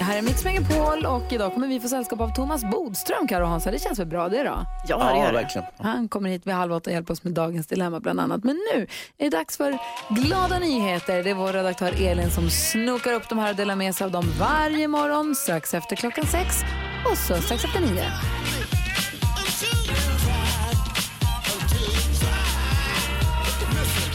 Det 0.00 0.04
här 0.04 0.18
är 0.18 0.22
Mix 0.22 0.44
Megapol 0.44 1.06
och 1.06 1.32
idag 1.32 1.54
kommer 1.54 1.68
vi 1.68 1.80
få 1.80 1.88
sällskap 1.88 2.20
av 2.20 2.34
Thomas 2.34 2.64
Bodström, 2.70 3.26
Karo 3.28 3.42
och 3.42 3.48
Hansa. 3.48 3.70
Det 3.70 3.78
känns 3.78 3.98
väl 3.98 4.06
bra 4.06 4.28
det 4.28 4.42
då? 4.42 4.64
Ja, 4.88 5.12
det 5.12 5.18
gör 5.18 5.26
det. 5.26 5.32
verkligen. 5.32 5.66
Han 5.78 6.08
kommer 6.08 6.28
hit 6.28 6.46
vid 6.46 6.54
halv 6.54 6.72
åtta 6.72 6.90
och 6.90 6.94
hjälper 6.94 7.12
oss 7.12 7.24
med 7.24 7.32
dagens 7.32 7.66
dilemma 7.66 8.00
bland 8.00 8.20
annat. 8.20 8.44
Men 8.44 8.56
nu 8.74 8.86
är 9.18 9.30
det 9.30 9.36
dags 9.36 9.56
för 9.56 9.78
glada 10.08 10.58
nyheter. 10.58 11.22
Det 11.22 11.30
är 11.30 11.34
vår 11.34 11.52
redaktör 11.52 12.02
Elin 12.02 12.30
som 12.30 12.50
snokar 12.50 13.12
upp 13.12 13.28
de 13.28 13.38
här 13.38 13.50
och 13.50 13.56
delar 13.56 13.76
med 13.76 13.94
sig 13.94 14.04
av 14.04 14.10
dem 14.10 14.24
varje 14.38 14.88
morgon 14.88 15.34
strax 15.34 15.74
efter 15.74 15.96
klockan 15.96 16.26
sex 16.26 16.56
och 17.10 17.18
så 17.18 17.34
strax 17.34 17.64
efter 17.64 17.80
nio. 17.80 18.04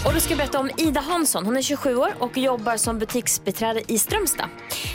Och 0.06 0.14
du 0.14 0.20
ska 0.20 0.36
berätta 0.36 0.60
om 0.60 0.70
Ida 0.78 1.02
Hansson. 1.02 1.46
Hon 1.46 1.58
är 1.58 1.62
27 1.62 1.96
år 1.96 2.16
och 2.20 2.38
jobbar 2.38 2.78
som 2.78 3.00
butiksbiträde 3.00 3.82
i 3.88 4.00
Strömstad. 4.00 4.50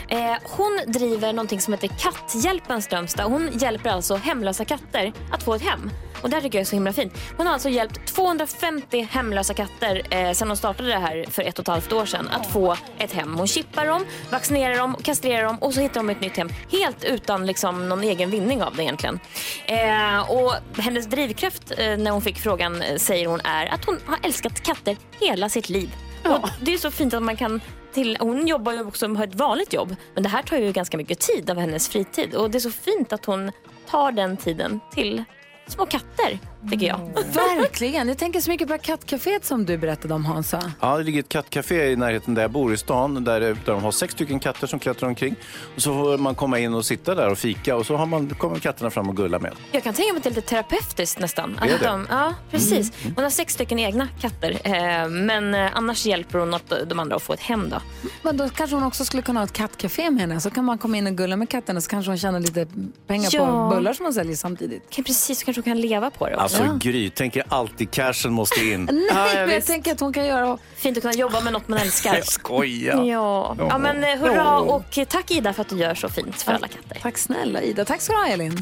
Eh, 0.07 0.33
hon 0.43 0.79
driver 0.87 1.33
någonting 1.33 1.61
som 1.61 1.73
heter 1.73 1.87
Katthjälpen 1.87 2.81
Strömstad. 2.81 3.31
Hon 3.31 3.49
hjälper 3.53 3.89
alltså 3.89 4.15
hemlösa 4.15 4.65
katter 4.65 5.13
att 5.31 5.43
få 5.43 5.53
ett 5.53 5.61
hem. 5.61 5.89
Och 6.21 6.29
det 6.29 6.35
här 6.35 6.41
tycker 6.43 6.57
jag 6.57 6.61
är 6.61 6.65
så 6.65 6.75
himla 6.75 6.93
fint. 6.93 7.13
Hon 7.37 7.45
har 7.45 7.53
alltså 7.53 7.69
hjälpt 7.69 8.05
250 8.05 9.07
hemlösa 9.11 9.53
katter 9.53 10.01
eh, 10.09 10.31
sedan 10.31 10.47
hon 10.47 10.57
startade 10.57 10.89
det 10.89 10.97
här 10.97 11.25
för 11.29 11.41
ett 11.41 11.59
och 11.59 11.63
ett 11.63 11.67
halvt 11.67 11.93
år 11.93 12.05
sedan 12.05 12.27
att 12.27 12.47
få 12.47 12.77
ett 12.97 13.11
hem. 13.11 13.35
Hon 13.35 13.47
chippar 13.47 13.85
dem, 13.85 14.05
vaccinerar 14.29 14.77
dem, 14.77 14.95
kastrerar 15.03 15.43
dem 15.43 15.57
och 15.57 15.73
så 15.73 15.81
hittar 15.81 15.99
de 15.99 16.09
ett 16.09 16.21
nytt 16.21 16.37
hem. 16.37 16.49
Helt 16.71 17.03
utan 17.03 17.45
liksom, 17.45 17.89
någon 17.89 18.03
egen 18.03 18.29
vinning 18.29 18.63
av 18.63 18.75
det 18.75 18.83
egentligen. 18.83 19.19
Eh, 19.65 20.31
och 20.31 20.53
hennes 20.77 21.05
drivkraft 21.05 21.71
eh, 21.77 21.97
när 21.97 22.11
hon 22.11 22.21
fick 22.21 22.39
frågan 22.39 22.81
eh, 22.81 22.97
säger 22.97 23.27
hon 23.27 23.41
är 23.43 23.65
att 23.65 23.85
hon 23.85 23.99
har 24.05 24.19
älskat 24.23 24.63
katter 24.63 24.97
hela 25.19 25.49
sitt 25.49 25.69
liv. 25.69 25.95
Och 26.23 26.49
det 26.61 26.73
är 26.73 26.77
så 26.77 26.91
fint 26.91 27.13
att 27.13 27.23
man 27.23 27.37
kan 27.37 27.61
till, 27.93 28.17
hon 28.19 28.47
jobbar 28.47 28.73
ju 28.73 28.85
också 28.85 29.07
med 29.07 29.29
ett 29.29 29.35
vanligt 29.35 29.73
jobb 29.73 29.95
men 30.13 30.23
det 30.23 30.29
här 30.29 30.43
tar 30.43 30.57
ju 30.57 30.71
ganska 30.71 30.97
mycket 30.97 31.19
tid 31.19 31.49
av 31.49 31.57
hennes 31.57 31.89
fritid 31.89 32.35
och 32.35 32.51
det 32.51 32.57
är 32.57 32.59
så 32.59 32.71
fint 32.71 33.13
att 33.13 33.25
hon 33.25 33.51
tar 33.89 34.11
den 34.11 34.37
tiden 34.37 34.79
till 34.91 35.23
små 35.67 35.85
katter 35.85 36.39
tycker 36.71 36.85
jag. 36.87 36.99
Verkligen. 37.33 38.07
Jag 38.07 38.17
tänker 38.17 38.39
så 38.41 38.49
mycket 38.49 38.67
på 38.67 38.77
kattcaféet 38.77 39.45
som 39.45 39.65
du 39.65 39.77
berättade 39.77 40.13
om 40.13 40.25
Hansa. 40.25 40.71
Ja, 40.79 40.97
det 40.97 41.03
ligger 41.03 41.19
ett 41.19 41.29
kattcafé 41.29 41.91
i 41.91 41.95
närheten 41.95 42.33
där 42.33 42.41
jag 42.41 42.51
bor 42.51 42.73
i 42.73 42.77
stan 42.77 43.23
där, 43.23 43.39
där 43.39 43.57
de 43.65 43.83
har 43.83 43.91
sex 43.91 44.13
stycken 44.13 44.39
katter 44.39 44.67
som 44.67 44.79
klättrar 44.79 45.09
omkring. 45.09 45.35
Och 45.75 45.81
så 45.81 45.93
får 45.93 46.17
man 46.17 46.35
komma 46.35 46.59
in 46.59 46.73
och 46.73 46.85
sitta 46.85 47.15
där 47.15 47.29
och 47.29 47.37
fika 47.37 47.75
och 47.75 47.85
så 47.85 47.95
har 47.95 48.05
man, 48.05 48.29
kommer 48.29 48.59
katterna 48.59 48.89
fram 48.89 49.09
och 49.09 49.17
gullar 49.17 49.39
med. 49.39 49.51
Jag 49.71 49.83
kan 49.83 49.93
tänka 49.93 50.13
mig 50.13 50.17
att 50.17 50.23
det 50.23 50.29
är 50.29 50.33
lite 50.35 50.47
terapeutiskt 50.47 51.19
nästan. 51.19 51.59
Det 51.63 51.69
är 51.73 51.79
det. 51.79 51.85
de, 51.87 52.07
ja, 52.09 52.33
precis. 52.51 52.91
Hon 53.15 53.23
har 53.23 53.29
sex 53.31 53.53
stycken 53.53 53.79
egna 53.79 54.07
katter 54.21 54.51
eh, 54.63 55.09
men 55.09 55.53
eh, 55.55 55.69
annars 55.77 56.05
hjälper 56.05 56.39
hon 56.39 56.53
åt 56.53 56.73
de 56.87 56.99
andra 56.99 57.15
att 57.15 57.21
få 57.21 57.33
ett 57.33 57.39
hem 57.39 57.69
då. 57.69 57.81
Men 58.21 58.37
då 58.37 58.49
kanske 58.49 58.75
hon 58.75 58.83
också 58.85 59.05
skulle 59.05 59.21
kunna 59.23 59.39
ha 59.39 59.45
ett 59.45 59.53
kattcafé 59.53 60.11
med 60.11 60.21
henne. 60.21 60.41
Så 60.41 60.49
kan 60.49 60.65
man 60.65 60.77
komma 60.77 60.97
in 60.97 61.07
och 61.07 61.13
gulla 61.13 61.35
med 61.35 61.49
katterna 61.49 61.81
så 61.81 61.89
kanske 61.89 62.11
hon 62.11 62.17
tjänar 62.17 62.39
lite 62.39 62.67
pengar 63.07 63.29
Ja. 63.33 63.69
på 63.69 63.75
bullar 63.75 63.93
som 63.93 64.05
hon 64.05 64.13
säljer 64.13 64.35
samtidigt. 64.35 64.89
Kan 64.89 65.03
precis, 65.03 65.43
kanske 65.53 65.71
hon 65.71 65.77
kan 65.77 65.89
leva 65.89 66.09
på 66.09 66.29
det 66.29 66.35
också. 66.35 66.63
Alltså 66.63 66.77
Gry, 66.89 67.09
tänker 67.09 67.43
alltid 67.49 67.91
cashen 67.91 68.33
måste 68.33 68.59
in. 68.59 68.85
Nej, 68.91 69.35
men 69.35 69.37
jag 69.37 69.47
visst. 69.47 69.67
tänker 69.67 69.91
att 69.91 69.99
hon 69.99 70.13
kan 70.13 70.25
göra... 70.25 70.57
Fint 70.75 70.97
att 70.97 71.03
kunna 71.03 71.13
jobba 71.13 71.41
med 71.41 71.53
något 71.53 71.67
man 71.67 71.79
älskar. 71.81 72.21
Skoja! 72.23 73.03
Ja. 73.03 73.55
ja, 73.59 73.77
men 73.77 74.03
eh, 74.03 74.09
hurra 74.19 74.59
och 74.59 74.97
eh, 74.97 75.05
tack 75.05 75.31
Ida 75.31 75.53
för 75.53 75.61
att 75.61 75.69
du 75.69 75.77
gör 75.77 75.95
så 75.95 76.09
fint 76.09 76.41
för 76.41 76.51
alla 76.51 76.67
katter. 76.67 76.99
Tack 77.01 77.17
snälla 77.17 77.61
Ida. 77.61 77.85
Tack 77.85 78.01
ska 78.01 78.13
du 78.13 78.19
ha 78.19 78.27
Elin. 78.27 78.61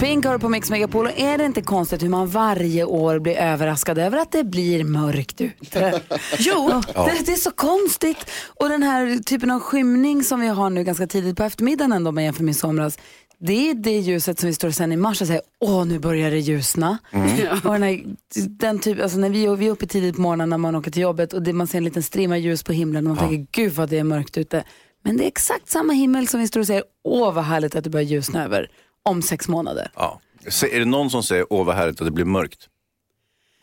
Pink 0.00 0.24
har 0.24 0.38
på 0.38 0.48
Mix 0.48 0.70
Megapol 0.70 1.06
och 1.06 1.20
är 1.20 1.38
det 1.38 1.44
inte 1.44 1.62
konstigt 1.62 2.02
hur 2.02 2.08
man 2.08 2.28
varje 2.28 2.84
år 2.84 3.18
blir 3.18 3.36
överraskad 3.36 3.98
över 3.98 4.18
att 4.18 4.32
det 4.32 4.44
blir 4.44 4.84
mörkt 4.84 5.40
ute? 5.40 6.00
jo, 6.38 6.82
det, 6.94 7.26
det 7.26 7.32
är 7.32 7.36
så 7.36 7.50
konstigt. 7.50 8.30
Och 8.60 8.68
den 8.68 8.82
här 8.82 9.22
typen 9.22 9.50
av 9.50 9.60
skymning 9.60 10.24
som 10.24 10.40
vi 10.40 10.46
har 10.48 10.70
nu 10.70 10.84
ganska 10.84 11.06
tidigt 11.06 11.36
på 11.36 11.42
eftermiddagen 11.42 11.92
ändå 11.92 12.08
om 12.08 12.14
man 12.14 12.24
jämför 12.24 12.44
med 12.44 12.52
i 12.52 12.54
somras. 12.54 12.98
Det 13.38 13.70
är 13.70 13.74
det 13.74 13.98
ljuset 13.98 14.38
som 14.38 14.46
vi 14.46 14.54
står 14.54 14.70
sen 14.70 14.92
i 14.92 14.96
mars 14.96 15.20
och 15.20 15.26
säger 15.26 15.42
åh 15.60 15.84
nu 15.86 15.98
börjar 15.98 16.30
det 16.30 16.38
ljusna. 16.38 16.98
Och 17.64 17.72
den 17.72 17.82
här, 17.82 18.04
den 18.48 18.78
typ, 18.78 19.02
alltså 19.02 19.18
när 19.18 19.30
vi, 19.30 19.56
vi 19.56 19.66
är 19.66 19.70
uppe 19.70 19.86
tidigt 19.86 20.16
på 20.16 20.20
morgonen 20.20 20.48
när 20.48 20.58
man 20.58 20.74
åker 20.74 20.90
till 20.90 21.02
jobbet 21.02 21.32
och 21.32 21.42
det, 21.42 21.52
man 21.52 21.66
ser 21.66 21.78
en 21.78 21.84
liten 21.84 22.02
strimma 22.02 22.38
ljus 22.38 22.62
på 22.62 22.72
himlen 22.72 23.06
och 23.06 23.16
man 23.16 23.28
tänker 23.28 23.62
gud 23.62 23.72
vad 23.72 23.88
det 23.88 23.98
är 23.98 24.04
mörkt 24.04 24.38
ute. 24.38 24.64
Men 25.04 25.16
det 25.16 25.24
är 25.24 25.28
exakt 25.28 25.70
samma 25.70 25.92
himmel 25.92 26.28
som 26.28 26.40
vi 26.40 26.48
står 26.48 26.60
och 26.60 26.66
säger 26.66 26.84
åh 27.04 27.34
vad 27.34 27.44
härligt 27.44 27.74
att 27.74 27.84
det 27.84 27.90
börjar 27.90 28.06
ljusna 28.06 28.44
över 28.44 28.70
om 29.02 29.22
sex 29.22 29.48
månader. 29.48 29.90
Ja. 29.94 30.20
Så 30.48 30.66
är 30.66 30.78
det 30.78 30.84
någon 30.84 31.10
som 31.10 31.22
säger 31.22 31.46
åh 31.50 31.66
vad 31.66 31.76
härligt 31.76 32.00
att 32.00 32.06
det 32.06 32.10
blir 32.10 32.24
mörkt? 32.24 32.68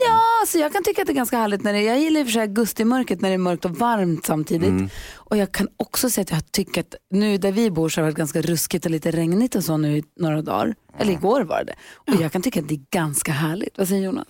Ja, 0.05 0.21
alltså 0.41 0.57
jag 0.57 0.73
kan 0.73 0.83
tycka 0.83 1.01
att 1.01 1.07
det 1.07 1.11
är 1.13 1.15
ganska 1.15 1.37
härligt 1.37 1.63
när 1.63 1.73
det 1.73 1.81
jag 1.81 1.99
gillar 1.99 2.19
i 2.19 2.23
och 2.23 2.27
för 2.27 2.31
sig 2.31 2.41
augustimörkret 2.41 3.21
när 3.21 3.29
det 3.29 3.33
är 3.35 3.37
mörkt 3.37 3.65
och 3.65 3.71
varmt 3.77 4.25
samtidigt. 4.25 4.91
Och 5.13 5.37
jag 5.37 5.51
kan 5.51 5.67
också 5.77 6.09
säga 6.09 6.23
att 6.23 6.31
jag 6.31 6.51
tycker 6.51 6.81
att 6.81 6.95
nu 7.09 7.37
där 7.37 7.51
vi 7.51 7.71
bor 7.71 7.89
så 7.89 8.01
har 8.01 8.03
det 8.03 8.11
varit 8.11 8.17
ganska 8.17 8.41
ruskigt 8.41 8.85
och 8.85 8.91
lite 8.91 9.11
regnigt 9.11 9.55
och 9.55 9.63
så 9.63 9.77
nu 9.77 9.97
i 9.97 10.03
några 10.19 10.41
dagar. 10.41 10.75
Eller 10.99 11.13
igår 11.13 11.41
var 11.41 11.63
det. 11.63 11.73
Och 11.95 12.21
jag 12.21 12.31
kan 12.31 12.41
tycka 12.41 12.59
att 12.59 12.67
det 12.67 12.75
är 12.75 12.85
ganska 12.91 13.31
härligt. 13.31 13.77
Vad 13.77 13.87
säger 13.87 14.05
Jonas? 14.05 14.27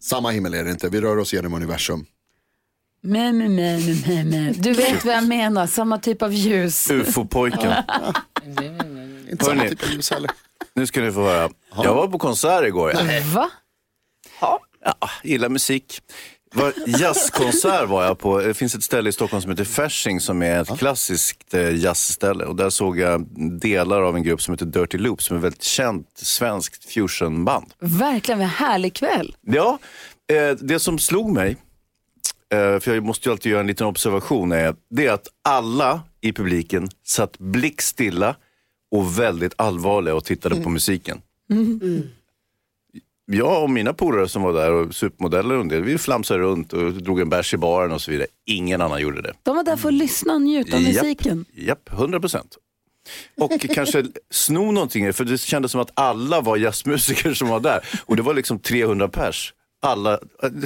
Samma 0.00 0.30
himmel 0.30 0.54
är 0.54 0.64
det 0.64 0.70
inte, 0.70 0.88
vi 0.88 1.00
rör 1.00 1.18
oss 1.18 1.32
genom 1.32 1.54
universum. 1.54 2.06
Men, 3.02 3.38
men, 3.38 3.54
men, 3.54 3.80
men, 3.86 3.96
men, 4.06 4.28
men. 4.30 4.52
Du 4.52 4.72
vet 4.72 5.04
vad 5.04 5.14
jag 5.14 5.26
menar, 5.26 5.66
samma 5.66 5.98
typ 5.98 6.22
av 6.22 6.32
ljus. 6.32 6.90
Ufo-pojken. 6.90 7.72
Inte 9.30 9.44
samma 9.44 9.56
Hörrni. 9.56 9.70
typ 9.70 9.82
av 9.82 9.90
ljus 9.90 10.10
heller. 10.10 10.30
Nu 10.74 10.86
ska 10.86 11.00
ni 11.00 11.12
få 11.12 11.20
höra. 11.20 11.50
Jag 11.82 11.94
var 11.94 12.08
på 12.08 12.18
konsert 12.18 12.64
igår. 12.64 12.92
Va? 13.34 13.50
ja, 14.40 14.60
gillar 15.22 15.48
musik. 15.48 16.00
Var, 16.54 16.72
jazzkonsert 16.86 17.88
var 17.88 18.04
jag 18.04 18.18
på. 18.18 18.40
Det 18.40 18.54
finns 18.54 18.74
ett 18.74 18.82
ställe 18.82 19.08
i 19.08 19.12
Stockholm 19.12 19.42
som 19.42 19.50
heter 19.50 19.64
Fasching 19.64 20.20
som 20.20 20.42
är 20.42 20.62
ett 20.62 20.78
klassiskt 20.78 21.54
eh, 21.54 21.76
jazzställe. 21.76 22.44
Och 22.44 22.56
där 22.56 22.70
såg 22.70 22.98
jag 22.98 23.26
delar 23.60 24.02
av 24.02 24.16
en 24.16 24.22
grupp 24.22 24.42
som 24.42 24.54
heter 24.54 24.66
Dirty 24.66 24.98
Loop 24.98 25.22
som 25.22 25.36
är 25.36 25.38
ett 25.38 25.44
väldigt 25.44 25.62
känt 25.62 26.08
svenskt 26.14 26.92
fusionband. 26.92 27.72
Verkligen 27.78 28.40
en 28.40 28.48
härlig 28.48 28.94
kväll. 28.94 29.36
Ja, 29.40 29.78
eh, 30.32 30.56
det 30.56 30.78
som 30.78 30.98
slog 30.98 31.32
mig, 31.32 31.56
eh, 32.52 32.80
för 32.80 32.94
jag 32.94 33.04
måste 33.04 33.28
ju 33.28 33.32
alltid 33.32 33.52
göra 33.52 33.60
en 33.60 33.66
liten 33.66 33.86
observation, 33.86 34.52
är, 34.52 34.74
det 34.90 35.06
är 35.06 35.12
att 35.12 35.28
alla 35.42 36.00
i 36.20 36.32
publiken 36.32 36.88
satt 37.06 37.38
blickstilla 37.38 38.36
och 38.90 39.18
väldigt 39.18 39.54
allvarliga 39.56 40.14
och 40.14 40.24
tittade 40.24 40.60
på 40.60 40.68
musiken. 40.68 41.20
Jag 43.26 43.62
och 43.62 43.70
mina 43.70 43.92
polare 43.94 44.28
som 44.28 44.42
var 44.42 44.52
där 44.52 44.72
och 44.72 44.94
supermodeller 44.94 45.54
och 45.54 45.60
en 45.60 45.68
del, 45.68 45.82
vi 45.82 45.98
flamsade 45.98 46.40
runt 46.40 46.72
och 46.72 46.92
drog 46.92 47.20
en 47.20 47.28
bärs 47.28 47.54
i 47.54 47.56
baren 47.56 47.92
och 47.92 48.00
så 48.00 48.10
vidare. 48.10 48.26
Ingen 48.46 48.80
annan 48.80 49.00
gjorde 49.00 49.22
det. 49.22 49.32
De 49.42 49.56
var 49.56 49.64
där 49.64 49.76
för 49.76 49.88
att 49.88 49.94
lyssna 49.94 50.34
och 50.34 50.42
njuta 50.42 50.76
av 50.76 50.82
musiken. 50.82 51.44
Japp, 51.52 51.68
japp 51.88 51.98
100 52.00 52.20
procent. 52.20 52.56
Och 53.40 53.60
kanske 53.74 54.04
sno 54.30 54.72
någonting, 54.72 55.12
för 55.12 55.24
det 55.24 55.38
kändes 55.38 55.72
som 55.72 55.80
att 55.80 55.90
alla 55.94 56.40
var 56.40 56.56
jazzmusiker 56.56 57.34
som 57.34 57.48
var 57.48 57.60
där. 57.60 57.84
Och 58.04 58.16
det 58.16 58.22
var 58.22 58.34
liksom 58.34 58.58
300 58.58 59.08
pers. 59.08 59.54
Alla, 59.82 60.18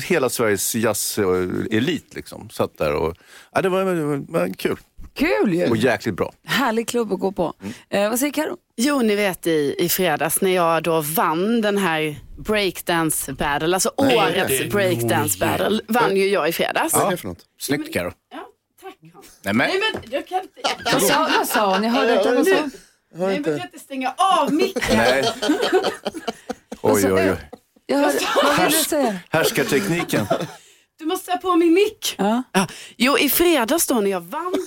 hela 0.06 0.28
Sveriges 0.28 0.74
jazzelit 0.74 2.14
liksom 2.14 2.50
satt 2.50 2.78
där 2.78 2.94
och, 2.94 3.16
ja, 3.52 3.62
det 3.62 3.68
var, 3.68 3.84
det 3.84 4.32
var 4.32 4.54
kul 4.54 4.76
Kul 5.14 5.54
ju. 5.54 5.70
och 5.70 5.76
jäkligt 5.76 6.14
bra. 6.16 6.32
Härlig 6.44 6.88
klubb 6.88 7.12
att 7.12 7.20
gå 7.20 7.32
på. 7.32 7.52
Eh, 7.88 8.10
vad 8.10 8.18
säger 8.18 8.32
Karo? 8.32 8.56
Jo, 8.80 9.02
ni 9.02 9.14
vet 9.14 9.46
i, 9.46 9.74
i 9.78 9.88
fredags 9.88 10.40
när 10.40 10.50
jag 10.54 10.82
då 10.82 11.00
vann 11.00 11.60
den 11.60 11.78
här 11.78 12.16
breakdance 12.38 13.32
battle, 13.32 13.74
alltså 13.76 13.92
årets 13.96 14.72
breakdance 14.72 15.38
battle, 15.38 15.80
vann 15.88 16.16
ju 16.16 16.28
jag 16.28 16.48
i 16.48 16.52
fredags. 16.52 16.94
Vad 16.94 17.06
är 17.06 17.10
det 17.10 17.16
för 17.16 17.28
något? 17.28 17.38
Snyggt 17.60 17.92
Karo. 17.94 18.12
Ja, 18.32 18.38
tack 18.82 18.94
Hans. 19.14 19.26
Nej, 19.42 19.54
men, 19.54 19.68
Nej 19.68 19.80
men 19.92 20.02
jag 20.10 20.26
kan 20.26 20.40
inte, 20.40 20.60
Vad 20.92 21.02
sa, 21.02 21.28
vad 21.38 21.48
sa 21.48 21.74
hon? 21.74 21.84
Jag 21.84 21.90
hörde 21.90 22.12
inte. 22.14 22.34
Vad 22.34 22.46
sa 22.46 22.54
hon? 22.54 22.70
nej, 23.14 23.26
men 23.28 23.34
jag 23.34 23.44
kan 23.44 23.66
inte 23.66 23.78
stänga 23.78 24.14
av 24.16 24.52
micken. 24.54 24.96
nej. 24.96 25.24
Oj, 26.82 27.12
oj, 27.12 27.30
oj. 27.30 27.36
Jag 27.86 27.98
hörde, 27.98 28.18
vad 28.44 28.56
vill 28.62 28.72
du 28.72 28.84
säga? 28.84 29.18
Härskartekniken. 29.30 30.26
Du 30.98 31.06
måste 31.06 31.24
säga 31.26 31.36
på 31.38 31.56
min 31.56 31.72
mick. 31.74 32.14
Ja. 32.18 32.42
Ja. 32.52 32.66
Jo, 32.96 33.18
i 33.18 33.28
fredags 33.28 33.86
då 33.86 33.94
när 33.94 34.10
jag 34.10 34.20
vann 34.20 34.52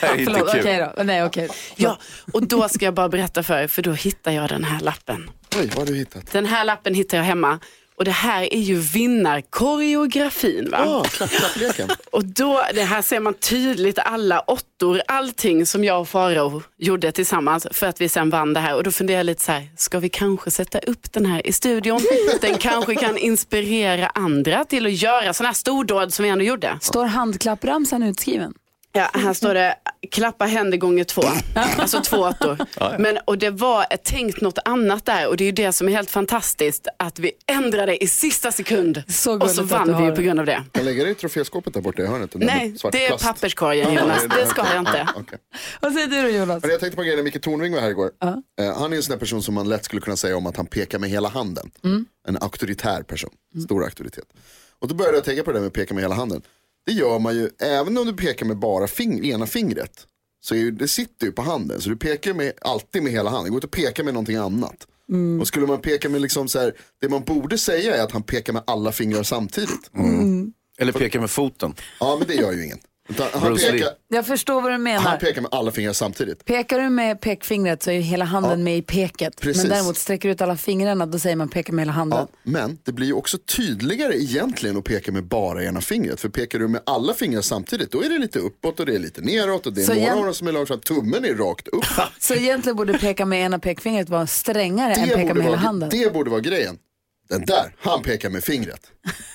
det 0.00 0.06
är 0.06 0.16
inte 0.18 0.32
Förlåt, 0.32 0.52
kul. 0.52 0.60
okej 0.60 0.90
då. 0.96 1.02
Nej, 1.02 1.24
okej. 1.24 1.48
Ja, 1.76 1.98
och 2.32 2.46
då 2.46 2.68
ska 2.68 2.84
jag 2.84 2.94
bara 2.94 3.08
berätta 3.08 3.42
för 3.42 3.58
er, 3.62 3.68
för 3.68 3.82
då 3.82 3.92
hittar 3.92 4.32
jag 4.32 4.48
den 4.48 4.64
här 4.64 4.80
lappen. 4.80 5.30
Oj, 5.58 5.66
vad 5.66 5.78
har 5.78 5.86
du 5.86 5.94
hittat? 5.98 6.32
Den 6.32 6.46
här 6.46 6.64
lappen 6.64 6.94
hittar 6.94 7.16
jag 7.18 7.24
hemma 7.24 7.58
Och 8.00 8.04
det 8.04 8.10
här 8.10 8.54
är 8.54 8.60
ju 8.60 8.76
vinnarkoreografin. 8.76 10.70
Va? 10.70 11.04
Klapp, 11.10 11.30
klappleken. 11.30 11.88
Och 12.12 12.24
då, 12.24 12.62
det 12.74 12.82
här 12.82 13.02
ser 13.02 13.20
man 13.20 13.34
tydligt 13.34 13.98
alla 13.98 14.40
åttor, 14.40 15.02
allting 15.06 15.66
som 15.66 15.84
jag 15.84 16.00
och 16.00 16.08
Farao 16.08 16.62
gjorde 16.78 17.12
tillsammans 17.12 17.66
för 17.70 17.86
att 17.86 18.00
vi 18.00 18.08
sen 18.08 18.30
vann 18.30 18.54
det 18.54 18.60
här. 18.60 18.76
Och 18.76 18.82
då 18.82 18.90
funderar 18.90 19.18
jag 19.18 19.26
lite 19.26 19.42
så 19.42 19.52
här, 19.52 19.68
ska 19.76 19.98
vi 19.98 20.08
kanske 20.08 20.50
sätta 20.50 20.78
upp 20.78 21.12
den 21.12 21.26
här 21.26 21.46
i 21.46 21.52
studion? 21.52 22.00
Den 22.40 22.58
kanske 22.58 22.94
kan 22.94 23.18
inspirera 23.18 24.06
andra 24.06 24.64
till 24.64 24.86
att 24.86 24.92
göra 24.92 25.32
sådana 25.32 25.48
här 25.48 25.54
stordåd 25.54 26.14
som 26.14 26.22
vi 26.22 26.28
ändå 26.28 26.44
gjorde. 26.44 26.78
Står 26.80 27.04
handklappramsan 27.04 28.02
utskriven? 28.02 28.54
Ja, 28.92 29.10
här 29.12 29.32
står 29.34 29.54
det 29.54 29.76
klappa 30.10 30.44
händer 30.44 30.78
gånger 30.78 31.04
två. 31.04 31.22
Alltså 31.54 32.00
två 32.00 32.16
åttor. 32.16 32.58
Men, 32.98 33.18
och 33.24 33.38
det 33.38 33.50
var 33.50 33.86
ett 33.90 34.04
tänkt 34.04 34.40
något 34.40 34.58
annat 34.64 35.04
där 35.04 35.28
och 35.28 35.36
det 35.36 35.44
är 35.44 35.46
ju 35.46 35.52
det 35.52 35.72
som 35.72 35.88
är 35.88 35.92
helt 35.92 36.10
fantastiskt 36.10 36.88
att 36.96 37.18
vi 37.18 37.32
ändrade 37.46 38.04
i 38.04 38.06
sista 38.06 38.52
sekund. 38.52 39.02
Så 39.08 39.38
och 39.40 39.50
så 39.50 39.62
vann 39.62 39.86
vi 39.86 39.92
har 39.92 40.06
ju 40.10 40.16
på 40.16 40.22
grund 40.22 40.40
av 40.40 40.46
det. 40.46 40.64
Jag 40.72 40.84
lägger 40.84 41.04
det 41.04 41.10
i 41.10 41.14
troféskåpet 41.14 41.74
där 41.74 41.80
borta 41.80 42.02
i 42.02 42.06
hörnet. 42.06 42.30
Nej, 42.34 42.74
det 42.92 43.04
är 43.04 43.08
plast. 43.08 43.24
papperskorgen 43.24 43.94
Jonas. 43.94 44.24
Det 44.36 44.46
ska 44.46 44.66
jag 44.72 44.78
inte. 44.78 45.08
Okej. 45.16 45.38
Vad 45.80 45.92
säger 45.92 46.06
du 46.08 46.22
då 46.22 46.28
Jonas? 46.28 46.62
Men 46.62 46.70
jag 46.70 46.80
tänkte 46.80 46.96
på 46.96 47.02
grejen 47.02 47.16
när 47.16 47.24
Micke 47.24 47.42
Tornving 47.42 47.72
var 47.74 47.80
här 47.80 47.90
igår. 47.90 48.10
Eh, 48.60 48.78
han 48.78 48.92
är 48.92 48.96
en 48.96 49.02
sån 49.02 49.12
där 49.12 49.18
person 49.18 49.42
som 49.42 49.54
man 49.54 49.68
lätt 49.68 49.84
skulle 49.84 50.00
kunna 50.00 50.16
säga 50.16 50.36
om 50.36 50.46
att 50.46 50.56
han 50.56 50.66
pekar 50.66 50.98
med 50.98 51.10
hela 51.10 51.28
handen. 51.28 51.70
En 52.28 52.36
auktoritär 52.40 53.02
person, 53.02 53.30
stor 53.64 53.84
auktoritet. 53.84 54.24
Och 54.78 54.88
då 54.88 54.94
började 54.94 55.16
jag 55.16 55.24
tänka 55.24 55.42
på 55.42 55.50
det 55.50 55.56
där 55.56 55.60
med 55.60 55.66
att 55.68 55.72
peka 55.72 55.94
med 55.94 56.02
hela 56.04 56.14
handen. 56.14 56.42
Det 56.86 56.92
gör 56.92 57.18
man 57.18 57.34
ju, 57.34 57.50
även 57.62 57.98
om 57.98 58.06
du 58.06 58.12
pekar 58.12 58.46
med 58.46 58.58
bara 58.58 58.86
fing- 58.86 59.24
ena 59.24 59.46
fingret. 59.46 60.06
Så 60.42 60.54
är 60.54 60.58
ju, 60.58 60.70
det 60.70 60.88
sitter 60.88 61.26
ju 61.26 61.32
på 61.32 61.42
handen, 61.42 61.80
så 61.80 61.88
du 61.88 61.96
pekar 61.96 62.34
med, 62.34 62.52
alltid 62.60 63.02
med 63.02 63.12
hela 63.12 63.30
handen. 63.30 63.44
Det 63.44 63.50
går 63.50 63.56
inte 63.56 63.64
att 63.66 63.70
peka 63.84 64.04
med 64.04 64.14
någonting 64.14 64.36
annat. 64.36 64.86
Och 65.40 65.46
skulle 65.46 65.66
man 65.66 65.80
peka 65.80 66.08
med 66.08 66.20
liksom 66.20 66.48
så 66.48 66.58
här, 66.58 66.74
det 67.00 67.08
man 67.08 67.22
borde 67.24 67.58
säga 67.58 67.96
är 67.96 68.02
att 68.02 68.12
han 68.12 68.22
pekar 68.22 68.52
med 68.52 68.62
alla 68.66 68.92
fingrar 68.92 69.22
samtidigt. 69.22 69.90
Eller 70.78 70.92
peka 70.92 71.20
med 71.20 71.30
foten. 71.30 71.74
Ja 72.00 72.16
men 72.18 72.28
det 72.28 72.34
gör 72.34 72.52
ju 72.52 72.64
ingen. 72.64 72.78
Han, 73.32 73.42
Bruce 73.42 73.62
Lee. 73.72 73.72
pekar, 73.72 73.88
Jag 74.08 74.26
förstår 74.26 74.60
vad 74.60 74.72
du 74.72 74.78
menar. 74.78 75.00
han 75.00 75.18
pekar 75.18 75.40
med 75.42 75.54
alla 75.54 75.70
fingrar 75.72 75.92
samtidigt. 75.92 76.44
Pekar 76.44 76.78
du 76.80 76.88
med 76.90 77.20
pekfingret 77.20 77.82
så 77.82 77.90
är 77.90 78.00
hela 78.00 78.24
handen 78.24 78.64
med 78.64 78.76
i 78.78 78.82
peket. 78.82 79.40
Precis. 79.40 79.62
Men 79.62 79.70
däremot 79.72 79.96
sträcker 79.96 80.28
du 80.28 80.32
ut 80.32 80.40
alla 80.40 80.56
fingrarna 80.56 81.06
då 81.06 81.18
säger 81.18 81.36
man 81.36 81.48
peka 81.48 81.72
med 81.72 81.82
hela 81.82 81.92
handen. 81.92 82.18
Ja, 82.30 82.36
men 82.42 82.78
det 82.84 82.92
blir 82.92 83.06
ju 83.06 83.12
också 83.12 83.38
tydligare 83.38 84.16
egentligen 84.22 84.76
att 84.76 84.84
peka 84.84 85.12
med 85.12 85.24
bara 85.24 85.64
ena 85.64 85.80
fingret. 85.80 86.20
För 86.20 86.28
pekar 86.28 86.58
du 86.58 86.68
med 86.68 86.80
alla 86.86 87.14
fingrar 87.14 87.40
samtidigt 87.40 87.90
då 87.92 88.02
är 88.04 88.08
det 88.08 88.18
lite 88.18 88.38
uppåt 88.38 88.80
och 88.80 88.86
det 88.86 88.94
är 88.94 88.98
lite 88.98 89.20
neråt 89.20 89.66
och 89.66 89.72
det 89.72 89.80
är 89.80 89.84
Så 89.84 89.92
några 89.92 90.04
igen- 90.06 90.22
dem 90.24 90.34
som 90.34 90.48
är 90.48 90.52
långsamt. 90.52 90.84
Tummen 90.84 91.24
är 91.24 91.34
rakt 91.34 91.68
upp. 91.68 91.84
Så 92.18 92.34
egentligen 92.34 92.76
borde 92.76 92.98
peka 92.98 93.26
med 93.26 93.40
ena 93.44 93.58
pekfingret 93.58 94.08
vara 94.08 94.26
strängare 94.26 94.92
än 94.94 95.08
peka 95.08 95.16
med 95.16 95.26
hela 95.44 95.48
vara, 95.48 95.56
handen. 95.56 95.88
det 95.92 96.12
borde 96.12 96.30
vara 96.30 96.40
grejen. 96.40 96.78
Den 97.28 97.44
där, 97.44 97.74
han 97.78 98.02
pekar 98.02 98.30
med 98.30 98.44
fingret. 98.44 98.80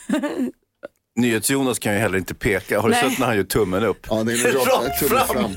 NyhetsJonas 1.18 1.80
kan 1.80 1.94
ju 1.94 2.00
heller 2.00 2.18
inte 2.18 2.34
peka. 2.34 2.80
Har 2.80 2.90
du 2.90 2.96
Nej. 2.96 3.10
sett 3.10 3.20
när 3.20 3.26
han 3.28 3.36
gör 3.36 3.44
tummen 3.44 3.84
upp? 3.84 4.08
Ja, 4.10 4.24
det 4.24 4.32
är 4.34 4.54
Rakt 4.54 5.00
fram. 5.10 5.28
fram. 5.28 5.52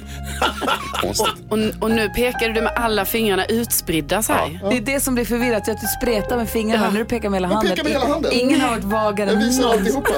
Konstigt. 1.03 1.29
Och, 1.51 1.59
och 1.81 1.91
nu 1.91 2.09
pekar 2.09 2.49
du 2.49 2.63
med 2.63 2.73
alla 2.77 3.05
fingrarna 3.05 3.45
utspridda 3.45 4.23
så 4.23 4.33
här. 4.33 4.61
Det 4.71 4.77
är 4.77 4.81
det 4.81 5.01
som 5.01 5.15
blir 5.15 5.25
förvirrat, 5.25 5.69
att 5.69 5.81
du 5.81 5.87
spretar 5.87 6.37
med 6.37 6.49
fingrarna 6.49 6.85
Ja. 6.85 6.91
när 6.91 6.99
du 6.99 7.05
pekar 7.05 7.29
med 7.31 7.37
hela 7.37 7.49
Jag 7.49 7.55
handen. 7.55 7.71
pekar 7.77 7.85
med 7.85 7.93
hela 7.93 8.07
handen. 8.07 8.33
Ingen 8.35 8.61
har 8.61 8.71
varit 8.71 8.85
vagare 8.85 9.31
Jag 9.31 9.37
än 9.43 9.49
visar 9.49 9.63
någon. 9.63 9.73
alltihopa. 9.79 10.13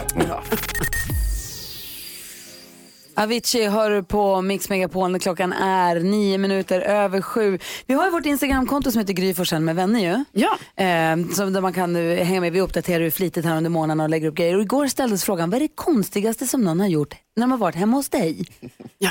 Avicii 3.17 3.67
hör 3.69 3.91
du 3.91 4.03
på 4.03 4.43
Mix 4.43 4.71
Megapol 4.71 5.11
när 5.11 5.19
klockan 5.19 5.53
är 5.53 6.01
nio 6.01 6.39
minuter 6.39 6.81
över 6.81 7.21
sju. 7.21 7.59
Vi 7.87 7.95
har 7.95 8.05
ju 8.05 8.11
vårt 8.11 8.27
Instagramkonto 8.27 8.91
som 8.91 8.99
heter 8.99 9.13
Gry 9.13 9.35
Forssell 9.35 9.63
med 9.63 9.77
vänner 9.77 10.01
ju. 10.01 10.25
Ja. 10.33 10.85
Eh, 10.85 11.29
som 11.33 11.53
där 11.53 11.61
man 11.61 11.73
kan 11.73 11.97
eh, 11.97 12.25
hänga 12.25 12.41
med. 12.41 12.53
Vi 12.53 12.61
uppdaterar 12.61 13.05
ju 13.05 13.11
flitigt 13.11 13.47
här 13.47 13.57
under 13.57 13.71
månaden 13.71 14.01
och 14.01 14.11
lägger 14.11 14.29
upp 14.29 14.35
grejer. 14.35 14.57
Och 14.57 14.63
igår 14.63 14.87
ställdes 14.87 15.25
frågan, 15.25 15.51
vad 15.51 15.57
är 15.57 15.61
det 15.61 15.75
konstigaste 15.75 16.47
som 16.47 16.65
någon 16.65 16.81
har 16.81 16.87
gjort 16.89 17.15
när 17.37 17.43
de 17.43 17.51
har 17.51 17.59
varit 17.59 17.75
hemma 17.75 17.97
hos 17.97 18.09
dig? 18.09 18.45
Ja. 19.03 19.11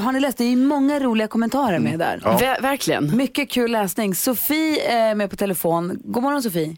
Har 0.00 0.12
ni 0.12 0.20
läst? 0.20 0.38
Det 0.38 0.44
är 0.44 0.48
ju 0.48 0.56
många 0.56 1.00
roliga 1.00 1.28
kommentarer 1.28 1.78
med 1.78 1.98
där. 1.98 2.18
Ver- 2.18 2.62
verkligen. 2.62 3.16
Mycket 3.16 3.50
kul 3.50 3.70
läsning. 3.70 4.14
Sofie 4.14 4.90
är 4.92 5.14
med 5.14 5.30
på 5.30 5.36
telefon. 5.36 6.00
God 6.04 6.22
morgon 6.22 6.42
Sofie. 6.42 6.76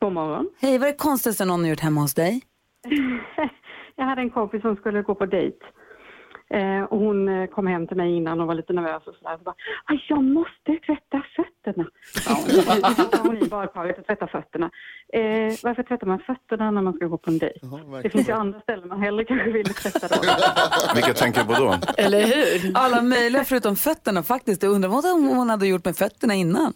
God 0.00 0.12
morgon. 0.12 0.46
Hej, 0.60 0.78
vad 0.78 0.88
är 0.88 0.92
det 0.92 0.98
konstigaste 0.98 1.44
någon 1.44 1.60
har 1.62 1.68
gjort 1.70 1.80
hemma 1.80 2.00
hos 2.00 2.14
dig? 2.14 2.42
Jag 3.96 4.04
hade 4.04 4.20
en 4.20 4.30
kompis 4.30 4.62
som 4.62 4.76
skulle 4.76 5.02
gå 5.02 5.14
på 5.14 5.26
dejt. 5.26 5.56
Eh, 6.50 6.82
och 6.82 6.98
hon 6.98 7.28
eh, 7.28 7.46
kom 7.46 7.66
hem 7.66 7.86
till 7.86 7.96
mig 7.96 8.16
innan 8.16 8.40
och 8.40 8.46
var 8.46 8.54
lite 8.54 8.72
nervös 8.72 9.06
och 9.06 9.14
sådär. 9.14 9.36
Så 9.38 9.42
bara, 9.44 9.54
"Aj, 9.84 10.04
jag 10.08 10.24
måste 10.24 10.76
tvätta 10.86 11.22
fötterna. 11.36 11.88
Ja, 12.28 12.36
så 13.10 13.22
hon 13.22 13.36
i 13.42 13.48
badkaret 13.48 13.98
och 13.98 14.06
tvätta 14.06 14.26
fötterna. 14.26 14.70
Eh, 15.12 15.54
varför 15.62 15.82
tvättar 15.82 16.06
man 16.06 16.18
fötterna 16.18 16.70
när 16.70 16.82
man 16.82 16.92
ska 16.92 17.06
gå 17.06 17.18
på 17.18 17.30
en 17.30 17.38
dejt? 17.38 17.60
det 18.02 18.10
finns 18.10 18.28
ju 18.28 18.32
andra 18.32 18.60
ställen 18.60 18.88
man 18.88 19.02
hellre 19.02 19.24
kanske 19.24 19.50
vill 19.50 19.74
tvätta 19.74 20.08
då. 20.08 20.14
Vilka 20.94 21.12
tänker 21.14 21.40
du 21.40 21.54
på 21.54 21.60
då? 21.60 21.74
Eller 21.96 22.26
hur? 22.26 22.72
Alla 22.74 23.02
möjliga 23.02 23.44
förutom 23.44 23.76
fötterna 23.76 24.22
faktiskt. 24.22 24.62
Jag 24.62 24.72
undrar 24.72 24.88
vad 24.90 25.04
hon 25.36 25.50
hade 25.50 25.66
gjort 25.66 25.84
med 25.84 25.96
fötterna 25.96 26.34
innan. 26.34 26.72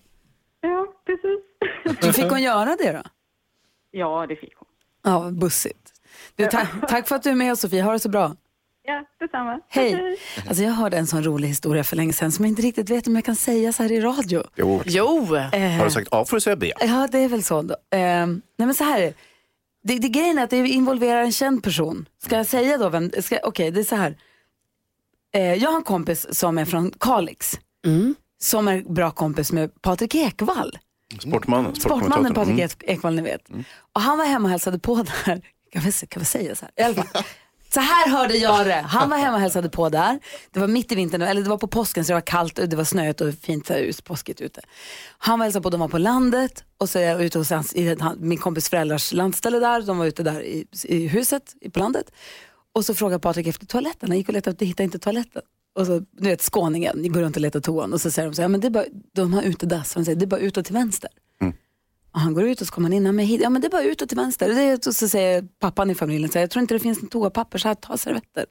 ja, 0.61 0.87
precis. 1.07 2.17
Fick 2.17 2.31
hon 2.31 2.43
göra 2.43 2.77
det 2.79 2.93
då? 2.93 3.03
ja, 3.91 4.27
det 4.29 4.37
fick 4.37 4.55
hon. 4.59 4.69
Ja, 5.05 5.31
bussigt. 5.33 5.93
Du, 6.37 6.47
ta- 6.47 6.67
tack 6.89 7.09
för 7.09 7.17
att 7.17 7.23
du 7.23 7.31
är 7.31 7.35
med 7.35 7.59
Sofie, 7.59 7.83
ha 7.83 7.93
det 7.93 7.99
så 7.99 8.09
bra. 8.09 8.33
Ja, 8.83 9.05
detsamma. 9.21 9.61
Hej. 9.69 10.17
Alltså 10.49 10.63
jag 10.63 10.71
hörde 10.73 10.97
en 10.99 11.07
sån 11.07 11.25
rolig 11.25 11.49
historia 11.49 11.85
för 11.85 11.97
länge 11.97 12.13
sedan 12.13 12.33
som 12.33 12.45
jag 12.45 12.51
inte 12.53 12.63
riktigt 12.63 12.91
vet 12.91 13.07
om 13.07 13.15
jag 13.15 13.25
kan 13.25 13.37
säga 13.37 13.73
så 13.73 13.83
här 13.83 13.93
i 13.93 14.01
radio. 14.01 14.43
Jo. 14.57 14.83
Jo. 14.87 15.25
Har 15.37 15.85
du 15.85 15.91
sagt 15.91 16.09
A 16.11 16.25
får 16.29 16.37
du 16.37 16.41
säga 16.41 16.57
B. 16.57 16.73
Ja, 16.81 17.09
det 17.13 17.19
är 17.19 17.29
väl 17.29 17.43
så. 17.43 17.63
Då. 17.63 17.75
Eh, 17.75 18.27
nej 18.27 18.41
men 18.57 18.75
så 18.75 18.85
här, 18.85 19.15
det, 19.85 19.99
det 19.99 20.09
grejen 20.09 20.39
är 20.39 20.45
att 20.45 20.51
det 20.51 20.57
involverar 20.69 21.21
en 21.23 21.33
känd 21.33 21.63
person. 21.63 22.09
Ska 22.23 22.37
jag 22.37 22.47
säga 22.47 22.79
då 22.79 22.89
vem, 22.89 23.11
okej 23.43 23.71
det 23.71 23.81
är 23.81 23.85
så 23.85 23.97
här. 23.97 24.17
Eh, 25.35 25.55
jag 25.55 25.71
har 25.71 25.77
en 25.77 25.83
kompis 25.83 26.27
som 26.39 26.59
är 26.59 26.65
från 26.65 26.91
Kalix. 27.01 27.59
Som 28.43 28.69
är 28.69 28.83
bra 28.83 29.11
kompis 29.11 29.53
med 29.53 29.83
Patrik 29.83 30.15
Ekwall. 30.15 30.79
Sportmannen. 31.19 31.75
Sportmannen 31.75 32.35
Patrik 32.35 32.53
Mm. 32.55 32.65
Ek- 32.67 32.83
Ekwall 32.87 33.15
ni 33.15 33.23
vet. 33.23 33.49
Och 33.93 34.01
han 34.01 34.19
var 34.19 34.25
hemma 34.25 34.45
och 34.45 34.51
hälsade 34.51 34.79
på 34.79 34.95
där. 35.25 35.41
Kan 35.73 35.83
vi, 35.83 35.93
kan 35.93 36.21
vi 36.21 36.27
säga 36.27 36.55
så 36.55 36.65
här? 36.65 36.73
I 36.77 36.83
alla 36.87 36.95
fall. 37.05 37.23
Så 37.75 37.81
här 37.81 38.09
hörde 38.11 38.37
jag 38.37 38.67
det. 38.67 38.73
Han 38.89 39.11
var 39.11 39.17
hemma 39.17 39.35
och 39.35 39.41
hälsade 39.41 39.69
på 39.69 39.89
där. 39.89 40.19
Det 40.51 40.61
var 40.61 40.67
mitt 40.67 40.93
i 40.93 40.95
vintern, 40.95 41.23
eller 41.23 41.43
det 41.43 41.49
var 41.49 41.59
på 41.59 41.67
påsken 41.67 42.05
så 42.05 42.09
det 42.11 42.15
var 42.15 42.21
kallt 42.21 42.59
och 42.59 42.69
det 42.69 42.77
var 42.77 42.85
snöigt 42.85 43.21
och 43.21 43.35
fint 43.35 43.67
så 43.67 43.73
här, 43.73 44.03
påskigt 44.05 44.41
ute. 44.41 44.61
Han 45.19 45.39
var 45.39 45.45
och 45.45 45.47
hälsade 45.47 45.63
på, 45.63 45.71
de 45.71 45.81
var 45.81 45.89
på 45.89 45.99
landet 45.99 46.65
och 46.79 46.91
så 46.91 46.99
är 46.99 47.03
jag 47.03 47.23
ute 47.25 47.39
hos 47.39 47.51
hans, 47.51 47.75
i 47.75 47.97
han- 48.01 48.17
min 48.21 48.39
kompis 48.39 48.69
föräldrars 48.69 49.13
landställe 49.13 49.59
där. 49.59 49.83
De 49.83 49.99
var 49.99 50.07
ute 50.07 50.23
där 50.23 50.43
i, 50.43 50.67
i 50.85 51.07
huset 51.09 51.43
på 51.73 51.79
landet. 51.79 52.13
Och 52.75 52.85
så 52.85 52.95
frågade 52.95 53.21
Patrik 53.21 53.47
efter 53.47 53.67
toaletten. 53.67 54.09
Han 54.09 54.19
gick 54.19 54.29
och 54.29 54.35
letade 54.35 54.57
och 54.61 54.67
hittade 54.67 54.85
inte 54.85 54.99
toaletten. 54.99 55.43
Och 55.79 55.87
så, 55.87 55.99
du 55.99 56.29
vet 56.29 56.43
skåningen, 56.43 56.99
ni 56.99 57.09
går 57.09 57.21
runt 57.21 57.37
och 57.37 57.43
letar 57.43 57.61
toan 57.61 57.93
och 57.93 58.01
så 58.01 58.11
säger 58.11 58.29
de 58.29 58.35
så 58.35 58.43
här, 58.43 58.45
ja, 58.45 58.49
men 58.49 58.61
det 58.61 58.67
är 58.69 58.71
bara, 58.71 58.85
de 59.15 59.33
har 59.33 59.43
utedass. 59.43 59.95
Han 59.95 60.05
säger, 60.05 60.17
det 60.19 60.25
är 60.25 60.27
bara 60.27 60.41
utåt 60.41 60.65
till 60.65 60.75
vänster. 60.75 61.11
Och 62.13 62.21
han 62.21 62.35
går 62.35 62.45
ut 62.45 62.61
och 62.61 62.67
så 62.67 62.73
kommer 62.75 62.89
han 62.89 62.93
in, 62.93 63.05
"Ja, 63.07 63.13
men 63.13 63.27
hit, 63.27 63.41
ja 63.41 63.51
men 63.51 63.63
det 63.63 63.69
är 63.69 63.71
bara 63.71 63.83
utåt 63.83 64.09
till 64.09 64.19
vänster. 64.19 64.49
Och 64.49 64.55
Det 64.55 64.87
och 64.87 64.95
så 64.95 65.09
säger 65.09 65.43
pappan 65.61 65.91
i 65.91 65.95
familjen, 65.95 66.31
så 66.31 66.39
här, 66.39 66.41
jag 66.43 66.51
tror 66.51 66.61
inte 66.61 66.75
det 66.75 66.79
finns 66.81 67.03
något 67.03 67.11
toapapper, 67.11 67.59
så 67.59 67.69
här, 67.69 67.75
ta 67.75 67.97
servetter. 67.97 68.47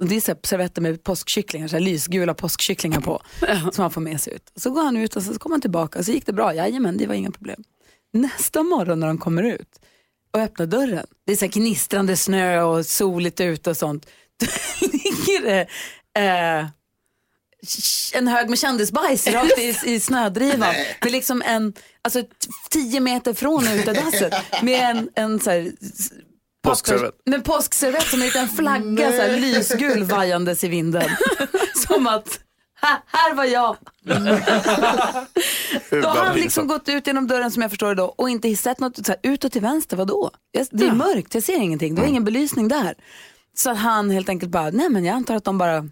Och 0.00 0.06
det 0.06 0.16
är 0.16 0.20
så 0.20 0.30
här, 0.32 0.38
servetter 0.42 0.82
med 0.82 1.02
påskkycklingar, 1.04 1.68
så 1.68 1.76
här, 1.76 1.80
lysgula 1.80 2.34
påskkycklingar 2.34 3.00
på, 3.00 3.22
som 3.72 3.82
han 3.82 3.90
får 3.90 4.00
med 4.00 4.20
sig 4.20 4.34
ut. 4.34 4.50
Och 4.54 4.60
så 4.62 4.70
går 4.70 4.82
han 4.84 4.96
ut 4.96 5.16
och 5.16 5.22
så 5.22 5.38
kommer 5.38 5.54
han 5.54 5.60
tillbaka 5.60 5.98
och 5.98 6.04
så 6.04 6.12
gick 6.12 6.26
det 6.26 6.32
bra, 6.32 6.54
jajamän 6.54 6.96
det 6.96 7.06
var 7.06 7.14
inga 7.14 7.30
problem. 7.30 7.64
Nästa 8.12 8.62
morgon 8.62 9.00
när 9.00 9.06
de 9.06 9.18
kommer 9.18 9.42
ut 9.42 9.80
och 10.32 10.40
öppnar 10.40 10.66
dörren, 10.66 11.06
det 11.26 11.32
är 11.32 11.36
så 11.36 11.44
här 11.44 11.52
gnistrande 11.52 12.16
snö 12.16 12.62
och 12.62 12.86
soligt 12.86 13.40
ute 13.40 13.70
och 13.70 13.76
sånt, 13.76 14.06
då 14.40 14.46
ligger 14.92 15.42
det 15.44 15.66
eh, 16.20 16.66
en 18.14 18.28
hög 18.28 18.48
med 18.50 18.58
kändisbajs 18.58 19.26
rakt 19.32 19.58
i, 19.58 19.76
i 19.84 20.00
snödrivan. 20.00 20.74
Med 21.02 21.12
liksom 21.12 21.42
en, 21.46 21.72
alltså 22.02 22.22
tio 22.70 23.00
meter 23.00 23.34
från 23.34 23.68
utedasset. 23.68 24.34
Med 24.62 24.90
en, 24.90 25.08
en 25.14 25.40
så 25.40 25.50
här, 25.50 25.72
Påskservett. 26.62 27.14
Med 27.26 27.34
en 27.34 27.42
påskservett 27.42 28.06
som 28.06 28.20
en 28.20 28.26
liten 28.26 28.48
flagga, 28.48 29.10
så 29.12 29.16
här, 29.22 29.36
lysgul 29.40 30.04
vajandes 30.04 30.64
i 30.64 30.68
vinden. 30.68 31.10
som 31.88 32.06
att, 32.06 32.38
här, 32.82 32.98
här 33.06 33.34
var 33.34 33.44
jag. 33.44 33.76
Då 35.90 36.08
har 36.08 36.24
han 36.24 36.36
liksom 36.36 36.66
gått 36.66 36.88
ut 36.88 37.06
genom 37.06 37.26
dörren 37.26 37.50
som 37.50 37.62
jag 37.62 37.70
förstår 37.70 37.88
det 37.88 37.94
då 37.94 38.04
och 38.04 38.30
inte 38.30 38.56
sett 38.56 38.80
något, 38.80 39.06
så 39.06 39.12
här, 39.12 39.16
utåt 39.22 39.52
till 39.52 39.62
vänster, 39.62 39.96
vadå? 39.96 40.30
Jag- 40.52 40.66
Det 40.70 40.86
är 40.86 40.92
mörkt, 40.92 41.34
jag 41.34 41.42
ser 41.42 41.56
ingenting, 41.56 41.94
det 41.94 42.00
var 42.00 42.08
ingen 42.08 42.24
belysning 42.24 42.68
där. 42.68 42.94
Så 43.56 43.70
att 43.70 43.78
han 43.78 44.10
helt 44.10 44.28
enkelt 44.28 44.52
bara, 44.52 44.70
nej 44.70 44.88
men 44.88 45.04
jag 45.04 45.14
antar 45.16 45.36
att 45.36 45.44
de 45.44 45.58
bara 45.58 45.88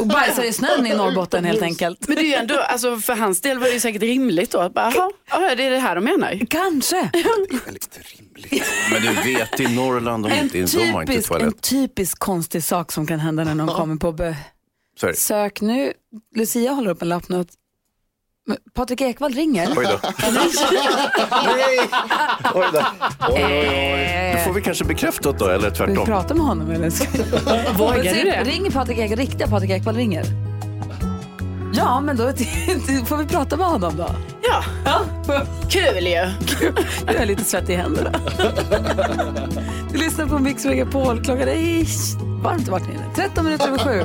och 0.00 0.06
bajsar 0.06 0.44
i 0.44 0.52
snön 0.52 0.86
i 0.86 0.94
Norrbotten 0.96 1.44
helt 1.44 1.62
enkelt. 1.62 2.08
Men 2.08 2.16
det 2.16 2.22
är 2.22 2.26
ju 2.26 2.34
ändå, 2.34 2.58
alltså 2.60 2.96
för 2.96 3.12
hans 3.14 3.40
del 3.40 3.58
var 3.58 3.66
det 3.66 3.72
ju 3.72 3.80
säkert 3.80 4.02
rimligt 4.02 4.50
då. 4.50 4.58
Att 4.58 4.74
bara, 4.74 4.92
"Jaha, 4.94 5.10
ja, 5.48 5.54
det 5.54 5.62
är 5.64 5.70
det 5.70 5.78
här 5.78 5.94
de 5.94 6.04
menar. 6.04 6.38
Kanske. 6.50 6.96
Väldigt 7.64 7.98
rimligt. 8.18 8.64
Men 8.92 9.02
du 9.02 9.32
vet, 9.34 9.60
i 9.60 9.74
Norrland, 9.74 10.24
de, 10.24 10.32
En 10.32 10.44
inte, 10.44 10.58
de 10.78 10.90
har 10.92 11.00
inte 11.02 11.12
typisk, 11.12 11.30
en 11.30 11.38
toalett. 11.38 11.60
typisk 11.62 12.18
konstig 12.18 12.64
sak 12.64 12.92
som 12.92 13.06
kan 13.06 13.20
hända 13.20 13.44
när 13.44 13.54
någon 13.54 13.68
kommer 13.68 13.96
på 13.96 14.12
be- 14.12 14.36
Så 15.00 15.06
är 15.06 15.10
det. 15.10 15.16
sök 15.16 15.60
nu. 15.60 15.92
Lucia 16.36 16.72
håller 16.72 16.90
upp 16.90 17.02
en 17.02 17.08
lapp 17.08 17.28
nu. 17.28 17.44
Patrik 18.74 19.00
Ekwall 19.00 19.32
ringer. 19.32 19.68
Oj 19.76 19.84
då. 19.90 20.08
Nej! 20.22 21.78
Oj 22.54 22.66
då. 22.72 22.78
Oj, 23.28 23.44
oj, 23.44 23.68
oj. 23.94 24.32
Då 24.36 24.38
får 24.44 24.52
vi 24.52 24.60
kanske 24.62 24.84
bekräftat 24.84 25.38
då, 25.38 25.48
eller 25.48 25.74
Ska 25.74 25.86
vi 25.86 25.94
tvärtom. 25.94 26.06
prata 26.06 26.34
med 26.34 26.46
honom 26.46 26.70
eller? 26.70 26.92
Vågar 27.78 28.02
du 28.02 28.02
det? 28.30 28.42
Ringer 28.44 28.70
Patrik 28.70 28.98
Ekwall, 28.98 29.18
riktiga 29.18 29.46
Patrik 29.46 29.70
Ekwall 29.70 29.96
ringer? 29.96 30.24
Ja, 31.74 32.00
men 32.00 32.16
då 32.16 32.22
får 33.06 33.16
vi 33.16 33.26
prata 33.26 33.56
med 33.56 33.66
honom 33.66 33.96
då. 33.96 34.08
Ja, 34.42 34.64
kul 35.70 36.06
ju. 36.06 36.30
Jag 37.06 37.14
är 37.16 37.26
lite 37.26 37.44
svettig 37.44 37.72
i 37.72 37.76
händerna. 37.76 38.10
Du 39.92 39.98
lyssnar 39.98 40.26
på 40.26 40.38
Mix 40.38 40.64
Megapol. 40.64 41.24
Klockan 41.24 41.48
är 41.48 42.42
varmt 42.42 42.68
inne. 42.68 43.04
13 43.16 43.44
minuter 43.44 43.68
över 43.68 43.78
sju. 43.78 44.04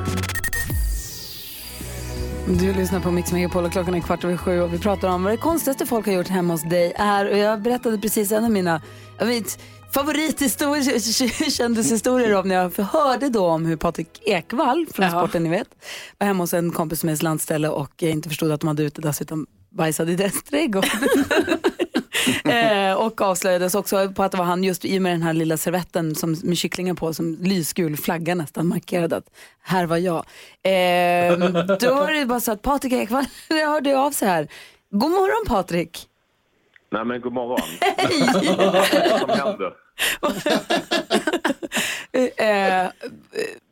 Du 2.47 2.73
lyssnar 2.73 2.99
på 2.99 3.11
Mix 3.11 3.31
Megapol 3.31 3.65
och 3.65 3.71
klockan 3.71 3.95
är 3.95 3.99
kvart 3.99 4.23
över 4.23 4.37
sju 4.37 4.61
och 4.61 4.73
vi 4.73 4.79
pratar 4.79 5.09
om 5.09 5.23
vad 5.23 5.33
det 5.33 5.37
konstigaste 5.37 5.85
folk 5.85 6.05
har 6.05 6.13
gjort 6.13 6.27
hemma 6.27 6.53
hos 6.53 6.63
dig 6.63 6.93
är. 6.95 7.31
Och 7.31 7.37
jag 7.37 7.61
berättade 7.61 7.97
precis 7.97 8.31
en 8.31 8.43
av 8.43 8.51
mina 8.51 8.81
vet, 9.19 9.59
favorithistorier, 9.93 11.49
kändishistorier 11.49 12.35
om 12.35 12.47
när 12.47 12.55
jag 12.55 12.83
hörde 12.83 13.29
då 13.29 13.45
om 13.45 13.65
hur 13.65 13.75
Patrik 13.75 14.21
Ekwall 14.25 14.87
från 14.93 15.09
sporten 15.09 15.43
ni 15.43 15.49
vet 15.49 15.67
var 16.17 16.27
hemma 16.27 16.43
hos 16.43 16.53
en 16.53 16.71
kompis 16.71 17.03
med 17.03 17.13
ett 17.13 17.23
landställe 17.23 17.69
och 17.69 18.03
inte 18.03 18.29
förstod 18.29 18.51
att 18.51 18.61
de 18.61 18.67
hade 18.67 18.83
utedass 18.83 19.21
utan 19.21 19.45
bajsade 19.69 20.11
i 20.11 20.15
deras 20.15 20.43
trädgård. 20.43 20.85
eh, 22.45 22.93
och 22.93 23.21
avslöjades 23.21 23.75
också 23.75 24.09
på 24.09 24.23
att 24.23 24.31
det 24.31 24.37
var 24.37 24.45
han 24.45 24.63
just 24.63 24.85
i 24.85 24.99
med 24.99 25.11
den 25.11 25.21
här 25.21 25.33
lilla 25.33 25.57
servetten 25.57 26.15
som, 26.15 26.35
med 26.43 26.57
kycklingar 26.57 26.93
på 26.93 27.13
som 27.13 27.37
lysgul 27.41 27.97
flagga 27.97 28.35
nästan 28.35 28.67
markerade 28.67 29.15
att 29.15 29.29
här 29.61 29.85
var 29.85 29.97
jag. 29.97 30.25
Eh, 30.63 31.37
då 31.79 31.93
var 31.93 32.11
det 32.11 32.25
bara 32.25 32.39
så 32.39 32.51
att 32.51 32.61
Patrik 32.61 32.93
Ekwall 32.93 33.25
hörde 33.49 33.99
av 33.99 34.11
sig 34.11 34.27
här. 34.27 34.47
God 34.89 35.11
morgon 35.11 35.45
Patrik! 35.47 36.07
Nej 36.91 37.05
men 37.05 37.21
god 37.21 37.33
morgon. 37.33 37.59
Hej! 37.97 38.29
Vad 39.11 39.19
som 39.19 39.29
händer? 39.29 39.73
eh, 42.37 42.91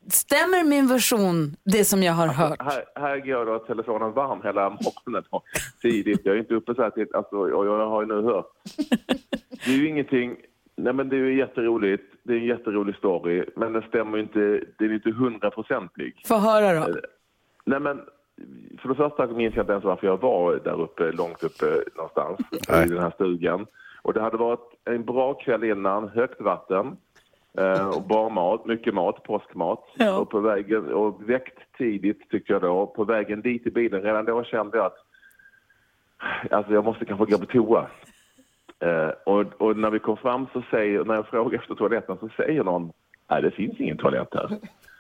stämmer 0.08 0.64
min 0.64 0.88
version 0.88 1.56
det 1.64 1.86
som 1.86 2.04
jag 2.04 2.14
har 2.14 2.28
hört? 2.28 2.62
Här, 2.62 2.84
här 2.96 3.20
går 3.20 3.46
då 3.46 3.60
telefonen 3.60 4.12
varm 4.12 4.42
hela 4.44 4.70
morgonen 4.70 5.24
och 5.30 5.44
tidigt. 5.82 6.22
Jag 6.24 6.36
är 6.36 6.40
inte 6.40 6.54
uppe 6.54 6.76
så 6.76 6.82
här 6.82 6.90
tidigt, 6.90 7.16
alltså, 7.16 7.36
och 7.36 7.66
jag 7.66 7.88
har 7.88 8.02
ju 8.02 8.08
nu 8.08 8.22
hört. 8.22 8.46
Det 9.66 9.72
är 9.72 9.78
ju 9.78 9.88
ingenting, 9.88 10.36
nej 10.76 10.94
men 10.94 11.10
det 11.10 11.16
är 11.16 11.20
ju 11.20 11.38
jätteroligt, 11.38 12.04
det 12.24 12.34
är 12.34 12.38
en 12.38 12.46
jätterolig 12.46 12.96
story, 12.96 13.46
men 13.56 13.74
den 13.74 13.82
stämmer 13.82 14.18
ju 14.18 14.24
inte, 14.24 14.40
det 14.78 14.86
är 14.86 14.94
inte 14.94 15.12
hundraprocentig. 15.12 16.22
Få 16.26 16.38
höra 16.38 16.80
då. 16.80 16.96
Nej 17.66 17.80
men, 17.80 18.02
för 18.82 18.90
det 18.90 18.96
första 18.96 19.28
minns 19.28 19.56
jag 19.56 19.64
inte 19.64 19.72
ens 19.72 19.86
varför 19.86 20.08
jag 20.08 20.22
var 20.22 20.56
där 20.64 20.82
uppe, 20.82 21.12
långt 21.12 21.44
uppe 21.44 21.66
någonstans, 21.96 22.40
Nej. 22.70 22.86
i 22.86 22.90
den 22.90 23.04
här 23.04 23.12
stugan. 23.12 23.66
Och 24.02 24.14
det 24.14 24.22
hade 24.22 24.38
varit 24.38 24.74
en 24.86 25.06
bra 25.06 25.34
kväll 25.34 25.64
innan, 25.64 26.10
högt 26.10 26.42
vatten. 26.42 26.98
Eh, 27.58 27.88
och 27.88 28.04
bra 28.04 28.30
mat, 28.30 28.66
mycket 28.66 28.94
mat, 28.94 29.24
påskmat. 29.24 29.84
Ja. 29.96 30.18
Och, 30.18 30.30
på 30.30 30.40
vägen, 30.40 30.94
och 30.94 31.30
väckt 31.30 31.60
tidigt 31.78 32.30
tyckte 32.30 32.54
jag 32.54 32.62
då. 32.62 32.88
På 32.88 33.04
vägen 33.04 33.42
dit 33.42 33.68
i 33.68 33.72
bilen, 33.72 34.02
redan 34.02 34.26
då 34.26 34.44
kände 34.44 34.78
jag 34.78 34.86
att 34.86 34.98
alltså 36.52 36.74
jag 36.74 36.86
måste 36.86 37.06
kanske 37.06 37.26
gå 37.26 37.38
på 37.38 37.46
toa. 37.46 37.88
Eh, 38.80 39.10
och, 39.26 39.62
och 39.62 39.78
när 39.78 39.90
vi 39.90 40.00
kom 40.00 40.18
fram 40.18 40.48
så 40.54 40.64
säger, 40.72 41.06
när 41.06 41.16
jag 41.16 41.28
frågar 41.28 41.60
efter 41.60 41.76
toaletten 41.76 42.18
så 42.20 42.30
säger 42.30 42.64
någon, 42.64 42.92
nej 43.30 43.42
det 43.42 43.52
finns 43.52 43.80
ingen 43.80 43.98
toalett 43.98 44.34
här. 44.34 44.60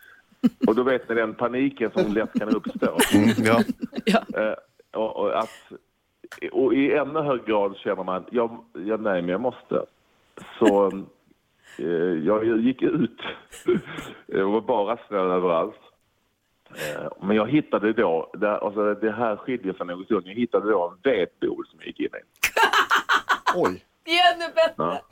och 0.68 0.76
då 0.76 0.84
vet 0.84 1.10
ni 1.10 1.16
den 1.16 1.34
paniken 1.34 1.92
som 1.96 2.14
lätt 2.14 2.34
kan 2.34 2.50
uppstå. 2.50 2.98
Mm, 3.14 3.30
ja. 4.06 4.22
Eh, 4.42 4.56
och, 4.92 5.16
och, 5.16 5.40
att, 5.40 5.72
och 6.52 6.74
i 6.74 6.94
ännu 6.94 7.20
högre 7.20 7.46
grad 7.46 7.78
känner 7.78 8.04
man, 8.04 8.26
jag, 8.32 8.58
jag, 8.74 9.02
nej 9.02 9.22
men 9.22 9.30
jag 9.30 9.42
måste. 9.42 9.86
Så 10.60 10.92
jag 12.26 12.60
gick 12.60 12.82
ut. 12.82 13.22
Det 14.28 14.44
var 14.44 14.62
bara 14.62 14.98
snö 15.08 15.18
överallt. 15.18 15.80
Eh, 16.76 17.12
men 17.22 17.36
jag 17.36 17.50
hittade 17.52 17.94
då, 17.94 18.32
där, 18.34 18.66
alltså 18.66 18.94
det 18.94 19.12
här 19.12 19.36
skiljer 19.36 19.74
sig 19.74 19.86
något 19.86 20.06
jag 20.10 20.22
hittade 20.22 20.72
då 20.72 20.90
en 20.90 21.12
vedbod 21.12 21.68
som 21.68 21.80
jag 21.80 21.88
gick 21.88 22.00
in 22.00 22.06
i. 22.06 22.10
Oj. 23.56 23.86
Ännu 24.06 24.46
bättre! 24.56 24.74
Ja. 24.78 25.02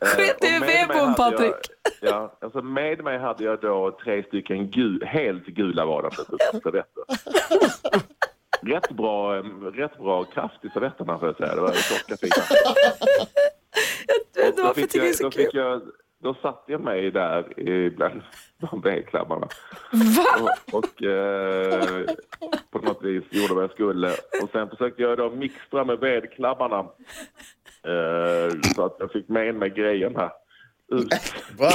Sket 0.00 0.44
Eh, 0.44 0.54
i 0.54 0.56
och 0.56 0.60
med 0.60 0.60
mig 0.60 0.78
vedboden, 0.78 1.04
hade 1.08 1.16
Patrik. 1.16 1.54
Jag, 2.00 2.12
ja, 2.12 2.36
alltså 2.40 2.62
med 2.62 3.04
mig 3.04 3.18
hade 3.18 3.44
jag 3.44 3.60
då 3.60 3.98
tre 4.04 4.22
stycken 4.22 4.70
gul, 4.70 5.04
helt 5.06 5.46
gula 5.46 5.86
vardagsser. 5.86 6.24
servetter. 6.52 7.04
Rätt 8.62 8.90
bra, 8.90 9.36
eh, 9.36 9.42
rätt 9.74 9.98
bra 9.98 10.24
kraft 10.24 10.64
i 10.64 10.68
servetterna 10.68 11.18
får 11.18 11.28
jag 11.28 11.36
säga. 11.36 11.54
Det 11.54 11.60
var 11.60 11.72
tjocka 11.72 12.16
fina. 12.16 12.34
Jag 14.36 14.44
vet 14.44 14.46
inte 14.48 14.62
Då 14.62 14.66
varför 14.66 14.80
jag 14.80 14.90
tycker 14.90 15.04
det 15.04 15.08
är 15.08 15.12
så 15.12 15.30
kul. 15.30 15.50
jag, 15.52 15.82
då 16.22 16.34
satte 16.34 16.72
jag 16.72 16.80
mig 16.80 17.10
där 17.10 17.60
i- 17.60 17.90
bland 17.90 18.22
de 18.70 18.80
vedklabbarna. 18.80 19.48
Va? 19.92 20.24
Och, 20.40 20.74
och 20.78 21.02
eh, 21.02 22.04
på 22.70 22.78
något 22.78 23.02
vis 23.02 23.24
gjorde 23.30 23.54
vad 23.54 23.62
jag 23.64 23.70
skulle. 23.70 24.10
Och 24.42 24.50
sen 24.52 24.68
försökte 24.68 25.02
jag 25.02 25.18
då 25.18 25.30
mixtra 25.30 25.84
med 25.84 25.98
vedklabbarna. 25.98 26.78
Eh, 27.82 28.60
så 28.74 28.84
att 28.84 28.96
jag 28.98 29.12
fick 29.12 29.28
med 29.28 29.54
mig 29.54 29.70
grejerna 29.70 30.30
ut. 30.92 31.08
Va? 31.58 31.70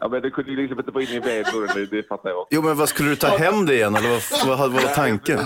Ja, 0.00 0.08
men 0.08 0.22
det 0.22 0.30
kunde 0.30 0.50
ju 0.50 0.56
liksom 0.56 0.78
inte 0.78 0.90
vara 0.90 1.04
inne 1.04 1.14
i 1.14 1.44
det, 1.74 1.86
det 1.96 2.02
fattar 2.08 2.28
jag 2.30 2.38
också. 2.40 2.54
Jo, 2.54 2.62
men 2.62 2.76
vad 2.76 2.88
skulle 2.88 3.08
du 3.10 3.16
ta 3.16 3.36
hem 3.36 3.66
det 3.66 3.74
igen? 3.74 3.94
Eller 3.94 4.08
vad, 4.08 4.58
vad, 4.58 4.72
vad 4.72 4.82
var 4.82 4.94
tanken? 4.94 5.38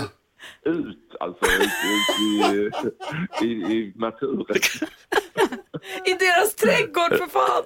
Ut, 0.63 1.15
alltså, 1.19 1.45
ut, 1.45 1.61
ut 1.63 3.41
i, 3.41 3.45
i, 3.45 3.51
i 3.51 3.93
naturen. 3.95 4.57
I 6.05 6.13
deras 6.13 6.55
trädgård 6.55 7.17
för 7.17 7.25
fan! 7.27 7.63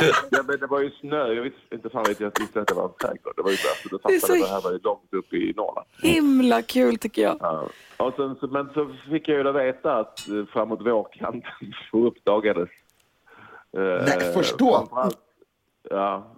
Ja, 0.30 0.42
men 0.46 0.58
det 0.60 0.66
var 0.66 0.80
ju 0.80 0.90
snö, 0.90 1.32
jag 1.32 1.42
visste 1.42 1.58
inte 1.74 1.90
fan 1.90 2.04
vet 2.08 2.20
jag 2.20 2.32
visste 2.40 2.60
att 2.60 2.66
det 2.66 2.74
var 2.74 2.84
en 2.84 2.94
trädgård. 3.00 3.32
Det 3.36 3.42
var 3.42 3.50
ju 3.50 3.56
därför 3.56 3.88
det 3.88 3.96
Det 3.96 4.02
fattade 4.02 4.20
så- 4.20 4.46
det 4.46 4.52
här 4.54 4.60
var 4.62 4.72
ju 4.72 4.78
långt 4.78 5.14
upp 5.14 5.32
i 5.34 5.52
Norrland. 5.56 5.86
Himla 6.02 6.62
kul 6.62 6.96
tycker 6.98 7.22
jag. 7.22 7.36
Ja. 7.40 7.68
Och 7.96 8.14
sen, 8.16 8.36
så, 8.40 8.46
men 8.46 8.70
så 8.74 8.96
fick 9.10 9.28
jag 9.28 9.36
ju 9.36 9.42
då 9.42 9.52
veta 9.52 9.96
att 9.96 10.28
eh, 10.28 10.44
framåt 10.52 10.80
vårkanten 10.86 11.42
så 11.90 12.06
uppdagades... 12.06 12.68
Eh, 13.76 13.82
Nej, 13.82 14.32
först 14.34 14.58
då? 14.58 14.72
framförallt- 14.76 15.18
Ja. 15.90 16.36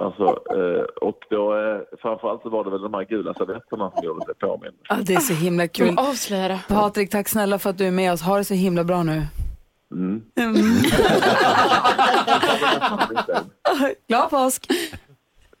Alltså, 0.00 0.24
eh, 0.24 0.82
och 1.00 1.18
då 1.30 1.56
eh, 1.56 1.80
framförallt 2.02 2.42
så 2.42 2.48
var 2.48 2.64
det 2.64 2.70
väl 2.70 2.82
de 2.82 2.94
här 2.94 3.04
gula 3.04 3.34
servetterna 3.34 3.90
som 3.94 4.04
gjorde 4.04 4.24
sig 4.24 4.34
påminna. 4.34 4.72
Ja, 4.88 4.96
det 5.02 5.14
är 5.14 5.20
så 5.20 5.34
himla 5.34 5.68
kul. 5.68 5.98
Avslöjade. 5.98 6.60
Patrik, 6.68 7.10
tack 7.10 7.28
snälla 7.28 7.58
för 7.58 7.70
att 7.70 7.78
du 7.78 7.86
är 7.86 7.90
med 7.90 8.12
oss. 8.12 8.22
Ha 8.22 8.36
det 8.36 8.44
så 8.44 8.54
himla 8.54 8.84
bra 8.84 9.02
nu. 9.02 9.22
Mm. 9.92 10.22
Glad 14.08 14.30
påsk! 14.30 14.66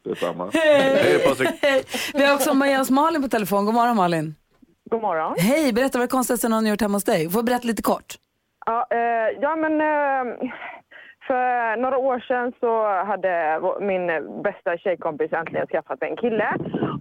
Detsamma. 0.04 0.50
Hej 0.52 1.18
Patrik. 1.28 1.50
Hej. 1.62 1.84
Vi 2.14 2.26
har 2.26 2.34
också 2.34 2.54
med 2.54 2.80
oss 2.80 2.90
Malin 2.90 3.22
på 3.22 3.28
telefon. 3.28 3.64
God 3.64 3.74
morgon 3.74 3.96
Malin. 3.96 4.34
God 4.90 5.00
morgon. 5.00 5.34
Hej, 5.38 5.72
berätta 5.72 5.98
vad 5.98 6.08
det 6.08 6.10
konstigaste 6.10 6.48
någon 6.48 6.66
gjort 6.66 6.80
hemma 6.80 6.96
hos 6.96 7.04
dig. 7.04 7.30
Får 7.30 7.42
berätta 7.42 7.66
lite 7.66 7.82
kort. 7.82 8.14
Ja, 8.66 8.86
eh, 8.90 9.38
ja 9.40 9.56
men 9.56 9.80
eh, 9.80 10.50
för 11.30 11.76
några 11.76 11.98
år 11.98 12.18
sedan 12.28 12.52
så 12.60 13.02
hade 13.10 13.60
min 13.80 14.06
bästa 14.42 14.76
tjejkompis 14.78 15.32
äntligen 15.32 15.66
skaffat 15.66 16.02
en 16.02 16.16
kille. 16.16 16.48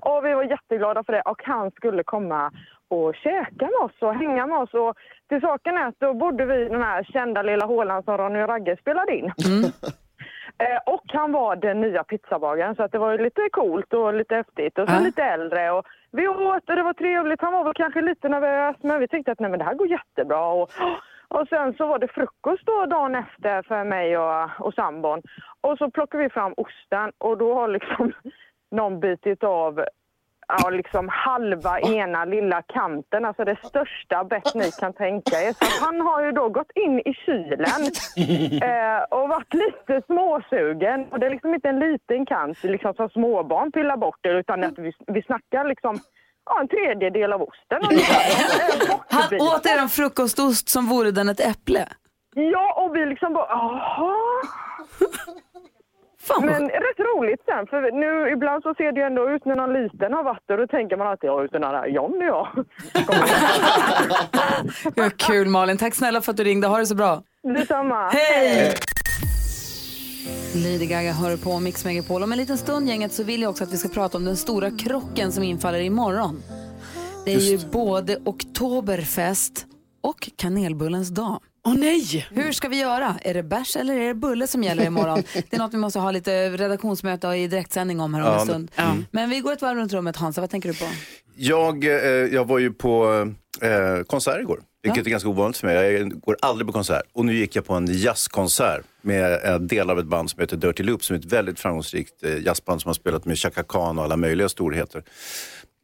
Och 0.02 0.26
vi 0.26 0.34
var 0.34 0.44
jätteglada 0.44 1.04
för 1.04 1.14
det 1.14 1.22
och 1.22 1.42
han 1.44 1.72
skulle 1.72 2.04
komma 2.04 2.52
och 2.88 3.16
käka 3.16 3.66
med 3.66 3.80
oss 3.86 4.02
och 4.02 4.16
hänga 4.16 4.48
med 4.48 4.58
oss. 4.58 4.74
Och 4.74 4.94
till 5.30 5.42
saken 5.42 5.78
är 5.78 5.88
att 5.88 6.00
då 6.00 6.14
bodde 6.14 6.46
vi 6.46 6.56
i 6.66 6.70
den 6.70 6.82
här 6.84 7.04
kända 7.04 7.42
lilla 7.42 7.66
hålan 7.66 8.04
som 8.04 8.18
Ronny 8.18 8.42
och 8.44 8.48
Ragge 8.50 8.78
spelade 8.82 9.16
in. 9.16 9.32
Eh, 10.64 10.94
och 10.94 11.04
han 11.08 11.32
var 11.32 11.56
den 11.56 11.82
nya 11.82 12.04
pizzabagaren 12.04 12.76
så 12.76 12.84
att 12.84 12.92
det 12.92 12.98
var 12.98 13.18
lite 13.18 13.50
coolt 13.52 13.94
och 13.94 14.14
lite 14.14 14.36
häftigt 14.36 14.80
och 14.80 14.90
så 14.90 14.96
Ja. 14.96 15.00
lite 15.00 15.24
äldre. 15.24 15.72
Och 15.72 15.86
vi 16.12 16.28
åt 16.28 16.70
och 16.70 16.76
det 16.76 16.84
var 16.84 16.94
trevligt. 16.94 17.42
Han 17.42 17.54
var 17.54 17.64
väl 17.64 17.74
kanske 17.74 18.02
lite 18.02 18.30
nervös 18.30 18.76
men 18.82 19.00
vi 19.00 19.08
tyckte 19.08 19.32
att 19.32 19.40
nej, 19.40 19.50
men 19.50 19.60
det 19.60 19.66
här 19.66 19.74
går 19.74 19.88
jättebra. 19.88 20.46
Och, 20.48 20.70
och 21.30 21.48
sen 21.48 21.74
så 21.74 21.86
var 21.86 22.00
det 22.00 22.08
frukost 22.08 22.66
då 22.66 22.86
dagen 22.86 23.16
efter 23.16 23.62
för 23.62 23.84
mig 23.84 24.18
och, 24.18 24.50
och 24.60 24.74
sambon. 24.74 25.22
Och 25.62 25.78
så 25.78 25.92
plockade 25.92 26.24
vi 26.24 26.30
fram 26.30 26.54
osten 26.58 27.12
och 27.18 27.38
då 27.38 27.54
har 27.54 27.68
liksom 27.68 28.14
någon 28.72 29.00
bitit 29.00 29.44
av 29.44 29.84
ja, 30.48 30.70
liksom 30.70 31.10
halva 31.12 31.80
ena 31.80 32.26
lilla 32.26 32.62
kanten, 32.62 33.26
alltså 33.26 33.46
det 33.46 33.58
största 33.64 34.24
bett 34.24 34.56
ni 34.56 34.72
kan 34.80 34.94
tänka 34.94 35.36
er. 35.36 35.54
Så 35.54 35.86
han 35.86 36.02
har 36.02 36.24
ju 36.26 36.32
då 36.32 36.50
gått 36.50 36.72
in 36.76 37.00
i 37.00 37.14
kylen 37.14 37.82
eh, 38.70 39.04
och 39.10 39.30
varit 39.30 39.54
lite 39.54 40.02
småsugen. 40.06 41.06
Och 41.12 41.20
det 41.20 41.26
är 41.26 41.30
liksom 41.30 41.54
inte 41.54 41.70
en 41.70 41.80
liten 41.80 42.26
kant 42.26 42.64
liksom 42.64 42.94
som 42.94 43.10
småbarn 43.10 43.72
pillar 43.72 43.98
bort 43.98 44.18
det, 44.22 44.30
utan 44.30 44.64
att 44.64 44.80
vi, 44.80 44.94
vi 45.08 45.22
snackar 45.22 45.66
liksom 45.66 46.00
ja, 46.50 46.62
en 46.62 46.68
tredjedel 46.68 47.34
av 47.34 47.42
osten. 47.42 47.80
Han 49.10 49.42
åt 49.42 49.66
er 49.66 49.78
en 49.78 49.90
frukostost 49.90 50.70
som 50.70 50.88
vore 50.88 51.12
den 51.12 51.30
ett 51.30 51.40
äpple. 51.40 51.88
Ja, 52.36 52.74
och 52.82 52.96
vi 52.96 53.06
liksom 53.06 53.34
bara, 53.34 53.48
jaha. 53.50 54.16
Fan, 56.22 56.46
Men 56.46 56.70
rätt 56.70 57.00
roligt 57.00 57.42
sen, 57.46 57.68
för 57.68 57.92
nu 57.92 58.32
ibland 58.34 58.64
så 58.64 58.74
ser 58.74 58.92
det 58.92 59.00
ju 59.00 59.06
ändå 59.06 59.30
ut 59.30 59.46
när 59.46 59.56
någon 59.56 59.74
liten 59.74 60.14
har 60.14 60.24
varit 60.24 60.50
och 60.50 60.58
då 60.58 60.68
tänker 60.68 60.98
man 60.98 61.08
alltid 61.08 61.30
ja, 61.30 61.48
den 61.52 61.62
där 61.62 61.88
Johnny 61.88 62.26
ja. 62.26 62.52
Ja, 64.96 65.10
kul 65.18 65.48
Malin, 65.48 65.78
tack 65.78 65.96
snälla 65.96 66.22
för 66.22 66.32
att 66.32 66.38
du 66.38 66.44
ringde. 66.44 66.68
Ha 66.68 66.78
det 66.78 66.86
så 66.86 66.96
bra. 66.96 67.22
Detsamma. 67.44 68.10
Hej! 68.10 68.74
Lady 70.56 70.86
Gaga 70.86 71.12
hör 71.14 71.38
på 71.38 71.60
Mix 71.60 71.86
Megapol. 71.86 72.24
Om 72.24 72.32
en 72.32 72.38
liten 72.38 72.58
stund 72.58 72.88
gänget 72.88 73.14
så 73.14 73.24
vill 73.24 73.42
jag 73.42 73.50
också 73.50 73.64
att 73.64 73.74
vi 73.74 73.78
ska 73.78 73.90
prata 73.90 74.18
om 74.18 74.26
den 74.26 74.38
stora 74.38 74.72
krocken 74.72 75.32
som 75.32 75.44
infaller 75.44 75.80
imorgon. 75.80 76.44
Det 77.26 77.34
är 77.34 77.40
ju 77.40 77.60
både 77.72 78.18
Oktoberfest 78.26 79.66
och 80.02 80.30
kanelbullens 80.36 81.10
dag. 81.10 81.40
Åh 81.68 81.74
nej! 81.78 82.28
Hur 82.32 82.52
ska 82.52 82.68
vi 82.70 82.80
göra? 82.80 83.16
Är 83.22 83.34
det 83.34 83.44
bärs 83.44 83.76
eller 83.76 83.94
är 83.98 84.08
det 84.08 84.14
bulle 84.14 84.48
som 84.48 84.64
gäller 84.64 84.86
imorgon? 84.86 85.24
Det 85.34 85.54
är 85.54 85.58
något 85.58 85.74
vi 85.74 85.78
måste 85.78 86.00
ha 86.00 86.12
lite 86.12 86.50
redaktionsmöte 86.50 87.28
och 87.28 87.38
i 87.38 87.48
direktsändning 87.48 88.00
om 88.00 88.14
här 88.14 88.22
om 88.22 88.28
en 88.28 88.34
Ja, 88.34 88.46
stund. 88.46 88.72
mm. 88.76 89.06
Men 89.12 89.30
vi 89.30 89.40
går 89.40 89.54
ett 89.54 89.62
varv 89.62 89.78
runt 89.78 89.94
rummet. 89.94 90.16
Hansa, 90.16 90.42
vad 90.42 90.50
tänker 90.50 90.70
du 90.70 90.76
på? 90.80 90.86
Jag, 91.36 91.84
eh, 91.84 91.92
jag 92.34 92.46
var 92.48 92.60
ju 92.60 92.72
på 92.74 93.08
eh, 93.62 94.04
konsert 94.08 94.40
igår, 94.42 94.60
vilket 94.84 95.06
är 95.06 95.10
ganska 95.10 95.30
ovanligt 95.30 95.58
för 95.58 95.68
mig. 95.68 95.94
Jag 95.94 96.22
går 96.22 96.38
aldrig 96.42 96.68
på 96.68 96.74
konsert. 96.74 97.04
Och 97.14 97.26
nu 97.26 97.36
gick 97.36 97.56
jag 97.56 97.66
på 97.66 97.74
en 97.74 97.88
jazzkonsert 97.88 98.84
med 99.02 99.40
en 99.44 99.68
del 99.68 99.90
av 99.90 100.00
ett 100.00 100.06
band 100.06 100.30
som 100.30 100.40
heter 100.40 100.58
Dirty 100.58 100.84
Loop, 100.84 101.04
som 101.04 101.16
är 101.16 101.20
ett 101.20 101.26
väldigt 101.26 101.60
framgångsrikt 101.60 102.24
eh, 102.24 102.38
jazzband 102.38 102.82
som 102.82 102.90
har 102.90 102.94
spelat 102.94 103.26
med 103.26 103.38
Chaka 103.38 103.64
Khan 103.64 103.98
och 103.98 104.04
alla 104.04 104.18
möjliga 104.18 104.50
storheter. 104.50 105.04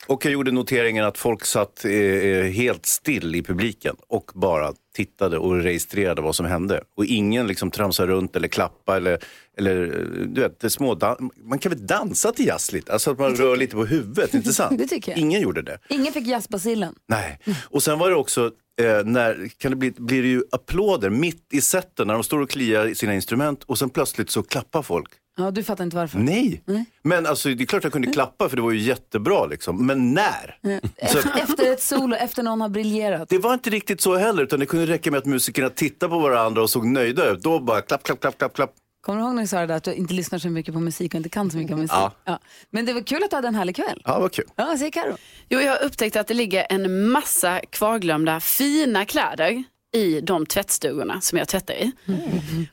Och 0.07 0.25
jag 0.25 0.33
gjorde 0.33 0.51
noteringen 0.51 1.05
att 1.05 1.17
folk 1.17 1.45
satt 1.45 1.85
eh, 1.85 1.91
eh, 1.91 2.43
helt 2.43 2.85
still 2.85 3.35
i 3.35 3.43
publiken 3.43 3.95
och 4.07 4.31
bara 4.33 4.73
tittade 4.95 5.37
och 5.37 5.55
registrerade 5.55 6.21
vad 6.21 6.35
som 6.35 6.45
hände. 6.45 6.83
Och 6.97 7.05
ingen 7.05 7.47
liksom 7.47 7.71
tramsade 7.71 8.11
runt 8.11 8.35
eller 8.35 8.47
klappa 8.47 8.97
eller, 8.97 9.19
eller 9.57 9.83
eh, 9.83 10.25
du 10.27 10.41
vet, 10.41 10.71
små 10.71 10.99
man 11.43 11.59
kan 11.59 11.69
väl 11.69 11.87
dansa 11.87 12.31
till 12.31 12.45
jazz 12.47 12.71
lite? 12.71 12.93
Alltså 12.93 13.11
att 13.11 13.19
man 13.19 13.35
rör 13.35 13.57
lite 13.57 13.75
på 13.75 13.85
huvudet, 13.85 14.33
inte 14.33 14.53
sant? 14.53 14.77
Det 14.77 14.87
tycker 14.87 15.11
jag. 15.11 15.19
Ingen 15.19 15.41
gjorde 15.41 15.61
det. 15.61 15.79
Ingen 15.89 16.13
fick 16.13 16.27
jazzbasillen. 16.27 16.95
Nej. 17.07 17.39
Och 17.63 17.83
sen 17.83 17.99
var 17.99 18.09
det 18.09 18.15
också, 18.15 18.51
eh, 18.81 19.05
när, 19.05 19.49
kan 19.57 19.71
det 19.71 19.75
bli, 19.77 19.91
blir 19.91 20.21
det 20.21 20.27
ju 20.27 20.43
applåder 20.51 21.09
mitt 21.09 21.47
i 21.53 21.61
sätten 21.61 22.07
när 22.07 22.13
de 22.13 22.23
står 22.23 22.39
och 22.39 22.49
kliar 22.49 22.85
i 22.85 22.95
sina 22.95 23.13
instrument 23.13 23.63
och 23.63 23.77
sen 23.77 23.89
plötsligt 23.89 24.29
så 24.29 24.43
klappar 24.43 24.81
folk. 24.81 25.09
Ja, 25.37 25.51
du 25.51 25.63
fattar 25.63 25.83
inte 25.83 25.95
varför. 25.95 26.19
Nej. 26.19 26.61
Nej. 26.65 26.85
Men 27.03 27.25
alltså 27.25 27.49
det 27.49 27.63
är 27.63 27.65
klart 27.65 27.83
jag 27.83 27.93
kunde 27.93 28.11
klappa 28.11 28.49
för 28.49 28.55
det 28.55 28.61
var 28.61 28.71
ju 28.71 28.79
jättebra 28.79 29.45
liksom. 29.45 29.85
Men 29.85 30.13
när? 30.13 30.57
Efter, 30.95 31.39
efter 31.43 31.73
ett 31.73 31.81
solo, 31.81 32.15
efter 32.15 32.43
någon 32.43 32.61
har 32.61 32.69
briljerat. 32.69 33.29
det 33.29 33.37
var 33.37 33.53
inte 33.53 33.69
riktigt 33.69 34.01
så 34.01 34.15
heller 34.15 34.43
utan 34.43 34.59
det 34.59 34.65
kunde 34.65 34.85
räcka 34.85 35.11
med 35.11 35.17
att 35.17 35.25
musikerna 35.25 35.69
tittade 35.69 36.09
på 36.09 36.19
varandra 36.19 36.61
och 36.61 36.69
såg 36.69 36.85
nöjda 36.85 37.31
ut. 37.31 37.43
Då 37.43 37.59
bara 37.59 37.81
klapp, 37.81 38.03
klapp, 38.03 38.19
klapp, 38.21 38.37
klapp, 38.37 38.55
klapp. 38.55 38.73
Kommer 39.05 39.19
du 39.19 39.25
ihåg 39.25 39.35
när 39.35 39.41
du 39.41 39.47
sa 39.47 39.59
det 39.59 39.65
där 39.65 39.75
att 39.75 39.83
du 39.83 39.93
inte 39.93 40.13
lyssnar 40.13 40.39
så 40.39 40.49
mycket 40.49 40.73
på 40.73 40.79
musik 40.79 41.13
och 41.13 41.17
inte 41.17 41.29
kan 41.29 41.51
så 41.51 41.57
mycket 41.57 41.73
om 41.73 41.79
musik? 41.79 41.97
Ja. 42.25 42.39
Men 42.69 42.85
det 42.85 42.93
var 42.93 43.01
kul 43.01 43.23
att 43.23 43.29
du 43.29 43.35
hade 43.35 43.47
en 43.47 43.55
härlig 43.55 43.75
kväll. 43.75 44.01
Ja, 44.05 44.19
vad 44.19 44.31
kul. 44.31 44.45
Ja, 44.55 44.77
säger 44.77 44.91
Karo? 44.91 45.17
Jo, 45.49 45.59
jag 45.59 45.71
har 45.71 45.83
upptäckt 45.83 46.15
att 46.15 46.27
det 46.27 46.33
ligger 46.33 46.67
en 46.69 47.09
massa 47.11 47.59
kvarglömda 47.69 48.39
fina 48.39 49.05
kläder 49.05 49.63
i 49.95 50.21
de 50.21 50.45
tvättstugorna 50.45 51.21
som 51.21 51.37
jag 51.37 51.47
tvättar 51.47 51.73
i. 51.73 51.91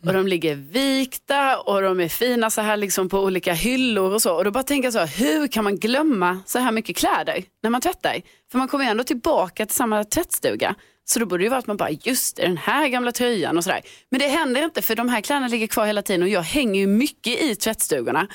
Och 0.07 0.12
de 0.12 0.27
ligger 0.27 0.55
vikta 0.55 1.59
och 1.59 1.83
de 1.83 2.01
är 2.01 2.09
fina 2.09 2.51
så 2.51 2.61
här 2.61 2.77
liksom 2.77 3.09
på 3.09 3.21
olika 3.21 3.53
hyllor 3.53 4.15
och 4.15 4.23
så. 4.23 4.37
Och 4.37 4.45
då 4.45 4.51
bara 4.51 4.62
tänker 4.62 4.87
jag 4.87 4.93
så, 4.93 4.99
här, 4.99 5.07
hur 5.07 5.49
kan 5.49 5.65
man 5.65 5.77
glömma 5.77 6.41
så 6.47 6.59
här 6.59 6.73
mycket 6.73 6.97
kläder 6.97 7.45
när 7.62 7.71
man 7.71 7.81
tvättar? 7.81 8.23
För 8.53 8.59
man 8.59 8.69
kommer 8.69 8.85
ju 8.85 8.91
ändå 8.91 9.05
tillbaka 9.05 9.67
till 9.67 9.75
samma 9.75 10.05
tvättstuga. 10.05 10.75
Så 11.05 11.19
då 11.19 11.27
borde 11.27 11.41
det 11.41 11.45
ju 11.45 11.51
vara 11.51 11.59
att 11.59 11.67
man 11.67 11.77
bara, 11.77 11.91
just 11.91 12.37
det, 12.37 12.43
den 12.43 12.57
här 12.57 12.89
gamla 12.89 13.13
tröjan 13.13 13.57
och 13.59 13.65
sådär. 13.65 13.81
Men 14.11 14.21
det 14.21 14.27
händer 14.29 14.65
inte 14.65 14.83
för 14.83 14.95
de 14.97 15.09
här 15.09 15.21
kläderna 15.21 15.49
ligger 15.49 15.67
kvar 15.67 15.87
hela 15.87 16.03
tiden 16.03 16.23
och 16.23 16.29
jag 16.29 16.43
hänger 16.43 16.81
ju 16.81 16.87
mycket 16.87 17.41
i 17.43 17.55
tvättstugorna. 17.55 18.27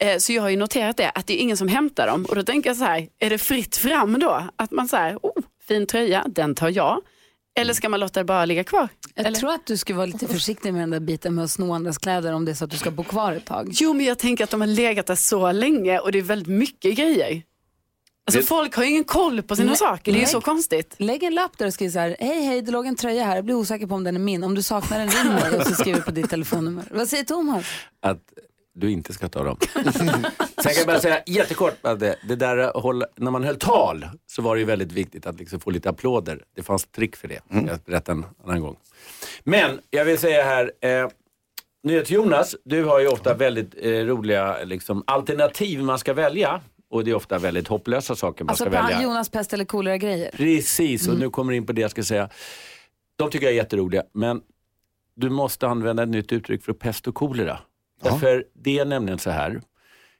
Eh, 0.00 0.18
Så 0.18 0.32
jag 0.32 0.42
har 0.42 0.48
ju 0.48 0.56
noterat 0.56 0.96
det, 0.96 1.10
att 1.10 1.26
det 1.26 1.34
är 1.34 1.38
ingen 1.38 1.56
som 1.56 1.68
hämtar 1.68 2.06
dem. 2.06 2.24
Och 2.24 2.34
då 2.36 2.42
tänker 2.42 2.70
jag 2.70 2.76
så 2.76 2.84
här, 2.84 3.08
är 3.18 3.30
det 3.30 3.38
fritt 3.38 3.76
fram 3.76 4.18
då? 4.18 4.48
Att 4.56 4.70
man 4.70 4.88
säger, 4.88 5.16
oh, 5.22 5.42
fin 5.68 5.86
tröja, 5.86 6.24
den 6.28 6.54
tar 6.54 6.68
jag. 6.68 7.00
Eller 7.58 7.74
ska 7.74 7.88
man 7.88 8.00
låta 8.00 8.20
det 8.20 8.24
bara 8.24 8.44
ligga 8.44 8.64
kvar? 8.64 8.88
Jag 9.14 9.26
Eller? 9.26 9.38
tror 9.38 9.50
att 9.52 9.66
du 9.66 9.76
ska 9.76 9.94
vara 9.94 10.06
lite 10.06 10.28
försiktig 10.28 10.72
med 10.72 10.82
den 10.82 10.90
där 10.90 11.00
biten 11.00 11.34
med 11.34 11.44
att 11.44 11.50
sno 11.50 11.72
andras 11.72 11.98
kläder 11.98 12.32
om 12.32 12.44
det 12.44 12.50
är 12.52 12.54
så 12.54 12.64
att 12.64 12.70
du 12.70 12.76
ska 12.76 12.90
bo 12.90 13.04
kvar 13.04 13.32
ett 13.32 13.44
tag. 13.44 13.68
Jo, 13.72 13.92
men 13.92 14.06
jag 14.06 14.18
tänker 14.18 14.44
att 14.44 14.50
de 14.50 14.60
har 14.60 14.68
legat 14.68 15.06
där 15.06 15.14
så 15.14 15.52
länge 15.52 15.98
och 15.98 16.12
det 16.12 16.18
är 16.18 16.22
väldigt 16.22 16.48
mycket 16.48 16.96
grejer. 16.96 17.42
Alltså 18.28 18.40
Det- 18.40 18.46
folk 18.46 18.74
har 18.76 18.84
ju 18.84 18.90
ingen 18.90 19.04
koll 19.04 19.42
på 19.42 19.56
sina 19.56 19.66
Nej, 19.68 19.76
saker, 19.76 20.12
det 20.12 20.18
är 20.18 20.20
ju 20.20 20.26
så 20.26 20.40
konstigt. 20.40 20.94
Lägg 20.98 21.22
en 21.22 21.34
lapp 21.34 21.58
där 21.58 21.66
och 21.66 21.72
skriv 21.74 21.90
så 21.90 21.98
här, 21.98 22.16
hej 22.20 22.42
hej 22.44 22.62
det 22.62 22.70
låg 22.72 22.86
en 22.86 22.96
tröja 22.96 23.24
här, 23.24 23.36
jag 23.36 23.44
blir 23.44 23.54
osäker 23.54 23.86
på 23.86 23.94
om 23.94 24.04
den 24.04 24.16
är 24.16 24.20
min. 24.20 24.44
Om 24.44 24.54
du 24.54 24.62
saknar 24.62 24.98
den 24.98 25.08
ring 25.08 25.32
mig 25.34 25.56
och 25.60 25.66
så 25.66 25.74
skriver 25.74 25.98
du 25.98 26.04
på 26.04 26.10
ditt 26.10 26.30
telefonnummer. 26.30 26.84
Vad 26.90 27.08
säger 27.08 27.24
Thomas? 27.24 27.64
att 28.02 28.18
du 28.74 28.90
inte 28.90 29.12
ska 29.12 29.28
ta 29.28 29.44
dem. 29.44 29.56
Sen 29.74 29.92
kan 30.62 30.72
jag 30.76 30.86
bara 30.86 31.00
säga 31.00 31.22
jättekort 31.26 31.74
det, 31.82 32.16
det 32.28 32.36
där 32.36 32.80
håll, 32.80 33.04
när 33.16 33.30
man 33.30 33.44
höll 33.44 33.56
tal 33.56 34.06
så 34.26 34.42
var 34.42 34.54
det 34.54 34.58
ju 34.60 34.64
väldigt 34.66 34.92
viktigt 34.92 35.26
att 35.26 35.38
liksom 35.38 35.60
få 35.60 35.70
lite 35.70 35.88
applåder. 35.90 36.42
Det 36.56 36.62
fanns 36.62 36.84
trick 36.86 37.16
för 37.16 37.28
det. 37.28 37.40
Jag 37.48 37.78
berättar 37.86 38.12
en 38.12 38.24
annan 38.44 38.60
gång. 38.60 38.76
Men 39.44 39.80
jag 39.90 40.04
vill 40.04 40.18
säga 40.18 40.44
här, 40.44 40.72
eh, 40.80 41.08
NyhetsJonas, 41.86 42.56
du 42.64 42.84
har 42.84 43.00
ju 43.00 43.08
ofta 43.08 43.34
väldigt 43.34 43.74
eh, 43.78 43.90
roliga 43.90 44.56
liksom, 44.64 45.02
alternativ 45.06 45.82
man 45.82 45.98
ska 45.98 46.14
välja. 46.14 46.60
Och 46.90 47.04
det 47.04 47.10
är 47.10 47.14
ofta 47.14 47.38
väldigt 47.38 47.68
hopplösa 47.68 48.16
saker 48.16 48.44
man 48.44 48.50
Alltså 48.50 48.64
ska 48.64 48.70
på 48.70 48.76
välja. 48.86 49.02
Jonas 49.02 49.28
pest 49.28 49.52
eller 49.52 49.64
kolera 49.64 49.96
grejer. 49.96 50.30
Precis, 50.32 51.08
och 51.08 51.18
nu 51.18 51.30
kommer 51.30 51.52
jag 51.52 51.56
in 51.56 51.66
på 51.66 51.72
det 51.72 51.80
jag 51.80 51.90
ska 51.90 52.02
säga. 52.02 52.28
De 53.16 53.30
tycker 53.30 53.46
jag 53.46 53.52
är 53.52 53.56
jätteroliga, 53.56 54.02
men 54.14 54.40
du 55.14 55.30
måste 55.30 55.68
använda 55.68 56.02
ett 56.02 56.08
nytt 56.08 56.32
uttryck 56.32 56.64
för 56.64 56.72
pest 56.72 57.06
och 57.06 57.14
kolera. 57.14 57.58
Därför 58.02 58.44
det 58.54 58.78
är 58.78 58.84
nämligen 58.84 59.18
så 59.18 59.30
här. 59.30 59.60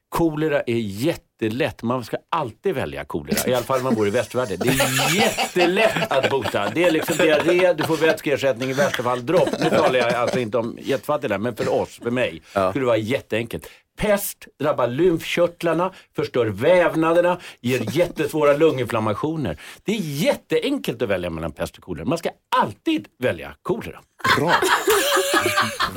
Kolera 0.09 0.61
är 0.61 0.77
jättelätt. 0.77 1.83
Man 1.83 2.03
ska 2.03 2.17
alltid 2.29 2.75
välja 2.75 3.05
kolera. 3.05 3.49
I 3.49 3.53
alla 3.53 3.63
fall 3.63 3.77
om 3.77 3.83
man 3.83 3.95
bor 3.95 4.07
i 4.07 4.09
västvärlden. 4.09 4.57
Det 4.59 4.69
är 4.69 5.15
jättelätt 5.15 6.11
att 6.11 6.29
bota. 6.29 6.69
Det 6.75 6.83
är 6.83 6.91
liksom 6.91 7.17
diarré, 7.17 7.73
du 7.73 7.83
får 7.83 7.97
vätskeersättning, 7.97 8.69
i 8.69 8.73
värsta 8.73 9.03
fall 9.03 9.25
dropp. 9.25 9.49
Nu 9.59 9.69
talar 9.69 9.95
jag 9.99 10.13
alltså 10.13 10.39
inte 10.39 10.57
om 10.57 10.77
jättefattiga, 10.81 11.37
men 11.37 11.55
för 11.55 11.73
oss, 11.73 11.99
för 12.03 12.11
mig, 12.11 12.41
skulle 12.49 12.71
det 12.73 12.85
vara 12.85 12.97
jätteenkelt. 12.97 13.67
Pest 13.97 14.47
drabbar 14.59 14.87
lymfkörtlarna, 14.87 15.93
förstör 16.15 16.45
vävnaderna, 16.45 17.37
ger 17.61 17.81
jättesvåra 17.97 18.53
lunginflammationer. 18.57 19.59
Det 19.83 19.91
är 19.91 19.99
jätteenkelt 20.01 21.01
att 21.01 21.09
välja 21.09 21.29
mellan 21.29 21.51
pest 21.51 21.77
och 21.77 21.83
kolera. 21.83 22.05
Man 22.05 22.17
ska 22.17 22.29
alltid 22.61 23.07
välja 23.19 23.55
kolera. 23.61 23.99
Bra. 24.37 24.53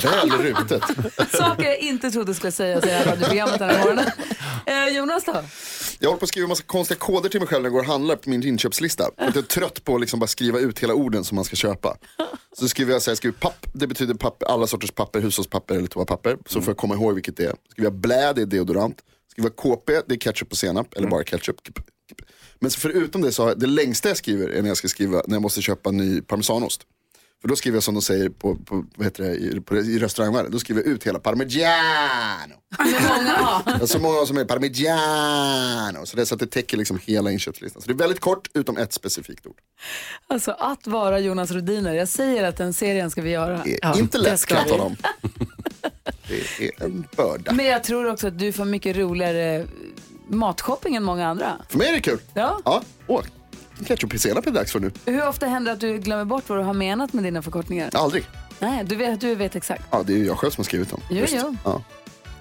Väl 0.03 0.31
rutet. 0.31 0.83
Saker 1.33 1.64
jag 1.64 1.79
inte 1.79 2.11
trodde 2.11 2.35
skulle 2.35 2.53
sägas 2.53 2.85
i 2.85 2.88
det 2.88 2.92
här 2.94 3.05
radioprogrammet 3.05 3.59
den 3.59 3.70
här 3.70 3.79
morgonen. 3.79 4.07
Eh, 4.66 4.88
Jonas 4.96 5.24
då? 5.24 5.42
Jag 5.98 6.09
håller 6.09 6.18
på 6.18 6.24
att 6.24 6.29
skriva 6.29 6.48
massa 6.48 6.62
konstiga 6.62 6.98
koder 6.98 7.29
till 7.29 7.40
mig 7.40 7.48
själv 7.48 7.62
när 7.62 7.66
jag 7.66 7.72
går 7.72 7.81
och 7.81 7.87
handlar 7.87 8.16
på 8.16 8.31
min 8.31 8.42
inköpslista. 8.42 9.05
För 9.18 9.29
att 9.29 9.35
jag 9.35 9.44
är 9.44 9.48
trött 9.48 9.85
på 9.85 9.94
att 9.94 10.00
liksom 10.00 10.20
bara 10.20 10.26
skriva 10.26 10.59
ut 10.59 10.79
hela 10.79 10.94
orden 10.94 11.24
som 11.24 11.37
man 11.37 11.44
ska 11.44 11.57
köpa. 11.57 11.96
Så 12.59 12.68
skriver 12.68 12.92
jag, 12.92 13.03
så 13.03 13.11
här, 13.11 13.12
jag 13.12 13.18
skriver 13.18 13.37
papp, 13.38 13.66
det 13.72 13.87
betyder 13.87 14.14
papper, 14.14 14.46
alla 14.46 14.66
sorters 14.66 14.90
papper, 14.90 15.20
hushållspapper 15.20 15.74
eller 15.74 15.87
toapapper. 15.87 16.37
Så 16.46 16.61
får 16.61 16.70
jag 16.70 16.76
komma 16.76 16.94
ihåg 16.94 17.14
vilket 17.14 17.37
det 17.37 17.44
är. 17.44 17.55
Skriver 17.70 17.87
jag 17.87 17.94
blä, 17.94 18.33
det 18.33 18.42
är 18.42 18.46
deodorant. 18.46 18.96
Skriver 19.31 19.48
jag 19.48 19.57
KP, 19.57 19.92
det 20.07 20.14
är 20.14 20.18
ketchup 20.18 20.50
och 20.50 20.59
senap, 20.59 20.94
eller 20.96 21.09
bara 21.09 21.24
ketchup. 21.24 21.57
Men 22.59 22.70
så 22.70 22.81
förutom 22.81 23.22
det 23.22 23.33
så 23.33 23.42
har 23.42 23.48
jag, 23.48 23.59
det 23.61 23.66
längsta 23.66 24.09
jag 24.09 24.16
skriver 24.16 24.48
är 24.48 24.62
när 24.62 24.68
jag 24.68 24.76
ska 24.76 24.88
skriva, 24.88 25.22
när 25.26 25.35
jag 25.35 25.42
måste 25.42 25.62
köpa 25.62 25.90
ny 25.90 26.20
parmesanost. 26.22 26.81
För 27.40 27.48
då 27.48 27.57
skriver 27.57 27.76
jag 27.76 27.83
som 27.83 27.94
de 27.94 28.03
säger 28.03 28.29
på, 28.29 28.55
på, 28.55 28.85
vad 28.96 29.07
heter 29.07 29.24
det, 29.24 29.35
i, 29.35 29.61
på, 29.61 29.76
i 29.76 29.98
restaurangvärlden, 29.98 30.53
då 30.53 30.59
skriver 30.59 30.83
jag 30.83 30.90
ut 30.90 31.07
hela 31.07 31.18
parmigiano. 31.18 32.55
Ja, 32.79 33.87
Så 33.87 33.98
många 33.98 34.26
som 34.26 34.38
är 34.38 34.44
parmigiano. 34.44 36.07
Så 36.07 36.16
det 36.16 36.22
är 36.22 36.26
så 36.26 36.35
att 36.35 36.40
det 36.40 36.46
täcker 36.46 36.76
liksom 36.76 36.98
hela 37.05 37.31
inköpslistan. 37.31 37.83
Så 37.83 37.88
det 37.88 37.94
är 37.94 37.98
väldigt 37.98 38.20
kort 38.20 38.48
utom 38.55 38.76
ett 38.76 38.92
specifikt 38.92 39.46
ord. 39.46 39.57
Alltså 40.26 40.50
att 40.50 40.87
vara 40.87 41.18
Jonas 41.18 41.50
Rodiner. 41.50 41.94
Jag 41.94 42.09
säger 42.09 42.44
att 42.44 42.57
den 42.57 42.72
serien 42.72 43.11
ska 43.11 43.22
vi 43.22 43.31
göra. 43.31 43.62
Det 43.64 43.85
är 43.85 43.98
inte 43.98 44.18
det 44.18 44.24
lätt 44.24 44.46
kan 44.46 44.59
jag 44.59 44.68
tala 44.68 44.83
om. 44.83 44.96
Det 46.29 46.64
är 46.64 46.85
en 46.85 47.07
börda. 47.16 47.53
Men 47.53 47.66
jag 47.66 47.85
tror 47.85 48.11
också 48.11 48.26
att 48.26 48.38
du 48.38 48.53
får 48.53 48.64
mycket 48.64 48.96
roligare 48.96 49.66
matshopping 50.29 50.96
än 50.96 51.03
många 51.03 51.29
andra. 51.29 51.57
För 51.68 51.79
mig 51.79 51.88
är 51.88 51.92
det 51.92 52.00
kul. 52.00 52.18
Ja. 52.35 52.61
Ja, 52.64 52.83
åh, 53.07 53.22
ketchup 53.85 54.14
och 54.14 54.21
senap 54.21 54.47
är 54.47 54.51
det 54.51 54.59
dags 54.59 54.73
för 54.73 54.81
nu. 54.81 54.93
Hur 55.07 55.29
ofta 55.29 55.47
händer 55.47 55.71
det 55.71 55.75
att 55.75 55.81
du 55.81 55.99
glömmer 55.99 56.25
bort 56.25 56.45
vad 56.49 56.59
du 56.59 56.62
har 56.62 56.75
menat 56.75 57.12
med 57.12 57.25
dina 57.25 57.43
förkortningar? 57.43 57.90
Aldrig. 57.93 58.25
Nej, 58.59 58.85
du 58.85 58.97
vet, 58.97 59.21
du 59.21 59.35
vet 59.35 59.57
exakt. 59.57 59.83
Ja, 59.90 60.03
det 60.07 60.12
är 60.12 60.16
ju 60.16 60.27
jag 60.27 60.38
själv 60.38 60.51
som 60.51 60.61
har 60.62 60.64
skrivit 60.64 60.90
dem. 60.90 61.01
Jo, 61.11 61.16
Just. 61.16 61.35
jo. 61.43 61.57
Ja. 61.64 61.83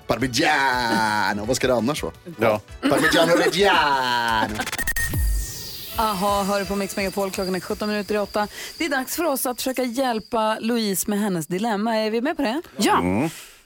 Parmigiano, 0.07 1.45
vad 1.45 1.55
ska 1.55 1.67
det 1.67 1.73
annars 1.73 2.03
vara? 2.03 2.13
Ja. 2.39 2.61
Parmigiano 2.81 3.31
Reggiano. 3.35 4.55
Aha, 5.97 6.43
hör 6.43 6.65
på 6.65 6.75
Mix 6.75 6.95
Megapol. 6.95 7.31
Klockan 7.31 7.55
är 7.55 7.59
17 7.59 7.89
minuter 7.89 8.15
i 8.15 8.17
8. 8.17 8.47
Det 8.77 8.85
är 8.85 8.89
dags 8.89 9.15
för 9.15 9.23
oss 9.23 9.45
att 9.45 9.57
försöka 9.57 9.83
hjälpa 9.83 10.57
Louise 10.59 11.09
med 11.09 11.19
hennes 11.19 11.47
dilemma. 11.47 11.95
Är 11.95 12.11
vi 12.11 12.21
med 12.21 12.35
på 12.37 12.41
det? 12.43 12.61
Ja. 12.77 13.03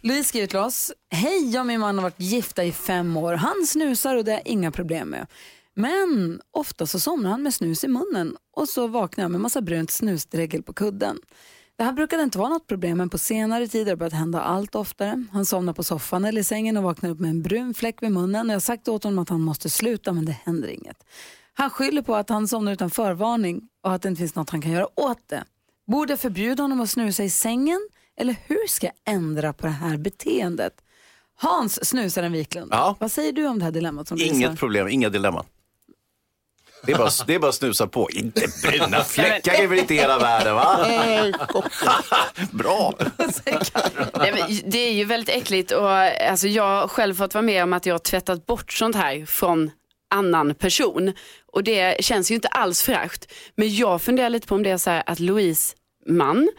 Louise 0.01 0.29
skriver 0.29 0.47
till 0.47 0.57
oss. 0.57 0.91
Hej, 1.12 1.49
jag 1.53 1.59
och 1.59 1.65
min 1.65 1.79
man 1.79 1.95
har 1.95 2.03
varit 2.03 2.19
gifta 2.19 2.63
i 2.63 2.71
fem 2.71 3.17
år. 3.17 3.33
Han 3.33 3.65
snusar 3.67 4.15
och 4.15 4.23
det 4.25 4.31
har 4.31 4.38
jag 4.38 4.47
inga 4.47 4.71
problem 4.71 5.07
med. 5.07 5.27
Men 5.75 6.41
ofta 6.51 6.86
så 6.88 6.99
somnar 6.99 7.29
han 7.29 7.43
med 7.43 7.53
snus 7.53 7.83
i 7.83 7.88
munnen 7.88 8.38
och 8.55 8.69
så 8.69 8.88
vaknar 8.88 9.23
jag 9.23 9.31
med 9.31 9.41
massa 9.41 9.62
brunt 9.62 9.91
snusdregel 9.91 10.63
på 10.63 10.73
kudden. 10.73 11.19
Det 11.75 11.83
här 11.83 11.93
brukade 11.93 12.23
inte 12.23 12.38
vara 12.38 12.49
något 12.49 12.67
problem 12.67 12.97
men 12.97 13.09
på 13.09 13.17
senare 13.17 13.67
tid 13.67 13.81
har 13.88 13.91
det 13.91 13.95
börjat 13.97 14.13
hända 14.13 14.41
allt 14.41 14.75
oftare. 14.75 15.23
Han 15.31 15.45
somnar 15.45 15.73
på 15.73 15.83
soffan 15.83 16.25
eller 16.25 16.41
i 16.41 16.43
sängen 16.43 16.77
och 16.77 16.83
vaknar 16.83 17.09
upp 17.09 17.19
med 17.19 17.29
en 17.29 17.41
brun 17.41 17.73
fläck 17.73 18.03
vid 18.03 18.12
munnen. 18.12 18.47
Jag 18.49 18.55
har 18.55 18.59
sagt 18.59 18.88
åt 18.88 19.03
honom 19.03 19.19
att 19.19 19.29
han 19.29 19.41
måste 19.41 19.69
sluta 19.69 20.13
men 20.13 20.25
det 20.25 20.31
händer 20.45 20.67
inget. 20.67 21.03
Han 21.53 21.69
skyller 21.69 22.01
på 22.01 22.15
att 22.15 22.29
han 22.29 22.47
somnar 22.47 22.71
utan 22.71 22.89
förvarning 22.89 23.62
och 23.83 23.93
att 23.93 24.01
det 24.01 24.09
inte 24.09 24.19
finns 24.19 24.36
något 24.36 24.49
han 24.49 24.62
kan 24.62 24.71
göra 24.71 24.88
åt 24.99 25.27
det. 25.29 25.43
Borde 25.88 26.12
jag 26.13 26.19
förbjuda 26.19 26.63
honom 26.63 26.81
att 26.81 26.89
snusa 26.89 27.23
i 27.23 27.29
sängen 27.29 27.89
eller 28.17 28.36
hur 28.47 28.67
ska 28.67 28.86
jag 28.88 29.13
ändra 29.15 29.53
på 29.53 29.65
det 29.67 29.71
här 29.73 29.97
beteendet? 29.97 30.73
Hans 31.36 31.86
snusaren 31.89 32.31
Wiklund, 32.31 32.67
Ja. 32.71 32.95
vad 32.99 33.12
säger 33.12 33.31
du 33.33 33.47
om 33.47 33.59
det 33.59 33.65
här 33.65 33.71
dilemmat 33.71 34.07
som 34.07 34.17
Inget 34.21 34.59
problem, 34.59 34.88
inga 34.88 35.09
dilemman. 35.09 35.45
Det 36.85 36.91
är, 36.91 36.97
bara, 36.97 37.09
det 37.27 37.35
är 37.35 37.39
bara 37.39 37.49
att 37.49 37.55
snusa 37.55 37.87
på. 37.87 38.09
Inte 38.11 38.47
bruna 38.63 39.03
fläckar 39.03 39.53
är 39.53 39.67
väl 39.67 39.79
inte 39.79 39.93
hela 39.93 40.19
världen 40.19 40.55
va? 40.55 40.77
Bra. 42.51 42.93
Nej, 44.19 44.33
men 44.33 44.71
det 44.71 44.77
är 44.77 44.91
ju 44.91 45.05
väldigt 45.05 45.35
äckligt 45.35 45.71
och 45.71 45.89
alltså, 46.29 46.47
jag 46.47 46.63
har 46.63 46.87
själv 46.87 47.15
fått 47.15 47.33
vara 47.33 47.41
med 47.41 47.63
om 47.63 47.73
att 47.73 47.85
jag 47.85 47.93
har 47.93 47.99
tvättat 47.99 48.45
bort 48.45 48.71
sånt 48.71 48.95
här 48.95 49.25
från 49.25 49.71
annan 50.15 50.55
person 50.55 51.13
och 51.53 51.63
det 51.63 52.03
känns 52.05 52.31
ju 52.31 52.35
inte 52.35 52.47
alls 52.47 52.83
fräscht. 52.83 53.31
Men 53.55 53.75
jag 53.75 54.01
funderar 54.01 54.29
lite 54.29 54.47
på 54.47 54.55
om 54.55 54.63
det 54.63 54.69
är 54.69 54.77
så 54.77 54.89
här 54.89 55.03
att 55.05 55.19
Louise 55.19 55.75
man 56.07 56.49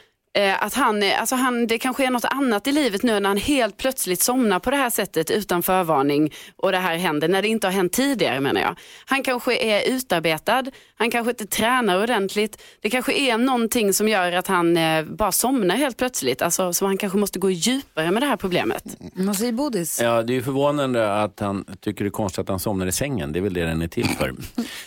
att 0.61 0.75
han, 0.75 1.03
alltså 1.20 1.35
han, 1.35 1.66
det 1.66 1.79
kanske 1.79 2.07
är 2.07 2.11
något 2.11 2.25
annat 2.25 2.66
i 2.66 2.73
livet 2.73 3.03
nu 3.03 3.20
när 3.20 3.29
han 3.29 3.38
helt 3.38 3.77
plötsligt 3.77 4.20
somnar 4.20 4.59
på 4.59 4.70
det 4.70 4.77
här 4.77 4.90
sättet 4.90 5.31
utan 5.31 5.62
förvarning 5.62 6.33
och 6.57 6.73
det 6.73 6.79
här 6.79 6.97
händer 6.97 7.29
när 7.29 7.42
det 7.42 7.49
inte 7.49 7.66
har 7.66 7.73
hänt 7.73 7.92
tidigare 7.92 8.40
menar 8.40 8.61
jag. 8.61 8.79
Han 9.07 9.23
kanske 9.23 9.57
är 9.57 9.90
utarbetad, 9.90 10.64
han 10.97 11.11
kanske 11.11 11.31
inte 11.31 11.47
tränar 11.47 12.03
ordentligt. 12.03 12.62
Det 12.81 12.90
kanske 12.90 13.12
är 13.12 13.38
någonting 13.38 13.92
som 13.92 14.09
gör 14.09 14.33
att 14.33 14.47
han 14.47 14.77
eh, 14.77 15.05
bara 15.05 15.33
somnar 15.33 15.77
helt 15.77 15.97
plötsligt. 15.97 16.42
Alltså, 16.42 16.73
så 16.73 16.87
han 16.87 16.97
kanske 16.97 17.18
måste 17.18 17.38
gå 17.38 17.51
djupare 17.51 18.11
med 18.11 18.23
det 18.23 18.27
här 18.27 18.37
problemet. 18.37 18.85
Vad 19.14 19.37
säger 19.37 19.53
Bodis? 19.53 20.01
Ja, 20.01 20.23
det 20.23 20.33
är 20.33 20.35
ju 20.35 20.42
förvånande 20.42 21.23
att 21.23 21.40
han 21.40 21.64
tycker 21.81 22.05
det 22.05 22.09
är 22.09 22.11
konstigt 22.11 22.38
att 22.38 22.49
han 22.49 22.59
somnar 22.61 22.87
i 22.87 22.92
sängen. 22.92 23.33
Det 23.33 23.38
är 23.38 23.40
väl 23.40 23.55
det 23.55 23.64
den 23.64 23.83
är 23.83 23.88
till 23.88 24.09
för. 24.09 24.35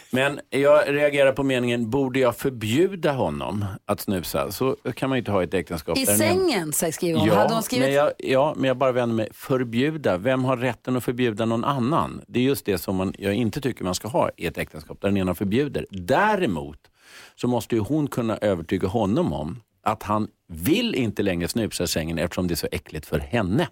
Men 0.09 0.39
jag 0.49 0.83
reagerar 0.87 1.31
på 1.31 1.43
meningen, 1.43 1.89
borde 1.89 2.19
jag 2.19 2.35
förbjuda 2.37 3.11
honom 3.11 3.65
att 3.85 4.01
snusa? 4.01 4.51
Så 4.51 4.75
kan 4.95 5.09
man 5.09 5.17
ju 5.17 5.19
inte 5.19 5.31
ha 5.31 5.36
ett 5.43 5.53
äktenskap. 5.53 5.97
I 5.97 6.05
sängen, 6.05 6.73
säger 6.73 6.93
skriver 6.93 7.19
hon. 7.19 7.27
Ja, 7.27 7.35
Hade 7.35 7.53
hon 7.53 7.63
skrivit 7.63 7.85
men 7.85 7.93
jag, 7.93 8.11
ja, 8.17 8.53
men 8.57 8.67
jag 8.67 8.77
bara 8.77 8.91
vänder 8.91 9.15
mig. 9.15 9.29
Förbjuda. 9.33 10.17
Vem 10.17 10.43
har 10.43 10.57
rätten 10.57 10.97
att 10.97 11.03
förbjuda 11.03 11.45
någon 11.45 11.63
annan? 11.63 12.21
Det 12.27 12.39
är 12.39 12.43
just 12.43 12.65
det 12.65 12.77
som 12.77 12.95
man, 12.95 13.13
jag 13.17 13.33
inte 13.33 13.61
tycker 13.61 13.83
man 13.83 13.95
ska 13.95 14.07
ha 14.07 14.29
i 14.37 14.45
ett 14.45 14.57
äktenskap, 14.57 15.01
där 15.01 15.07
den 15.07 15.17
ena 15.17 15.35
förbjuder. 15.35 15.85
Däremot 15.89 16.79
så 17.35 17.47
måste 17.47 17.75
ju 17.75 17.81
hon 17.81 18.07
kunna 18.07 18.37
övertyga 18.37 18.87
honom 18.87 19.33
om 19.33 19.61
att 19.83 20.03
han 20.03 20.27
vill 20.47 20.95
inte 20.95 21.23
längre 21.23 21.47
snusa 21.47 21.83
i 21.83 21.87
sängen 21.87 22.17
eftersom 22.17 22.47
det 22.47 22.53
är 22.53 22.55
så 22.55 22.67
äckligt 22.71 23.05
för 23.05 23.19
henne. 23.19 23.67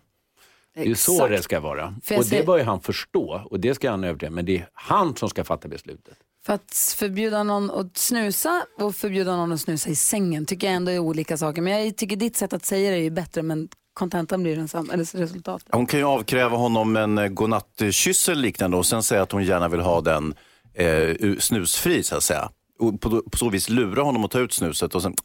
Det 0.75 0.81
är 0.81 0.85
ju 0.85 0.95
så 0.95 1.27
det 1.27 1.41
ska 1.41 1.59
vara. 1.59 1.95
För 2.03 2.15
Och 2.15 2.23
det 2.23 2.29
säger- 2.29 2.45
bör 2.45 2.57
ju 2.57 2.63
han 2.63 2.81
förstå 2.81 3.41
och 3.51 3.59
det 3.59 3.75
ska 3.75 3.89
han 3.91 4.03
övertyga. 4.03 4.29
Men 4.31 4.45
det 4.45 4.57
är 4.57 4.67
han 4.73 5.15
som 5.15 5.29
ska 5.29 5.43
fatta 5.43 5.67
beslutet. 5.67 6.13
För 6.45 6.53
att 6.53 6.95
förbjuda 6.97 7.43
någon 7.43 7.71
att 7.71 7.97
snusa 7.97 8.65
och 8.79 8.95
förbjuda 8.95 9.35
någon 9.35 9.51
att 9.51 9.61
snusa 9.61 9.89
i 9.89 9.95
sängen 9.95 10.45
tycker 10.45 10.67
jag 10.67 10.75
ändå 10.75 10.91
är 10.91 10.99
olika 10.99 11.37
saker. 11.37 11.61
Men 11.61 11.85
jag 11.85 11.95
tycker 11.97 12.15
ditt 12.15 12.37
sätt 12.37 12.53
att 12.53 12.65
säga 12.65 12.91
det 12.91 12.97
är 12.97 13.01
ju 13.01 13.09
bättre 13.09 13.41
men 13.43 13.69
kontentan 13.93 14.43
blir 14.43 14.55
densamma, 14.55 14.93
eller 14.93 15.17
resultatet. 15.17 15.67
Hon 15.71 15.85
kan 15.85 15.99
ju 15.99 16.05
avkräva 16.05 16.57
honom 16.57 16.95
en 16.97 17.17
eh, 17.17 17.27
godnattkyss 17.27 18.29
eller 18.29 18.41
liknande 18.41 18.77
och 18.77 18.85
sen 18.85 19.03
säga 19.03 19.21
att 19.21 19.31
hon 19.31 19.43
gärna 19.43 19.67
vill 19.67 19.79
ha 19.79 20.01
den 20.01 20.33
eh, 20.73 21.37
snusfri 21.39 22.03
så 22.03 22.15
att 22.17 22.23
säga. 22.23 22.49
Och 22.79 23.01
på, 23.01 23.21
på 23.31 23.37
så 23.37 23.49
vis 23.49 23.69
lura 23.69 24.03
honom 24.03 24.25
att 24.25 24.31
ta 24.31 24.39
ut 24.39 24.53
snuset 24.53 24.95
och 24.95 25.01
sen, 25.01 25.15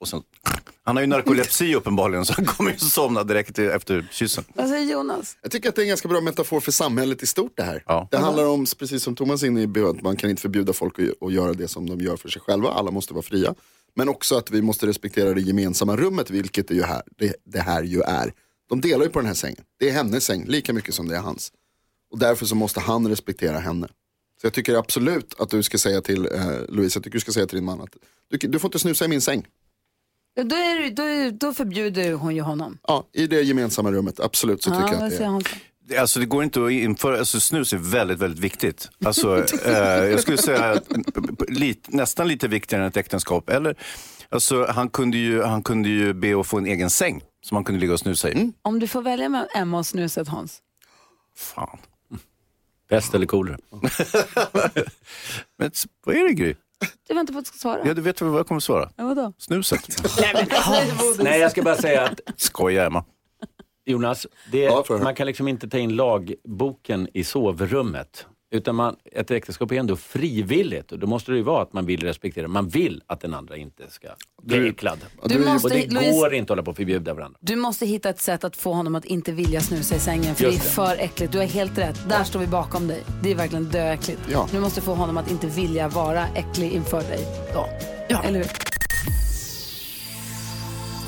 och 0.00 0.08
sen 0.08 0.22
han 0.82 0.96
har 0.96 1.00
ju 1.00 1.06
narkolepsi 1.06 1.74
uppenbarligen 1.74 2.26
så 2.26 2.32
han 2.32 2.44
kommer 2.44 2.70
ju 2.70 2.78
somna 2.78 3.24
direkt 3.24 3.58
efter 3.58 4.08
kyssen. 4.10 4.44
Vad 4.54 4.68
säger 4.68 4.92
Jonas? 4.92 5.36
Jag 5.42 5.50
tycker 5.50 5.68
att 5.68 5.74
det 5.74 5.80
är 5.80 5.84
en 5.84 5.88
ganska 5.88 6.08
bra 6.08 6.20
metafor 6.20 6.60
för 6.60 6.72
samhället 6.72 7.22
i 7.22 7.26
stort 7.26 7.52
det 7.56 7.62
här. 7.62 7.82
Ja. 7.86 8.08
Det 8.10 8.18
handlar 8.18 8.46
om, 8.46 8.66
precis 8.78 9.02
som 9.02 9.16
Thomas 9.16 9.42
inne 9.42 9.62
i, 9.62 9.82
att 9.84 10.02
man 10.02 10.16
kan 10.16 10.30
inte 10.30 10.42
förbjuda 10.42 10.72
folk 10.72 10.98
att, 10.98 11.22
att 11.22 11.32
göra 11.32 11.52
det 11.52 11.68
som 11.68 11.88
de 11.88 12.00
gör 12.00 12.16
för 12.16 12.28
sig 12.28 12.42
själva. 12.42 12.68
Alla 12.68 12.90
måste 12.90 13.14
vara 13.14 13.22
fria. 13.22 13.54
Men 13.94 14.08
också 14.08 14.36
att 14.36 14.50
vi 14.50 14.62
måste 14.62 14.86
respektera 14.86 15.34
det 15.34 15.40
gemensamma 15.40 15.96
rummet, 15.96 16.30
vilket 16.30 16.68
det, 16.68 16.74
ju 16.74 16.82
här, 16.82 17.02
det, 17.18 17.34
det 17.44 17.60
här 17.60 17.82
ju 17.82 18.00
är. 18.00 18.32
De 18.68 18.80
delar 18.80 19.04
ju 19.04 19.10
på 19.10 19.18
den 19.18 19.26
här 19.26 19.34
sängen. 19.34 19.64
Det 19.78 19.88
är 19.88 19.92
hennes 19.92 20.24
säng, 20.24 20.44
lika 20.46 20.72
mycket 20.72 20.94
som 20.94 21.08
det 21.08 21.16
är 21.16 21.20
hans. 21.20 21.52
Och 22.10 22.18
därför 22.18 22.46
så 22.46 22.54
måste 22.54 22.80
han 22.80 23.08
respektera 23.08 23.58
henne. 23.58 23.88
Så 24.40 24.46
jag 24.46 24.52
tycker 24.52 24.74
absolut 24.74 25.34
att 25.38 25.50
du 25.50 25.62
ska 25.62 25.78
säga 25.78 26.00
till 26.00 26.26
eh, 26.26 26.32
Louise, 26.68 26.96
jag 26.96 27.04
tycker 27.04 27.16
du 27.16 27.20
ska 27.20 27.32
säga 27.32 27.46
till 27.46 27.56
din 27.56 27.64
man 27.64 27.80
att 27.80 27.96
du, 28.30 28.48
du 28.48 28.58
får 28.58 28.68
inte 28.68 28.78
snusa 28.78 29.04
i 29.04 29.08
min 29.08 29.20
säng. 29.20 29.46
Då, 30.36 30.56
är, 30.56 30.90
då, 30.90 31.36
då 31.46 31.54
förbjuder 31.54 32.12
hon 32.12 32.34
ju 32.34 32.42
honom. 32.42 32.78
Ja, 32.86 33.08
i 33.12 33.26
det 33.26 33.40
gemensamma 33.42 33.92
rummet, 33.92 34.20
absolut 34.20 34.62
så 34.62 34.70
tycker 34.70 34.94
jag 34.94 35.02
att 35.02 35.18
det 35.18 35.24
är. 35.24 36.00
Alltså 36.00 36.20
det 36.20 36.26
går 36.26 36.44
inte 36.44 36.64
att 36.64 36.70
införa, 36.70 37.18
alltså 37.18 37.40
snus 37.40 37.72
är 37.72 37.76
väldigt, 37.76 38.18
väldigt 38.18 38.40
viktigt. 38.40 38.90
Alltså, 39.04 39.36
eh, 39.64 39.72
jag 40.04 40.20
skulle 40.20 40.38
säga 40.38 40.64
att, 40.64 40.88
lit, 41.48 41.86
nästan 41.88 42.28
lite 42.28 42.48
viktigare 42.48 42.82
än 42.82 42.88
ett 42.88 42.96
äktenskap. 42.96 43.48
Eller, 43.48 43.76
alltså, 44.28 44.66
han, 44.66 44.88
kunde 44.88 45.18
ju, 45.18 45.42
han 45.42 45.62
kunde 45.62 45.88
ju 45.88 46.12
be 46.12 46.40
att 46.40 46.46
få 46.46 46.58
en 46.58 46.66
egen 46.66 46.90
säng 46.90 47.22
som 47.44 47.54
han 47.54 47.64
kunde 47.64 47.80
ligga 47.80 47.92
och 47.92 48.00
snusa 48.00 48.30
i. 48.30 48.52
Om 48.62 48.78
du 48.78 48.88
får 48.88 49.02
välja 49.02 49.28
med 49.28 49.48
Emma 49.54 49.78
och 49.78 49.86
snuset 49.86 50.28
Hans. 50.28 50.58
Fan. 51.36 51.78
Pest 52.88 53.14
eller 53.14 53.26
kolera? 53.26 53.58
Men 55.58 55.70
vad 56.04 56.16
är 56.16 56.28
det 56.28 56.34
Gry? 56.34 56.54
Du 57.08 57.14
väntar 57.14 57.32
på 57.32 57.38
att 57.38 57.44
du 57.44 57.48
ska 57.48 57.58
svara. 57.58 57.80
Ja, 57.84 57.94
du 57.94 58.02
vet 58.02 58.22
väl 58.22 58.28
vad 58.28 58.38
jag 58.38 58.46
kommer 58.46 58.60
svara? 58.60 58.90
Ja, 58.96 59.04
vadå? 59.04 59.32
Snuset. 59.38 59.80
Nej, 61.18 61.40
jag 61.40 61.50
ska 61.50 61.62
bara 61.62 61.76
säga 61.76 62.02
att 62.04 62.20
Skoja 62.36 62.86
Emma. 62.86 63.04
Jonas, 63.86 64.26
det, 64.52 64.58
Ja, 64.58 64.70
får 64.70 64.84
jag 64.88 64.98
höra. 64.98 65.04
man 65.04 65.14
kan 65.14 65.26
liksom 65.26 65.48
inte 65.48 65.68
ta 65.68 65.78
in 65.78 65.96
lagboken 65.96 67.08
i 67.14 67.24
sovrummet. 67.24 68.26
Utan 68.52 68.74
man, 68.74 68.96
ett 69.12 69.30
äktenskap 69.30 69.72
är 69.72 69.76
ändå 69.76 69.96
frivilligt 69.96 70.92
och 70.92 70.98
då 70.98 71.06
måste 71.06 71.30
det 71.32 71.36
ju 71.36 71.42
vara 71.44 71.62
att 71.62 71.72
man 71.72 71.86
vill 71.86 72.00
respektera, 72.00 72.48
man 72.48 72.68
vill 72.68 73.02
att 73.06 73.20
den 73.20 73.34
andra 73.34 73.56
inte 73.56 73.90
ska 73.90 74.08
bli 74.42 74.68
äcklad. 74.68 74.98
Du 75.24 75.38
måste- 75.38 75.66
och 75.68 75.74
det 75.74 75.86
Louise- 75.86 76.12
går 76.12 76.34
inte 76.34 76.42
att 76.44 76.48
hålla 76.48 76.62
på 76.62 76.70
och 76.70 76.76
förbjuda 76.76 77.14
varandra. 77.14 77.38
Du 77.42 77.56
måste 77.56 77.86
hitta 77.86 78.08
ett 78.10 78.20
sätt 78.20 78.44
att 78.44 78.56
få 78.56 78.72
honom 78.72 78.94
att 78.94 79.04
inte 79.04 79.32
vilja 79.32 79.60
snusa 79.60 79.94
i 79.96 79.98
sängen 79.98 80.34
för 80.34 80.44
Just 80.44 80.58
det 80.76 80.82
är 80.82 80.86
det. 80.86 80.96
för 80.96 81.04
äckligt. 81.04 81.32
Du 81.32 81.38
har 81.38 81.44
helt 81.44 81.78
rätt. 81.78 82.08
Där 82.08 82.24
står 82.24 82.40
vi 82.40 82.46
bakom 82.46 82.88
dig. 82.88 83.02
Det 83.22 83.30
är 83.30 83.34
verkligen 83.34 83.64
döäckligt. 83.70 84.20
Ja. 84.32 84.48
Du 84.52 84.60
måste 84.60 84.80
få 84.80 84.94
honom 84.94 85.16
att 85.16 85.30
inte 85.30 85.46
vilja 85.46 85.88
vara 85.88 86.26
äcklig 86.34 86.70
inför 86.72 87.00
dig 87.02 87.26
då. 87.54 87.66
Eller 88.24 88.38
hur? 88.38 88.69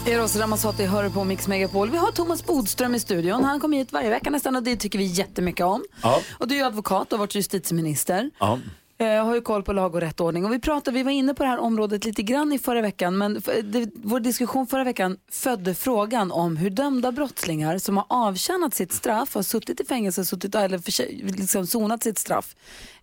Eros 0.07 0.37
Ramazzotti 0.37 0.85
hör 0.87 1.09
på 1.09 1.25
Mix 1.25 1.49
Megapol. 1.49 1.91
Vi 1.91 1.97
har 1.97 2.13
Thomas 2.13 2.47
Bodström 2.47 2.95
i 2.95 3.01
studion. 3.01 3.45
Han 3.45 3.61
kommer 3.61 3.77
hit 3.79 3.93
varje 3.93 4.11
vecka 4.11 4.31
nästan 4.31 4.57
och 4.57 4.63
det 4.63 4.77
tycker 4.77 4.99
vi 4.99 5.05
jättemycket 5.05 5.67
om. 5.67 5.85
Ja. 6.03 6.21
Och 6.39 6.49
du 6.49 6.57
är 6.57 6.65
advokat 6.65 7.13
och 7.13 7.19
har 7.19 7.27
varit 7.27 7.35
justitieminister. 7.35 8.31
Ja. 8.39 8.59
Jag 8.97 9.25
har 9.25 9.35
ju 9.35 9.41
koll 9.41 9.63
på 9.63 9.73
lag 9.73 9.95
och 9.95 10.01
rättordning. 10.01 10.45
Och 10.45 10.53
vi, 10.53 10.59
pratade, 10.59 10.97
vi 10.97 11.03
var 11.03 11.11
inne 11.11 11.35
på 11.35 11.43
det 11.43 11.49
här 11.49 11.59
området 11.59 12.05
lite 12.05 12.23
grann 12.23 12.53
i 12.53 12.59
förra 12.59 12.81
veckan. 12.83 13.19
Men 13.19 13.43
det, 13.65 13.91
vår 13.95 14.21
diskussion 14.21 14.67
förra 14.67 14.85
veckan 14.85 15.17
födde 15.31 15.75
frågan 15.75 16.33
om 16.33 16.57
hur 16.57 16.71
dömda 16.71 17.13
brottslingar 17.13 17.79
som 17.79 17.97
har 17.97 18.07
avtjänat 18.09 18.75
sitt 18.75 18.93
straff, 18.93 19.35
har 19.35 19.43
suttit 19.43 19.81
i 19.81 19.85
fängelse, 19.85 20.25
suttit, 20.25 20.55
eller 20.55 20.79
för, 20.79 20.93
liksom 21.37 21.67
sonat 21.67 22.03
sitt 22.03 22.19
straff. 22.19 22.55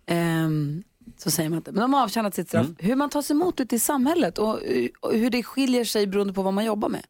ehm, 0.06 0.82
så 1.20 1.30
säger 1.30 1.48
man 1.50 1.56
inte. 1.56 1.72
Men 1.72 1.80
de 1.80 1.94
har 1.94 2.02
avtjänat 2.02 2.34
sitt 2.34 2.48
straff. 2.48 2.66
Hur 2.78 2.96
man 2.96 3.10
tas 3.10 3.30
emot 3.30 3.60
ute 3.60 3.76
i 3.76 3.78
samhället 3.78 4.38
och, 4.38 4.58
och 5.00 5.12
hur 5.12 5.30
det 5.30 5.42
skiljer 5.42 5.84
sig 5.84 6.06
beroende 6.06 6.32
på 6.32 6.42
vad 6.42 6.54
man 6.54 6.64
jobbar 6.64 6.88
med. 6.88 7.02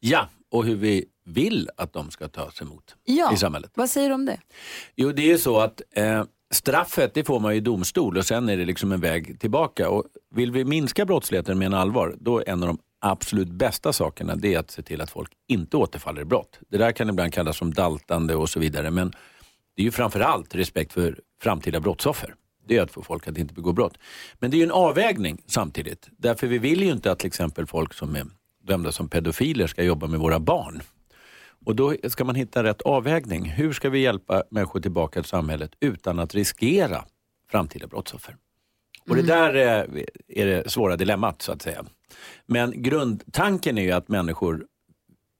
ja, 0.00 0.28
och 0.50 0.64
hur 0.64 0.76
vi 0.76 1.04
vill 1.24 1.70
att 1.76 1.92
de 1.92 2.10
ska 2.10 2.28
tas 2.28 2.62
emot 2.62 2.94
Ja, 3.04 3.32
i 3.32 3.36
samhället. 3.36 3.70
vad 3.74 3.90
säger 3.90 4.08
du 4.08 4.14
om 4.14 4.24
det? 4.24 4.40
Jo, 4.96 5.12
det 5.12 5.22
är 5.22 5.26
ju 5.26 5.38
så 5.38 5.60
att 5.60 5.82
eh, 5.90 6.24
straffet 6.50 7.14
det 7.14 7.24
får 7.24 7.40
man 7.40 7.52
i 7.52 7.60
domstol 7.60 8.16
och 8.16 8.26
sen 8.26 8.48
är 8.48 8.56
det 8.56 8.64
liksom 8.64 8.92
en 8.92 9.00
väg 9.00 9.40
tillbaka. 9.40 9.90
Och 9.90 10.04
vill 10.34 10.52
vi 10.52 10.64
minska 10.64 11.04
brottsligheten 11.04 11.58
med 11.58 11.66
en 11.66 11.74
allvar, 11.74 12.16
då 12.20 12.38
är 12.38 12.48
en 12.48 12.62
av 12.62 12.66
de 12.68 12.78
absolut 13.00 13.48
bästa 13.48 13.92
sakerna 13.92 14.36
det 14.36 14.54
är 14.54 14.58
att 14.58 14.70
se 14.70 14.82
till 14.82 15.00
att 15.00 15.10
folk 15.10 15.32
inte 15.48 15.76
återfaller 15.76 16.22
i 16.22 16.24
brott. 16.24 16.58
Det 16.68 16.78
där 16.78 16.92
kan 16.92 17.08
ibland 17.08 17.32
kallas 17.32 17.56
som 17.56 17.74
daltande 17.74 18.34
och 18.34 18.48
så 18.48 18.60
vidare, 18.60 18.90
men 18.90 19.12
det 19.76 19.82
är 19.82 19.84
ju 19.84 19.90
framför 19.90 20.20
allt 20.20 20.54
respekt 20.54 20.92
för 20.92 21.20
framtida 21.42 21.80
brottsoffer. 21.80 22.34
Det 22.68 22.76
är 22.76 22.82
att 22.82 22.90
få 22.90 23.02
folk 23.02 23.28
att 23.28 23.38
inte 23.38 23.54
begå 23.54 23.72
brott. 23.72 23.98
Men 24.38 24.50
det 24.50 24.56
är 24.56 24.58
ju 24.58 24.64
en 24.64 24.70
avvägning 24.70 25.42
samtidigt. 25.46 26.08
Därför 26.16 26.46
vi 26.46 26.58
vill 26.58 26.82
ju 26.82 26.90
inte 26.90 27.12
att 27.12 27.18
till 27.18 27.26
exempel 27.26 27.66
folk 27.66 27.94
som 27.94 28.16
är 28.16 28.26
dömda 28.62 28.92
som 28.92 29.08
pedofiler 29.08 29.66
ska 29.66 29.82
jobba 29.82 30.06
med 30.06 30.20
våra 30.20 30.40
barn. 30.40 30.82
Och 31.66 31.76
då 31.76 31.94
ska 32.08 32.24
man 32.24 32.34
hitta 32.34 32.62
rätt 32.62 32.82
avvägning. 32.82 33.44
Hur 33.44 33.72
ska 33.72 33.90
vi 33.90 33.98
hjälpa 33.98 34.42
människor 34.50 34.80
tillbaka 34.80 35.22
till 35.22 35.28
samhället 35.28 35.70
utan 35.80 36.18
att 36.18 36.34
riskera 36.34 37.04
framtida 37.50 37.86
brottsoffer? 37.86 38.36
Och 39.08 39.16
det 39.16 39.22
där 39.22 39.54
är, 39.54 40.04
är 40.28 40.46
det 40.46 40.70
svåra 40.70 40.96
dilemmat 40.96 41.42
så 41.42 41.52
att 41.52 41.62
säga. 41.62 41.84
Men 42.46 42.82
grundtanken 42.82 43.78
är 43.78 43.82
ju 43.82 43.92
att 43.92 44.08
människor 44.08 44.66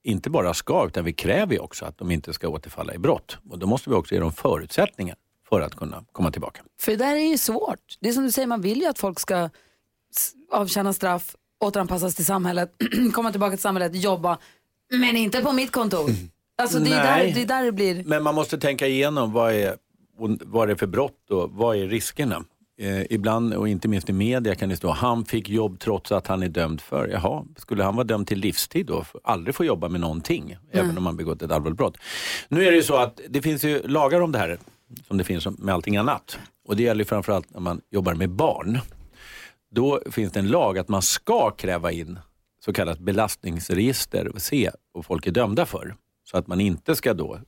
inte 0.03 0.29
bara 0.29 0.53
ska, 0.53 0.87
utan 0.87 1.05
vi 1.05 1.13
kräver 1.13 1.61
också 1.61 1.85
att 1.85 1.97
de 1.97 2.11
inte 2.11 2.33
ska 2.33 2.47
återfalla 2.47 2.93
i 2.93 2.97
brott. 2.97 3.37
Och 3.49 3.59
då 3.59 3.67
måste 3.67 3.89
vi 3.89 3.95
också 3.95 4.15
ge 4.15 4.21
dem 4.21 4.31
förutsättningar 4.31 5.15
för 5.49 5.61
att 5.61 5.75
kunna 5.75 6.03
komma 6.11 6.31
tillbaka. 6.31 6.61
För 6.79 6.91
det 6.91 6.97
där 6.97 7.15
är 7.15 7.29
ju 7.31 7.37
svårt. 7.37 7.97
Det 7.99 8.09
är 8.09 8.13
som 8.13 8.23
du 8.23 8.31
säger, 8.31 8.47
man 8.47 8.61
vill 8.61 8.81
ju 8.81 8.85
att 8.85 8.99
folk 8.99 9.19
ska 9.19 9.49
avtjäna 10.51 10.93
straff 10.93 11.35
återanpassas 11.59 12.15
till 12.15 12.25
samhället, 12.25 12.71
komma 13.13 13.31
tillbaka 13.31 13.51
till 13.51 13.61
samhället, 13.61 13.95
jobba, 13.95 14.37
men 14.91 15.17
inte 15.17 15.41
på 15.41 15.51
mitt 15.51 15.71
kontor. 15.71 16.09
Alltså 16.61 16.79
det 16.79 16.89
är, 16.89 17.03
där, 17.03 17.33
det 17.33 17.41
är 17.41 17.45
där 17.45 17.65
det 17.65 17.71
blir... 17.71 18.03
Men 18.03 18.23
man 18.23 18.35
måste 18.35 18.57
tänka 18.57 18.87
igenom 18.87 19.33
vad 19.33 19.53
är, 19.53 19.75
vad 20.45 20.63
är 20.63 20.67
det 20.67 20.75
för 20.75 20.87
brott 20.87 21.31
och 21.31 21.51
vad 21.51 21.77
är 21.77 21.87
riskerna? 21.87 22.43
Eh, 22.79 23.01
ibland, 23.09 23.53
och 23.53 23.69
inte 23.69 23.87
minst 23.87 24.09
i 24.09 24.13
media, 24.13 24.55
kan 24.55 24.69
det 24.69 24.77
stå 24.77 24.91
han 24.91 25.25
fick 25.25 25.49
jobb 25.49 25.79
trots 25.79 26.11
att 26.11 26.27
han 26.27 26.43
är 26.43 26.49
dömd 26.49 26.81
för. 26.81 27.07
Jaha, 27.07 27.45
skulle 27.57 27.83
han 27.83 27.95
vara 27.95 28.03
dömd 28.03 28.27
till 28.27 28.39
livstid 28.39 28.85
då? 28.85 29.05
Aldrig 29.23 29.55
få 29.55 29.65
jobba 29.65 29.89
med 29.89 30.01
någonting, 30.01 30.57
även 30.71 30.97
om 30.97 31.03
man 31.03 31.17
begått 31.17 31.41
ett 31.41 31.51
allvarligt 31.51 31.77
brott. 31.77 31.97
Nu 32.47 32.67
är 32.67 32.71
det 32.71 32.77
ju 32.77 32.83
så 32.83 32.95
att 32.95 33.19
det 33.29 33.41
finns 33.41 33.63
ju 33.63 33.87
lagar 33.87 34.21
om 34.21 34.31
det 34.31 34.39
här, 34.39 34.59
som 35.07 35.17
det 35.17 35.23
finns 35.23 35.47
med 35.47 35.73
allting 35.75 35.97
annat. 35.97 36.39
Och 36.67 36.75
det 36.75 36.83
gäller 36.83 37.03
framförallt 37.03 37.53
när 37.53 37.59
man 37.59 37.81
jobbar 37.89 38.13
med 38.13 38.29
barn. 38.29 38.79
Då 39.71 40.01
finns 40.11 40.33
det 40.33 40.39
en 40.39 40.47
lag 40.47 40.77
att 40.77 40.87
man 40.87 41.01
ska 41.01 41.51
kräva 41.51 41.91
in 41.91 42.19
så 42.65 42.73
kallat 42.73 42.99
belastningsregister 42.99 44.27
och 44.27 44.41
se 44.41 44.71
vad 44.91 45.05
folk 45.05 45.27
är 45.27 45.31
dömda 45.31 45.65
för. 45.65 45.95
Så 46.23 46.37
att 46.37 46.47
man 46.47 46.61
inte 46.61 46.95
ska 46.95 47.13
då 47.13 47.39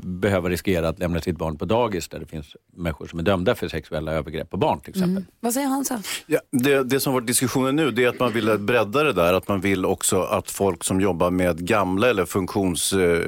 behöva 0.00 0.48
riskera 0.48 0.88
att 0.88 0.98
lämna 0.98 1.20
sitt 1.20 1.36
barn 1.36 1.58
på 1.58 1.64
dagis 1.64 2.08
där 2.08 2.18
det 2.18 2.26
finns 2.26 2.56
människor 2.76 3.06
som 3.06 3.18
är 3.18 3.22
dömda 3.22 3.54
för 3.54 3.68
sexuella 3.68 4.12
övergrepp 4.12 4.50
på 4.50 4.56
barn 4.56 4.80
till 4.80 4.90
exempel. 4.90 5.24
Vad 5.40 5.54
säger 5.54 5.66
Hansa? 5.66 6.02
Ja, 6.26 6.40
det, 6.50 6.82
det 6.82 7.00
som 7.00 7.12
var 7.14 7.20
diskussionen 7.20 7.76
nu 7.76 7.90
det 7.90 8.04
är 8.04 8.08
att 8.08 8.20
man 8.20 8.32
vill 8.32 8.58
bredda 8.58 9.02
det 9.02 9.12
där. 9.12 9.34
Att 9.34 9.48
man 9.48 9.60
vill 9.60 9.84
också 9.86 10.22
att 10.22 10.50
folk 10.50 10.84
som 10.84 11.00
jobbar 11.00 11.30
med 11.30 11.66
gamla 11.66 12.10
eller 12.10 12.24
funktions, 12.24 12.92
eh, 12.92 13.18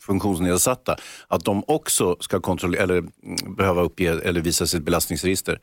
funktionsnedsatta, 0.00 0.96
att 1.28 1.44
de 1.44 1.64
också 1.66 2.16
ska 2.20 2.40
kontrollera, 2.40 2.82
eller 2.82 2.98
mm, 2.98 3.10
behöva 3.56 3.82
uppge 3.82 4.20
eller 4.24 4.40
visa 4.40 4.66
sitt 4.66 4.82
belastningsregister. 4.82 5.60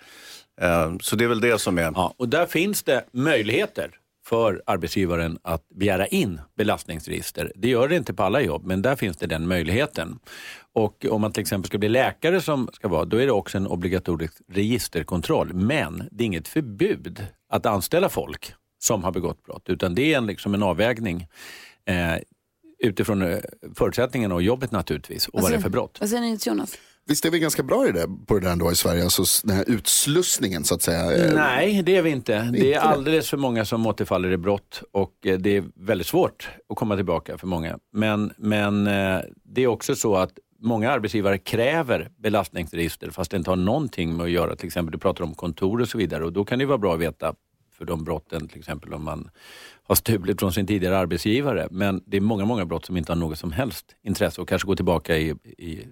Eh, 0.62 0.94
Så 1.02 1.16
det 1.16 1.24
är 1.24 1.28
väl 1.28 1.42
det 1.42 1.62
som 1.62 1.78
är... 1.78 1.92
Ja, 1.96 2.14
och 2.18 2.30
där 2.30 2.46
finns 2.46 2.84
det 2.84 3.06
möjligheter 3.14 3.92
för 4.26 4.64
arbetsgivaren 4.66 5.40
att 5.42 5.70
begära 5.70 6.08
in 6.08 6.42
belastningsregister. 6.58 7.52
Det 7.56 7.70
gör 7.70 7.88
det 7.88 7.96
inte 7.96 8.14
på 8.14 8.24
alla 8.24 8.42
jobb, 8.42 8.66
men 8.66 8.82
där 8.82 8.96
finns 8.96 9.18
det 9.18 9.28
den 9.28 9.48
möjligheten. 9.48 10.20
Och 10.74 11.06
om 11.10 11.22
man 11.22 11.32
till 11.32 11.42
exempel 11.42 11.68
ska 11.68 11.78
bli 11.78 11.90
läkare 11.90 12.42
som 12.42 12.70
ska 12.74 12.88
vara, 12.88 13.06
då 13.06 13.18
är 13.18 13.26
det 13.26 13.32
också 13.32 13.58
en 13.58 13.68
obligatorisk 13.68 14.34
registerkontroll. 14.52 15.54
Men 15.54 16.04
det 16.12 16.24
är 16.24 16.26
inget 16.26 16.48
förbud 16.48 17.26
att 17.50 17.66
anställa 17.66 18.10
folk 18.10 18.54
som 18.80 19.04
har 19.04 19.12
begått 19.12 19.44
brott, 19.44 19.70
utan 19.70 19.96
det 19.96 20.14
är 20.14 20.18
en, 20.18 20.26
liksom 20.26 20.54
en 20.54 20.64
avvägning 20.64 21.28
eh, 21.86 22.16
utifrån 22.80 23.22
eh, 23.22 23.40
förutsättningarna 23.76 24.36
och 24.36 24.42
jobbet 24.42 24.72
naturligtvis 24.72 25.28
och 25.28 25.42
vad 25.42 25.52
det 25.52 25.58
är 25.58 25.62
för 25.62 25.70
brott. 25.70 25.98
Vad 26.00 26.10
säger 26.10 26.22
ni 26.22 26.38
Jonas? 26.46 26.78
Visst 27.08 27.26
är 27.26 27.32
vi 27.32 27.40
ganska 27.40 27.64
bra 27.64 27.88
i 27.88 27.92
det, 27.92 28.08
på 28.26 28.34
det 28.34 28.40
där 28.40 28.52
ändå 28.52 28.72
i 28.72 28.76
Sverige, 28.76 29.04
alltså 29.04 29.24
den 29.48 29.56
här 29.56 29.66
utslussningen 29.70 30.64
så 30.64 30.76
att 30.76 30.82
säga. 30.82 31.26
eh, 31.28 31.34
Nej, 31.36 31.82
det 31.84 31.96
är 31.96 32.02
vi 32.02 32.10
inte. 32.10 32.50
Det 32.54 32.74
är 32.74 32.80
alldeles 32.80 33.30
för 33.30 33.38
många 33.38 33.66
som 33.66 33.86
återfaller 33.88 34.32
i 34.32 34.38
brott 34.38 34.84
och 34.92 35.14
eh, 35.26 35.38
det 35.38 35.58
är 35.58 35.64
väldigt 35.76 36.08
svårt 36.08 36.50
att 36.70 36.78
komma 36.78 36.96
tillbaka 36.96 37.38
för 37.38 37.48
många. 37.48 37.80
Men, 37.94 38.34
men 38.38 38.88
eh, 38.88 39.20
det 39.44 39.64
är 39.64 39.68
också 39.68 39.96
så 39.96 40.16
att 40.16 40.32
många 40.60 40.92
arbetsgivare 40.92 41.38
kräver 41.38 42.10
belastningsregister 42.18 43.10
fast 43.10 43.32
det 43.32 43.38
inte 43.38 43.50
har 43.50 43.58
någonting 43.58 44.18
med 44.18 44.24
att 44.24 44.32
göra. 44.32 44.56
Till 44.56 44.68
exempel, 44.68 44.92
du 44.92 44.98
pratar 44.98 45.24
om 45.24 45.34
kontor 45.36 45.82
och 45.82 45.90
så 45.90 45.98
vidare 45.98 46.26
och 46.26 46.34
då 46.34 46.46
kan 46.46 46.60
det 46.60 46.66
vara 46.66 46.78
bra 46.78 46.94
att 46.94 47.00
veta 47.00 47.34
för 47.78 47.86
de 47.86 48.04
brotten, 48.04 48.48
till 48.48 48.60
exempel 48.60 48.94
om 48.94 49.04
man 49.04 49.30
har 49.84 49.96
stulit 49.96 50.40
från 50.40 50.54
sin 50.54 50.68
tidigare 50.68 50.98
arbetsgivare. 50.98 51.68
Men 51.72 52.04
det 52.06 52.18
är 52.18 52.22
många, 52.22 52.46
många 52.46 52.66
brott 52.66 52.86
som 52.86 52.98
inte 52.98 53.12
har 53.12 53.18
något 53.18 53.40
som 53.40 53.52
helst 53.52 53.86
intresse 54.04 54.42
och 54.42 54.50
kanske 54.50 54.66
gå 54.68 54.76
tillbaka 54.76 55.18
i, 55.18 55.30
i, 55.58 55.88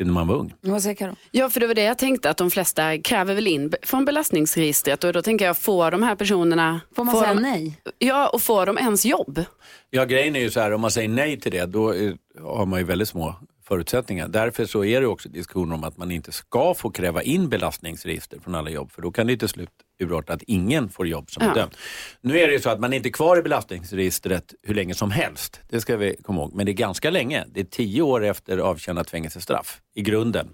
till 0.00 0.06
när 0.06 0.14
man 0.14 0.26
var 0.26 0.36
ung. 0.36 0.54
Vad 0.60 0.82
säger 0.82 0.94
Karo? 0.94 1.16
Ja, 1.30 1.50
för 1.50 1.60
det 1.60 1.66
var 1.66 1.74
det 1.74 1.82
jag 1.82 1.98
tänkte 1.98 2.30
att 2.30 2.36
de 2.36 2.50
flesta 2.50 2.98
kräver 2.98 3.34
väl 3.34 3.46
in 3.46 3.72
från 3.82 4.04
belastningsregistret 4.04 5.04
och 5.04 5.12
då 5.12 5.22
tänker 5.22 5.44
jag, 5.44 5.58
får 5.58 5.90
de 5.90 6.02
här 6.02 6.14
personerna... 6.14 6.80
Får 6.96 7.04
man 7.04 7.14
får 7.14 7.20
säga 7.20 7.34
de, 7.34 7.42
nej? 7.42 7.80
Ja, 7.98 8.28
och 8.28 8.42
får 8.42 8.66
de 8.66 8.78
ens 8.78 9.04
jobb? 9.04 9.44
Ja, 9.90 10.04
grejen 10.04 10.36
är 10.36 10.40
ju 10.40 10.50
så 10.50 10.60
här, 10.60 10.72
om 10.72 10.80
man 10.80 10.90
säger 10.90 11.08
nej 11.08 11.40
till 11.40 11.52
det, 11.52 11.66
då 11.66 11.94
har 12.40 12.66
man 12.66 12.78
ju 12.78 12.84
väldigt 12.84 13.08
små 13.08 13.34
förutsättningar. 13.64 14.28
Därför 14.28 14.66
så 14.66 14.84
är 14.84 15.00
det 15.00 15.06
också 15.06 15.28
diskussion 15.28 15.72
om 15.72 15.84
att 15.84 15.96
man 15.96 16.10
inte 16.10 16.32
ska 16.32 16.74
få 16.74 16.90
kräva 16.90 17.22
in 17.22 17.48
belastningsregister 17.48 18.38
från 18.44 18.54
alla 18.54 18.70
jobb, 18.70 18.92
för 18.92 19.02
då 19.02 19.10
kan 19.10 19.26
det 19.26 19.36
till 19.36 19.48
slut 19.48 19.70
urarta 20.00 20.32
att 20.32 20.42
ingen 20.42 20.88
får 20.88 21.08
jobb 21.08 21.30
som 21.30 21.44
Ja. 21.44 21.50
är 21.50 21.54
dömd. 21.54 21.74
Nu 22.20 22.38
är 22.38 22.46
det 22.46 22.52
ju 22.52 22.60
så 22.60 22.70
att 22.70 22.80
man 22.80 22.92
inte 22.92 23.08
är 23.08 23.12
kvar 23.12 23.36
i 23.36 23.42
belastningsregistret 23.42 24.54
hur 24.62 24.74
länge 24.74 24.94
som 24.94 25.10
helst, 25.10 25.60
det 25.68 25.80
ska 25.80 25.96
vi 25.96 26.16
komma 26.22 26.40
ihåg. 26.40 26.54
Men 26.54 26.66
det 26.66 26.72
är 26.72 26.74
ganska 26.74 27.10
länge, 27.10 27.44
det 27.48 27.60
är 27.60 27.64
tio 27.64 28.02
år 28.02 28.24
efter 28.24 28.58
avtjänat 28.58 29.10
fängelsestraff 29.10 29.80
i 29.94 30.02
grunden. 30.02 30.48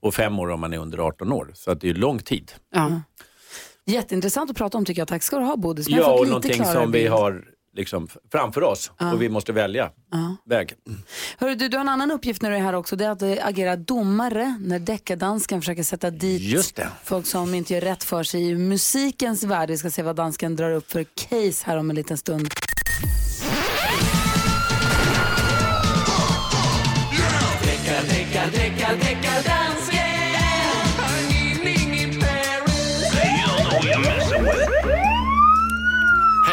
Och 0.00 0.14
fem 0.14 0.38
år 0.38 0.50
om 0.50 0.60
man 0.60 0.72
är 0.72 0.78
under 0.78 0.98
18 0.98 1.32
år, 1.32 1.50
så 1.54 1.70
att 1.70 1.80
det 1.80 1.88
är 1.90 1.94
lång 1.94 2.18
tid. 2.18 2.52
Ja. 2.74 3.00
Jätteintressant 3.86 4.50
att 4.50 4.56
prata 4.56 4.78
om 4.78 4.84
tycker 4.84 5.00
jag. 5.00 5.08
Tack 5.08 5.22
ska 5.22 5.38
du 5.38 5.44
ha 5.44 5.56
Bodis. 5.56 5.88
Jag 5.88 5.98
Ja, 6.00 6.18
och 6.20 6.26
någonting 6.26 6.64
som 6.64 6.92
vi 6.92 6.98
bild. 6.98 7.10
har 7.12 7.44
liksom 7.76 8.08
framför 8.32 8.62
oss 8.62 8.90
och 9.12 9.22
vi 9.22 9.28
måste 9.28 9.52
välja 9.52 9.90
väg. 10.44 10.74
Hörru, 11.38 11.54
du, 11.54 11.68
du 11.68 11.76
har 11.76 11.80
en 11.80 11.88
annan 11.88 12.10
uppgift 12.10 12.42
när 12.42 12.50
du 12.50 12.56
är 12.56 12.60
här 12.60 12.72
också. 12.72 12.96
Det 12.96 13.04
är 13.04 13.10
att 13.10 13.22
eh, 13.22 13.46
agera 13.46 13.76
domare 13.76 14.58
när 14.60 14.78
deckardansken 14.78 15.60
försöker 15.60 15.82
sätta 15.82 16.10
dit 16.10 16.42
Just 16.42 16.76
det. 16.76 16.88
folk 17.04 17.26
som 17.26 17.54
inte 17.54 17.74
gör 17.74 17.80
rätt 17.80 18.04
för 18.04 18.22
sig 18.22 18.50
i 18.50 18.54
musikens 18.54 19.44
värld. 19.44 19.70
Vi 19.70 19.78
ska 19.78 19.90
se 19.90 20.02
vad 20.02 20.16
dansken 20.16 20.56
drar 20.56 20.70
upp 20.72 20.90
för 20.90 21.04
case 21.04 21.64
här 21.66 21.76
om 21.76 21.90
en 21.90 21.96
liten 21.96 22.18
stund. 22.18 22.48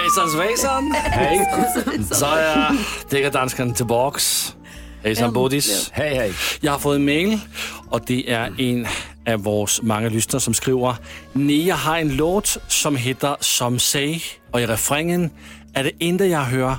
Hejsan 0.10 0.30
svejsan! 0.30 0.91
Hej! 0.91 1.48
Så 2.12 2.26
är 2.26 2.78
Dækkerdansken 3.10 3.74
tillbaks. 3.74 4.56
Hejsan 5.04 5.34
Bodis. 5.34 5.89
Hej, 5.93 6.15
hej. 6.15 6.34
Jag 6.62 6.72
har 6.72 6.80
fått 6.80 6.95
en 6.95 7.06
mail 7.06 7.39
och 7.89 8.02
det 8.08 8.32
är 8.32 8.62
en 8.62 8.88
av 9.34 9.43
våra 9.43 9.67
många 9.82 10.10
lyssnare 10.10 10.41
som 10.41 10.54
skriver 10.54 10.95
Nia 11.34 11.76
har 11.76 11.98
en 11.98 12.15
låt 12.15 12.58
som 12.67 12.95
heter 12.95 13.36
Som 13.39 13.80
säg 13.80 14.22
och 14.52 14.62
i 14.62 14.67
refrängen 14.67 15.30
är 15.74 15.84
det 15.84 15.91
enda 16.00 16.26
jag 16.26 16.43
hör 16.43 16.76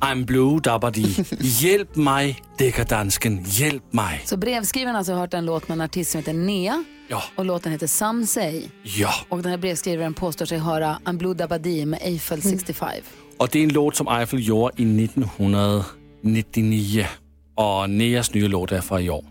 I'm 0.00 0.24
blue 0.24 0.60
dabbadi. 0.60 1.16
Hjälp 1.40 1.96
mig 1.96 2.42
Dækkerdansken, 2.58 3.44
hjälp 3.44 3.92
mig. 3.92 4.22
Så 4.24 4.36
brevskrivaren 4.36 4.94
har 4.94 4.98
alltså 4.98 5.14
hört 5.14 5.34
en 5.34 5.44
låt 5.44 5.68
med 5.68 5.76
en 5.76 5.80
artist 5.80 6.10
som 6.10 6.18
heter 6.18 6.32
Nea 6.32 6.84
Ja, 7.08 7.22
och 7.36 7.44
låten 7.44 7.72
heter 7.72 7.86
Some 7.86 8.26
Say. 8.26 8.62
ja. 8.82 9.10
Och 9.28 9.42
den 9.42 9.50
här 9.50 9.58
brevskrivaren 9.58 10.14
påstår 10.14 10.46
sig 10.46 10.58
höra 10.58 10.98
I'm 11.04 11.16
Blue 11.18 11.34
Dabadi 11.34 11.86
med 11.86 11.98
Eiffel 12.02 12.42
65. 12.42 12.88
Och 13.38 13.48
det 13.52 13.58
är 13.58 13.62
en 13.62 13.68
låt 13.72 13.96
som 13.96 14.08
Eiffel 14.08 14.46
gjorde 14.48 14.82
i 14.82 15.04
1999. 15.04 17.06
Och 17.54 17.90
Neas 17.90 18.34
nya 18.34 18.48
låt 18.48 18.72
är 18.72 18.80
från 18.80 19.00
i 19.00 19.10
år. 19.10 19.24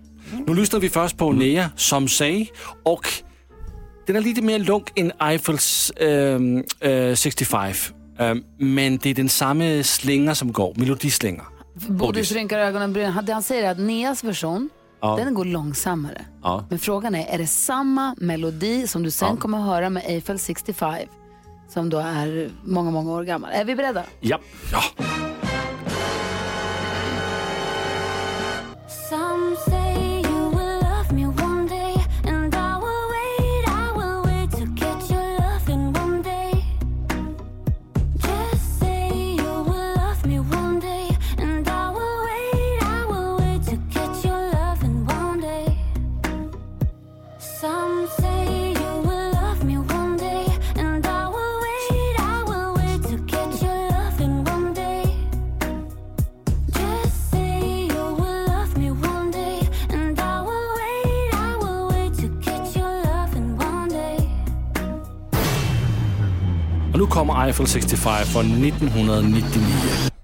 Nu 0.47 0.53
lyssnar 0.53 0.79
vi 0.79 0.89
först 0.89 1.17
på 1.17 1.31
Nea, 1.31 1.69
som 1.75 2.07
säger. 2.07 2.47
Och 2.83 3.07
den 4.07 4.15
är 4.15 4.21
lite 4.21 4.41
mer 4.41 4.59
lång 4.59 4.83
än 4.95 5.11
Eiffels 5.19 5.91
ehm, 5.95 6.63
eh, 6.79 7.15
65. 7.15 7.73
Ehm, 8.19 8.43
men 8.57 8.97
det 8.97 9.09
är 9.09 9.13
den 9.15 9.29
samma 9.29 9.83
slinga 9.83 10.35
som 10.35 10.51
går, 10.51 10.73
melodislinga. 10.75 11.43
Bodis 11.87 12.31
rynkar 12.31 12.59
ögonen. 12.59 12.93
bryn. 12.93 13.13
Det 13.23 13.33
han 13.33 13.43
säger 13.43 13.63
är 13.63 13.71
att 13.71 13.79
Neas 13.79 14.23
version, 14.23 14.69
Ja. 15.05 15.15
den 15.25 15.33
går 15.33 15.45
långsammare. 15.45 16.21
Ja. 16.43 16.63
Men 16.69 16.79
frågan 16.79 17.15
är, 17.15 17.25
är 17.33 17.37
det 17.37 17.47
samma 17.47 18.15
melodi 18.17 18.87
som 18.87 19.03
du 19.03 19.11
sen 19.11 19.27
Ja. 19.31 19.35
kommer 19.41 19.57
att 19.57 19.65
höra 19.65 19.89
med 19.89 20.03
Eiffel 20.05 20.39
65? 20.39 20.95
Som 21.69 21.89
då 21.89 21.97
är 21.97 22.49
många, 22.63 22.91
många 22.91 23.11
år 23.11 23.23
gammal. 23.23 23.49
Är 23.53 23.65
vi 23.65 23.75
beredda? 23.75 24.03
Ja. 24.19 24.39
Ja. 24.71 25.05
Nu 67.05 67.11
kommer 67.11 67.45
Eiffel 67.45 67.67
65 67.67 68.25
från 68.25 68.63
1999. 68.65 70.14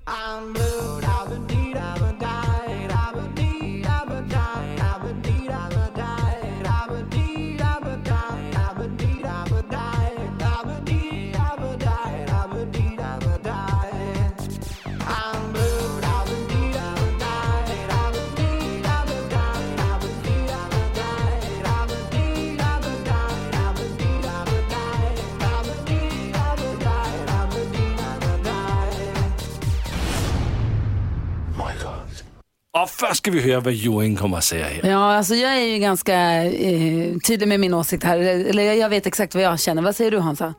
Höra 33.42 33.60
vad 33.60 33.74
Johan 33.74 34.16
kommer 34.16 34.38
att 34.38 34.44
säga 34.44 34.66
här. 34.66 34.90
Ja, 34.90 35.16
alltså 35.16 35.36
jag 35.36 35.58
är 35.58 35.66
ju 35.66 35.78
ganska 35.78 36.44
eh, 36.44 37.18
tydlig 37.28 37.48
med 37.48 37.60
min 37.60 37.74
åsikt 37.74 38.04
här. 38.04 38.18
Eller 38.20 38.74
jag 38.74 38.90
vet 38.90 39.06
exakt 39.06 39.36
vad 39.36 39.44
jag 39.44 39.60
känner. 39.60 39.82
Vad 39.82 39.96
säger 39.96 40.12
du 40.12 40.20
Hansa? 40.20 40.54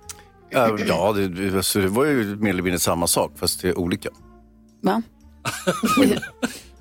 Ja, 0.50 0.78
ja 0.86 1.12
det, 1.12 1.56
alltså, 1.56 1.78
det 1.80 1.88
var 1.88 2.04
ju 2.04 2.36
mer 2.36 2.50
eller 2.50 2.62
mindre 2.62 2.78
samma 2.78 3.06
sak 3.06 3.32
fast 3.38 3.62
det 3.62 3.68
är 3.68 3.78
olika. 3.78 4.08
Va? 4.82 5.02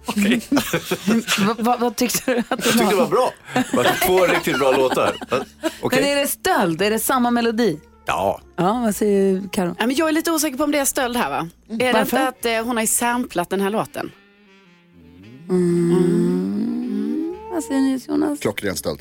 Va- 1.48 1.56
va- 1.60 1.78
vad 1.80 1.96
tyckte 1.96 2.34
du 2.34 2.40
att 2.40 2.50
det 2.50 2.56
Jag 2.56 2.64
tyckte 2.74 2.90
det 2.90 2.96
var 2.96 3.08
bra. 3.08 3.32
Det 3.54 3.78
var 3.78 4.08
två 4.08 4.26
riktigt 4.26 4.60
bra 4.60 4.72
låtar. 4.72 5.16
Okej. 5.82 6.02
Men 6.02 6.12
är 6.12 6.16
det 6.16 6.28
stöld? 6.28 6.82
Är 6.82 6.92
det 6.92 7.00
samma 7.00 7.32
melodi? 7.32 7.80
Ja. 8.06 8.42
Ja, 8.58 8.82
vad 8.86 8.96
säger 8.96 9.44
Karo? 9.52 9.76
Ja, 9.80 9.88
men 9.88 9.96
jag 9.96 10.08
är 10.10 10.12
lite 10.14 10.32
osäker 10.32 10.58
på 10.58 10.64
om 10.64 10.72
det 10.72 10.78
är 10.80 10.86
stöld 10.86 11.18
här 11.18 11.30
va? 11.30 11.48
Är 11.80 11.94
det 11.94 12.00
inte 12.00 12.28
att 12.28 12.46
eh, 12.46 12.64
hon 12.66 12.78
har 12.78 12.86
samplat 12.86 13.50
den 13.50 13.62
här 13.62 13.70
låten? 13.70 14.12
Vad 17.52 17.64
säger 17.64 17.82
ni 17.82 18.00
Jonas? 18.08 18.40
Klockren 18.40 18.76
stöld. 18.76 19.00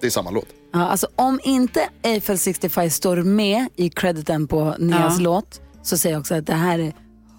Det 0.00 0.06
är 0.06 0.10
samma 0.10 0.30
låt. 0.30 0.46
Ja, 0.72 0.88
alltså, 0.88 1.08
om 1.16 1.40
inte 1.44 1.88
Eiffel 2.02 2.38
65 2.38 2.90
står 2.90 3.16
med 3.16 3.66
i 3.76 3.90
crediten 3.90 4.46
på 4.48 4.74
Nias 4.78 5.14
Ja. 5.18 5.24
låt 5.24 5.60
så 5.82 5.98
säger 5.98 6.14
jag 6.14 6.20
också 6.20 6.34
att 6.34 6.46
det 6.46 6.54
här 6.54 6.78
är 6.78 6.92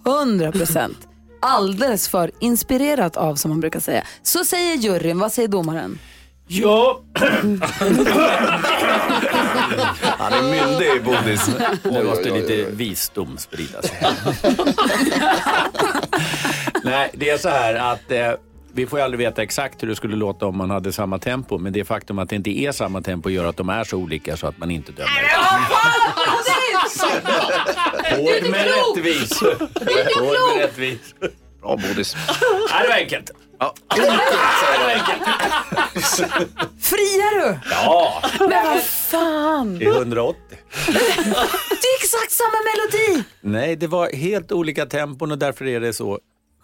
100% 0.04 0.94
alldeles 1.40 2.08
för 2.08 2.30
inspirerat 2.40 3.16
av 3.16 3.34
som 3.36 3.48
man 3.48 3.60
brukar 3.60 3.80
säga. 3.80 4.04
Så 4.22 4.44
säger 4.44 4.76
juryn, 4.76 5.18
vad 5.18 5.32
säger 5.32 5.48
domaren? 5.48 5.98
Ja. 6.48 7.00
Han 10.18 10.32
är 10.32 10.42
myndig 10.42 10.86
i 10.96 11.00
bodis. 11.00 11.50
Nu 11.84 12.04
måste 12.04 12.30
lite 12.30 12.70
visdom 12.70 13.38
spridas. 13.38 13.92
Nej, 16.84 17.10
det 17.14 17.30
är 17.30 17.38
så 17.38 17.48
här 17.48 17.74
att 17.92 18.10
eh, 18.12 18.30
vi 18.72 18.86
får 18.86 18.98
ju 18.98 19.04
aldrig 19.04 19.18
veta 19.18 19.42
exakt 19.42 19.82
hur 19.82 19.88
det 19.88 19.96
skulle 19.96 20.16
låta 20.16 20.46
om 20.46 20.56
man 20.56 20.70
hade 20.70 20.92
samma 20.92 21.18
tempo. 21.18 21.58
Men 21.58 21.72
det 21.72 21.84
faktum 21.84 22.18
att 22.18 22.28
det 22.28 22.36
inte 22.36 22.50
är 22.50 22.72
samma 22.72 23.02
tempo 23.02 23.30
gör 23.30 23.44
att 23.44 23.56
de 23.56 23.68
är 23.68 23.84
så 23.84 23.96
olika 23.96 24.36
så 24.36 24.46
att 24.46 24.58
man 24.58 24.70
inte 24.70 24.92
dömer. 24.92 25.10
Hård 28.16 28.50
med 28.50 28.64
rättvis. 28.66 29.40
Hård 30.18 30.36
med 30.54 30.58
rättvis. 30.62 31.14
Bra 31.60 31.76
bodis. 31.76 32.16
Ja, 32.70 32.82
det 32.82 32.88
var 32.88 32.96
enkelt. 32.96 33.30
Ja. 33.58 33.74
Friar 36.80 37.40
du? 37.40 37.58
Ja, 37.70 38.22
Men 38.38 38.66
vad 38.66 38.82
fan! 38.82 39.78
det 39.78 39.84
är 39.84 39.96
180. 39.96 40.42
Det 40.86 40.92
är 41.88 41.96
exakt 42.02 42.32
samma 42.32 42.58
melodi! 42.64 43.24
Nej, 43.40 43.76
det 43.76 43.86
var 43.86 44.12
helt 44.12 44.52
olika 44.52 44.86
tempon 44.86 45.30
och 45.32 45.38
därför 45.38 45.66
är 45.66 45.80
det 45.80 45.92
så. 45.92 46.18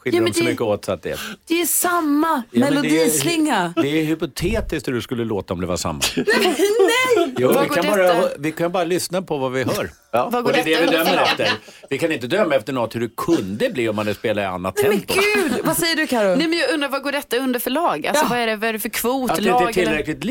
Skiljer 0.04 0.20
Ja, 0.20 0.22
men 0.22 0.32
de 0.32 0.38
så 0.38 0.44
det- 0.44 0.50
mycket 0.50 0.60
åt 0.62 0.84
så 0.84 0.92
att 0.92 1.02
det 1.02 1.18
Det 1.48 1.60
är 1.60 1.66
samma 1.66 2.42
Ja, 2.50 2.60
men 2.60 2.74
melodislinga. 2.74 3.72
Det 3.76 3.80
är, 3.80 3.92
det 3.92 4.00
är 4.00 4.04
hypotetiskt 4.04 4.88
hur 4.88 4.92
det 4.92 5.02
skulle 5.02 5.24
låta 5.24 5.54
om 5.54 5.60
det 5.60 5.66
var 5.66 5.76
samma. 5.76 6.00
Nej! 6.16 7.34
Jo, 7.38 7.52
Vad 7.52 7.62
vi, 7.62 7.68
kan 7.68 7.86
bara, 7.86 8.28
vi 8.38 8.52
kan 8.52 8.72
bara 8.72 8.84
lyssna 8.84 9.22
på 9.22 9.38
vad 9.38 9.52
vi 9.52 9.62
hör. 9.64 9.90
Vad 10.12 10.32
går 10.32 10.40
Och 10.42 10.52
det 10.52 10.60
är 10.60 10.64
det 10.64 10.86
vi 10.86 10.96
dömer 10.96 11.22
efter. 11.22 11.52
Vi 11.90 11.98
kan 11.98 12.12
inte 12.12 12.26
döma 12.26 12.54
efter 12.54 12.72
något 12.72 12.94
hur 12.94 13.00
det 13.00 13.16
kunde 13.16 13.70
bli 13.70 13.88
om 13.88 13.96
man 13.96 14.06
hade 14.06 14.18
spelat 14.18 14.42
i 14.42 14.44
annat 14.44 14.74
Men 14.82 14.84
tempo. 15.00 15.14
gud, 15.34 15.52
vad 15.64 15.76
säger 15.76 15.96
du 15.96 16.06
Karo? 16.06 16.36
Nej, 16.36 16.48
men 16.48 16.58
jag 16.58 16.70
undrar 16.74 16.88
vad 16.88 17.02
går 17.02 17.12
detta 17.12 17.36
under 17.36 17.60
för 17.60 17.70
lag? 17.70 18.06
Alltså, 18.06 18.24
Ja. 18.24 18.28
vad, 18.30 18.38
är 18.38 18.46
det, 18.46 18.56
vad 18.56 18.68
är 18.68 18.72
det 18.72 18.78
för 18.78 18.88
kvot? 18.88 19.30
Att 19.30 19.36
det 19.36 19.42
inte 19.42 19.52
är 19.58 19.62
eller? 19.62 19.72
tillräckligt 19.72 20.24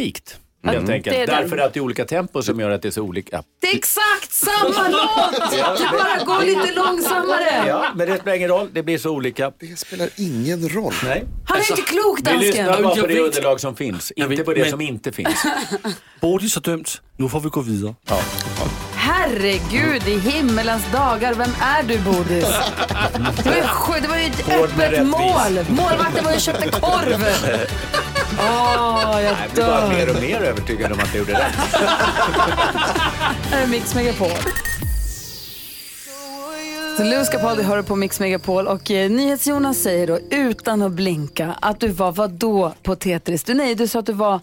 likt. 0.63 0.75
Helt 0.75 0.87
det 0.87 0.93
enkelt. 0.93 1.15
är 1.17 1.27
den. 1.27 1.41
Därför 1.41 1.57
att 1.57 1.73
det 1.73 1.79
är 1.79 1.81
olika 1.81 2.05
tempo 2.05 2.41
som 2.41 2.59
gör 2.59 2.69
att 2.69 2.81
det 2.81 2.87
är 2.87 2.91
så 2.91 3.01
olika. 3.01 3.43
Det 3.61 3.67
är 3.67 3.75
exakt 3.75 4.33
samma 4.33 4.87
låt! 4.89 5.51
Det 5.51 5.89
bara 5.91 6.25
går 6.25 6.45
lite 6.45 6.73
långsammare. 6.75 7.63
Ja, 7.67 7.85
men 7.95 8.07
det 8.09 8.17
spelar 8.19 8.37
ingen 8.37 8.49
roll. 8.49 8.69
Det 8.73 8.83
blir 8.83 8.97
så 8.97 9.09
olika. 9.11 9.51
Det 9.59 9.79
spelar 9.79 10.09
ingen 10.17 10.69
roll. 10.69 10.93
Nej. 11.03 11.23
Han 11.47 11.57
är 11.59 11.71
inte 11.71 11.81
klok 11.81 12.19
Vi 12.19 12.21
dansken. 12.21 12.39
lyssnar 12.39 12.81
bara 12.83 12.95
på 12.95 13.07
det 13.07 13.19
underlag 13.19 13.59
som 13.59 13.75
finns, 13.75 14.11
inte 14.11 14.43
på 14.43 14.53
det 14.53 14.61
men- 14.61 14.69
som 14.69 14.81
inte 14.81 15.11
finns. 15.11 15.43
Bodis 16.21 16.55
har 16.55 16.61
dömt. 16.61 17.01
Nu 17.17 17.29
får 17.29 17.39
vi 17.39 17.49
gå 17.49 17.61
vidare. 17.61 17.95
Herregud 19.37 20.07
i 20.07 20.19
himmelens 20.19 20.83
dagar, 20.91 21.33
vem 21.33 21.51
är 21.61 21.83
du 21.83 21.97
Bodis? 21.99 22.45
Det 23.43 23.49
var 23.49 23.55
ju, 23.55 23.61
sj- 23.61 24.01
det 24.01 24.07
var 24.07 24.17
ju 24.17 24.23
ett 24.25 24.41
Hård 24.41 24.69
öppet 24.69 24.91
rättvis. 24.91 25.07
mål. 25.07 25.65
Målvakten 25.69 26.23
var 26.23 26.31
ju 26.31 26.35
och 26.35 26.41
köpte 26.41 26.67
korv. 26.69 27.25
Åh, 28.39 29.21
jag 29.21 29.23
Jag 29.23 29.35
blir 29.53 29.63
bara 29.65 29.79
dör. 29.81 29.89
mer 29.89 30.09
och 30.15 30.21
mer 30.21 30.41
övertygad 30.41 30.91
om 30.91 30.99
att 30.99 31.07
jag 31.07 31.17
gjorde 31.17 31.33
rätt. 31.33 31.53
Här 33.51 33.63
är 33.63 33.67
Mix 33.67 33.95
Megapol. 33.95 34.29
Så 36.97 37.03
Louis 37.03 37.29
Capaldi 37.29 37.63
hör 37.63 37.81
på 37.81 37.95
Mix 37.95 38.19
Megapol 38.19 38.67
och 38.67 38.91
eh, 38.91 39.09
NyhetsJonas 39.11 39.77
säger 39.77 40.07
då 40.07 40.19
utan 40.31 40.81
att 40.81 40.91
blinka 40.91 41.55
att 41.61 41.79
du 41.79 41.87
var 41.87 42.11
vad 42.11 42.31
då 42.31 42.73
på 42.83 42.95
Tetris? 42.95 43.43
Du, 43.43 43.53
nej, 43.53 43.75
du 43.75 43.87
sa 43.87 43.99
att 43.99 44.05
du 44.05 44.13
var 44.13 44.39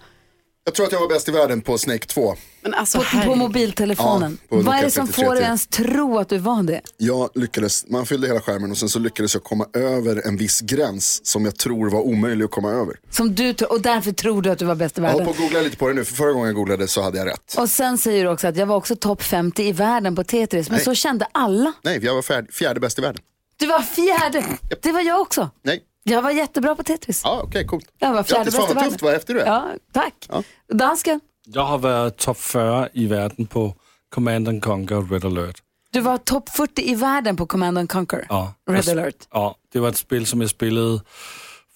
Jag 0.64 0.74
tror 0.74 0.86
att 0.86 0.92
jag 0.92 1.00
var 1.00 1.08
bäst 1.08 1.28
i 1.28 1.32
världen 1.32 1.60
på 1.60 1.78
Snake 1.78 2.06
2. 2.06 2.34
Men 2.62 2.74
alltså, 2.74 2.98
på, 2.98 3.20
på 3.26 3.34
mobiltelefonen. 3.34 4.38
Ja, 4.42 4.56
på 4.56 4.62
vad 4.62 4.76
är 4.76 4.82
det 4.82 4.90
som 4.90 5.06
3310. 5.06 5.26
får 5.26 5.34
dig 5.34 5.44
ens 5.44 5.66
tro 5.66 6.18
att 6.18 6.28
du 6.28 6.38
var 6.38 6.62
det? 6.62 6.80
Jag 6.96 7.30
lyckades, 7.34 7.86
man 7.88 8.06
fyllde 8.06 8.26
hela 8.26 8.40
skärmen 8.40 8.70
och 8.70 8.76
sen 8.78 8.88
så 8.88 8.98
lyckades 8.98 9.34
jag 9.34 9.44
komma 9.44 9.66
över 9.72 10.26
en 10.26 10.36
viss 10.36 10.60
gräns 10.60 11.26
som 11.26 11.44
jag 11.44 11.56
tror 11.56 11.90
var 11.90 12.00
omöjlig 12.00 12.44
att 12.44 12.50
komma 12.50 12.70
över. 12.70 12.96
Som 13.10 13.34
du 13.34 13.50
och 13.70 13.80
därför 13.80 14.12
tror 14.12 14.42
du 14.42 14.50
att 14.50 14.58
du 14.58 14.64
var 14.64 14.74
bäst 14.74 14.98
i 14.98 15.00
Jag 15.00 15.08
håller 15.12 15.18
världen. 15.24 15.34
på 15.34 15.42
att 15.42 15.48
googla 15.50 15.60
lite 15.62 15.76
på 15.76 15.88
det 15.88 15.94
nu, 15.94 16.04
för 16.04 16.14
förra 16.14 16.32
gången 16.32 16.46
jag 16.46 16.54
googlade 16.56 16.88
så 16.88 17.02
hade 17.02 17.18
jag 17.18 17.26
rätt. 17.26 17.54
Och 17.58 17.70
sen 17.70 17.98
säger 17.98 18.24
du 18.24 18.30
också 18.30 18.48
att 18.48 18.56
jag 18.56 18.66
var 18.66 18.76
också 18.76 18.96
topp 18.96 19.22
50 19.22 19.62
i 19.62 19.72
världen 19.72 20.16
på 20.16 20.24
Tetris. 20.24 20.68
Men 20.68 20.76
Nej. 20.76 20.84
så 20.84 20.94
kände 20.94 21.26
alla. 21.32 21.72
Nej, 21.82 22.04
jag 22.04 22.14
var 22.14 22.22
fjärde, 22.22 22.52
fjärde 22.52 22.80
bäst 22.80 22.98
i 22.98 23.02
världen. 23.02 23.22
Du 23.56 23.66
var 23.66 23.80
fjärde. 23.82 24.44
Det 24.82 24.92
var 24.92 25.00
jag 25.00 25.20
också. 25.20 25.50
Nej, 25.64 25.80
Jag 26.02 26.22
var 26.22 26.30
jättebra 26.30 26.74
på 26.74 26.82
Tetris. 26.82 27.20
ja 27.24 27.40
okej 27.44 27.66
coolt. 27.66 27.86
Jag 27.98 28.12
var 28.12 28.22
fjärde 28.22 28.44
Grattis, 28.44 28.58
bäst 28.60 28.70
i 28.70 28.74
världen. 28.74 28.90
tufft, 28.90 29.02
vad 29.02 29.12
häftig 29.12 29.36
du 29.36 29.40
är. 29.40 29.46
Ja, 29.46 29.68
tack. 29.92 30.14
Ja. 30.28 30.42
Dansken, 30.72 31.20
Jag 31.52 31.62
har 31.64 31.78
varit 31.78 32.16
topp 32.16 32.38
40 32.38 32.90
i 32.92 33.06
världen 33.06 33.46
på 33.46 33.74
Command 34.14 34.48
and 34.48 34.62
Conquer 34.62 35.02
Red 35.12 35.24
Alert. 35.24 35.62
du 35.92 36.00
var 36.00 36.18
topp 36.18 36.48
40 36.48 36.82
i 36.90 36.94
världen 36.94 37.36
på 37.36 37.46
Command 37.46 37.78
and 37.78 37.90
Conquer. 37.90 38.26
Ja. 38.28 38.54
Red 38.70 38.84
Jag- 38.88 38.98
alert. 38.98 39.16
Ja, 39.30 39.54
det 39.72 39.78
var 39.80 39.88
ett 39.88 39.96
spel 39.96 40.26
som 40.26 40.40
jag 40.40 40.50
spelade 40.50 41.00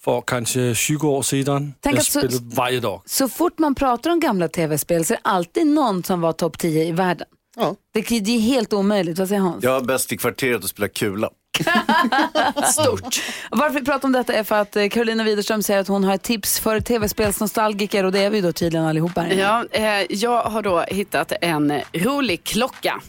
för 0.03 0.21
kanske 0.21 0.75
20 0.75 1.07
år 1.09 1.21
sedan. 1.21 1.73
Tänk 1.79 1.95
jag 1.95 1.99
att 1.99 2.05
så- 2.05 2.19
spelade 2.19 2.55
varje 2.55 2.79
dag. 2.79 3.01
Så 3.05 3.29
fort 3.29 3.59
man 3.59 3.75
pratar 3.75 4.09
om 4.11 4.19
gamla 4.19 4.47
tv-spel 4.47 5.05
så 5.05 5.13
är 5.13 5.17
det 5.17 5.21
alltid 5.29 5.67
någon 5.67 6.03
som 6.03 6.21
var 6.21 6.33
topp 6.33 6.57
10 6.57 6.83
i 6.85 6.91
världen. 6.91 7.27
Ja. 7.55 7.75
Det, 7.93 8.01
det 8.19 8.31
är 8.31 8.39
helt 8.39 8.73
omöjligt, 8.73 9.19
vad 9.19 9.27
säger 9.27 9.41
Hans? 9.41 9.63
Jag 9.63 9.71
var 9.71 9.81
bäst 9.81 10.11
i 10.13 10.17
kvarteret 10.17 10.63
att 10.63 10.69
spela 10.69 10.87
kula. 10.87 11.29
Stort. 12.71 13.21
Varför 13.51 13.79
vi 13.79 13.85
pratar 13.85 14.07
om 14.07 14.11
detta 14.11 14.33
är 14.33 14.43
för 14.43 14.61
att 14.61 14.75
eh, 14.75 14.89
Carolina 14.89 15.23
Widerström 15.23 15.63
säger 15.63 15.79
att 15.79 15.87
hon 15.87 16.03
har 16.03 16.15
ett 16.15 16.23
tips 16.23 16.59
för 16.59 16.79
tv-spelsnostalgiker 16.79 18.03
och 18.03 18.11
det 18.11 18.19
är 18.19 18.29
vi 18.29 18.41
då 18.41 18.51
tydligen 18.51 18.85
allihop 18.85 19.11
här. 19.15 19.31
Ja, 19.31 19.65
eh, 19.71 20.05
jag 20.09 20.43
har 20.43 20.61
då 20.61 20.85
hittat 20.87 21.33
en 21.41 21.81
rolig 21.93 22.43
klocka. 22.43 23.01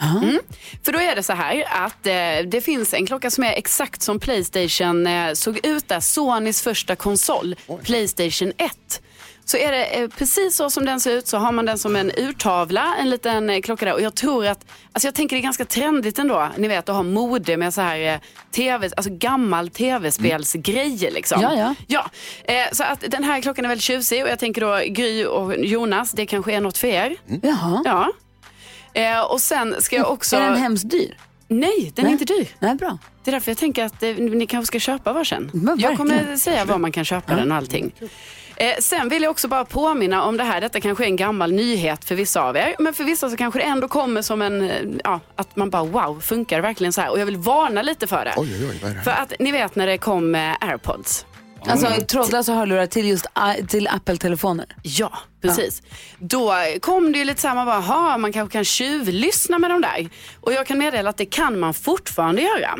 Mm. 0.00 0.40
För 0.82 0.92
då 0.92 0.98
är 0.98 1.16
det 1.16 1.22
så 1.22 1.32
här 1.32 1.64
att 1.70 2.06
eh, 2.06 2.48
det 2.50 2.60
finns 2.64 2.94
en 2.94 3.06
klocka 3.06 3.30
som 3.30 3.44
är 3.44 3.52
exakt 3.52 4.02
som 4.02 4.20
Playstation 4.20 5.06
eh, 5.06 5.32
såg 5.32 5.66
ut 5.66 5.88
där, 5.88 6.00
Sonys 6.00 6.62
första 6.62 6.96
konsol, 6.96 7.56
Playstation 7.82 8.52
1. 8.58 9.02
Så 9.44 9.56
är 9.56 9.72
det 9.72 9.84
eh, 9.84 10.08
precis 10.08 10.56
så 10.56 10.70
som 10.70 10.84
den 10.84 11.00
ser 11.00 11.10
ut 11.12 11.26
så 11.26 11.38
har 11.38 11.52
man 11.52 11.66
den 11.66 11.78
som 11.78 11.96
en 11.96 12.10
urtavla, 12.16 12.94
en 13.00 13.10
liten 13.10 13.50
eh, 13.50 13.60
klocka 13.60 13.84
där. 13.84 13.92
Och 13.94 14.00
jag 14.00 14.14
tror 14.14 14.46
att, 14.46 14.64
alltså 14.92 15.06
jag 15.06 15.14
tänker 15.14 15.36
det 15.36 15.40
är 15.40 15.42
ganska 15.42 15.64
trendigt 15.64 16.18
ändå, 16.18 16.48
ni 16.56 16.68
vet 16.68 16.88
att 16.88 16.94
ha 16.96 17.02
mode 17.02 17.56
med 17.56 17.74
så 17.74 17.80
här 17.80 18.00
eh, 18.14 18.18
tv, 18.50 18.90
alltså 18.96 19.12
gammal 19.14 19.68
tv-spelsgrejer 19.70 21.10
liksom. 21.10 21.40
Ja, 21.42 21.54
ja. 21.54 21.74
Ja, 21.86 22.10
eh, 22.44 22.72
så 22.72 22.84
att 22.84 23.04
den 23.08 23.24
här 23.24 23.40
klockan 23.40 23.64
är 23.64 23.68
väldigt 23.68 23.84
tjusig 23.84 24.22
och 24.22 24.28
jag 24.28 24.38
tänker 24.38 24.60
då 24.60 24.80
Gry 24.86 25.24
och 25.24 25.56
Jonas, 25.56 26.12
det 26.12 26.26
kanske 26.26 26.52
är 26.52 26.60
något 26.60 26.78
för 26.78 26.88
er. 26.88 27.16
Jaha. 27.42 27.82
Ja. 27.84 28.12
Eh, 29.00 29.20
och 29.20 29.40
sen 29.40 29.82
ska 29.82 29.96
jag 29.96 30.10
också... 30.10 30.36
Är 30.36 30.40
den 30.40 30.56
hemskt 30.56 30.90
dyr? 30.90 31.16
Nej, 31.48 31.92
den 31.94 32.06
är 32.06 32.10
inte 32.10 32.24
dyr. 32.24 32.48
Nej, 32.58 32.74
bra. 32.74 32.98
Det 33.24 33.30
är 33.30 33.32
därför 33.32 33.50
jag 33.50 33.58
tänker 33.58 33.84
att 33.84 34.02
eh, 34.02 34.16
ni 34.16 34.46
kanske 34.46 34.66
ska 34.66 34.78
köpa 34.78 35.12
varsin. 35.12 35.50
Jag 35.78 35.96
kommer 35.96 36.36
säga 36.36 36.64
var 36.64 36.78
man 36.78 36.92
kan 36.92 37.04
köpa 37.04 37.34
den 37.34 37.50
och 37.50 37.56
allting. 37.56 37.92
Eh, 38.56 38.74
sen 38.80 39.08
vill 39.08 39.22
jag 39.22 39.30
också 39.30 39.48
bara 39.48 39.64
påminna 39.64 40.22
om 40.22 40.36
det 40.36 40.44
här. 40.44 40.60
Detta 40.60 40.80
kanske 40.80 41.04
är 41.04 41.08
en 41.08 41.16
gammal 41.16 41.52
nyhet 41.52 42.04
för 42.04 42.14
vissa 42.14 42.42
av 42.42 42.56
er. 42.56 42.74
Men 42.78 42.94
för 42.94 43.04
vissa 43.04 43.30
så 43.30 43.36
kanske 43.36 43.60
det 43.60 43.64
ändå 43.64 43.88
kommer 43.88 44.22
som 44.22 44.42
en, 44.42 44.70
eh, 44.70 44.76
ja, 45.04 45.20
att 45.36 45.56
man 45.56 45.70
bara 45.70 45.84
wow, 45.84 46.20
funkar 46.20 46.56
det 46.56 46.62
verkligen 46.62 46.92
så 46.92 47.00
här? 47.00 47.10
Och 47.10 47.18
jag 47.20 47.26
vill 47.26 47.36
varna 47.36 47.82
lite 47.82 48.06
för 48.06 48.24
det. 48.24 48.34
Oj, 48.36 48.48
oj, 48.60 48.68
oj, 48.70 48.78
vad 48.82 48.90
är 48.90 48.94
det 48.94 49.02
För 49.02 49.10
att 49.10 49.32
ni 49.38 49.52
vet 49.52 49.76
när 49.76 49.86
det 49.86 49.98
kom 49.98 50.34
eh, 50.34 50.52
airpods. 50.60 51.26
Alltså 51.66 51.86
trådlösa 52.08 52.52
hörlurar 52.54 52.86
till 52.86 53.08
just 53.08 53.26
i- 53.58 53.66
till 53.66 53.88
Apple-telefoner. 53.88 54.66
Ja, 54.82 55.12
precis. 55.42 55.82
Då 56.18 56.54
kom 56.80 57.12
det 57.12 57.18
ju 57.18 57.24
lite 57.24 57.40
så 57.40 57.48
här, 57.48 57.54
man 57.54 57.66
bara, 57.66 57.80
"Ha, 57.80 58.18
man 58.18 58.32
kanske 58.32 58.52
kan 58.52 58.64
tjuvlyssna 58.64 59.58
med 59.58 59.70
de 59.70 59.80
där. 59.80 60.08
Och 60.40 60.52
jag 60.52 60.66
kan 60.66 60.78
meddela 60.78 61.10
att 61.10 61.16
det 61.16 61.26
kan 61.26 61.60
man 61.60 61.74
fortfarande 61.74 62.42
göra. 62.42 62.74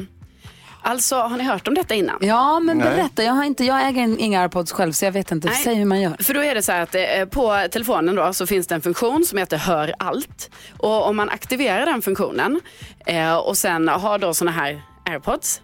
Alltså, 0.87 1.17
har 1.17 1.37
ni 1.37 1.45
hört 1.45 1.69
om 1.69 1.75
detta 1.75 1.95
innan? 1.95 2.19
Ja, 2.21 2.61
men 2.61 2.79
berätta. 2.79 3.25
Jag, 3.25 3.33
har 3.33 3.45
inte, 3.45 3.65
jag 3.65 3.89
äger 3.89 4.19
inga 4.21 4.41
airpods 4.41 4.73
själv 4.73 4.93
så 4.93 5.05
jag 5.05 5.13
vet 5.13 5.33
inte. 5.33 5.49
Nej. 5.49 5.57
Säg 5.57 5.75
hur 5.75 5.85
man 5.85 6.01
gör. 6.01 6.17
För 6.23 6.35
då 6.35 6.43
är 6.43 6.55
det 6.55 6.63
så 6.63 6.73
här 6.73 6.81
att 6.83 6.95
eh, 6.95 7.25
på 7.31 7.67
telefonen 7.71 8.15
då 8.15 8.33
så 8.33 8.47
finns 8.47 8.67
det 8.67 8.75
en 8.75 8.83
funktion 8.83 9.25
som 9.25 9.39
heter 9.39 9.57
Hör 9.57 9.95
allt. 9.99 10.51
Och 10.79 11.07
om 11.09 11.17
man 11.17 11.29
aktiverar 11.31 11.87
den 11.87 12.03
funktionen 12.03 12.61
eh, 13.07 13.37
och 13.37 13.57
sen 13.57 13.89
har 13.89 14.19
då 14.19 14.35
såna 14.35 14.51
här 14.51 14.83
airpods 15.11 15.63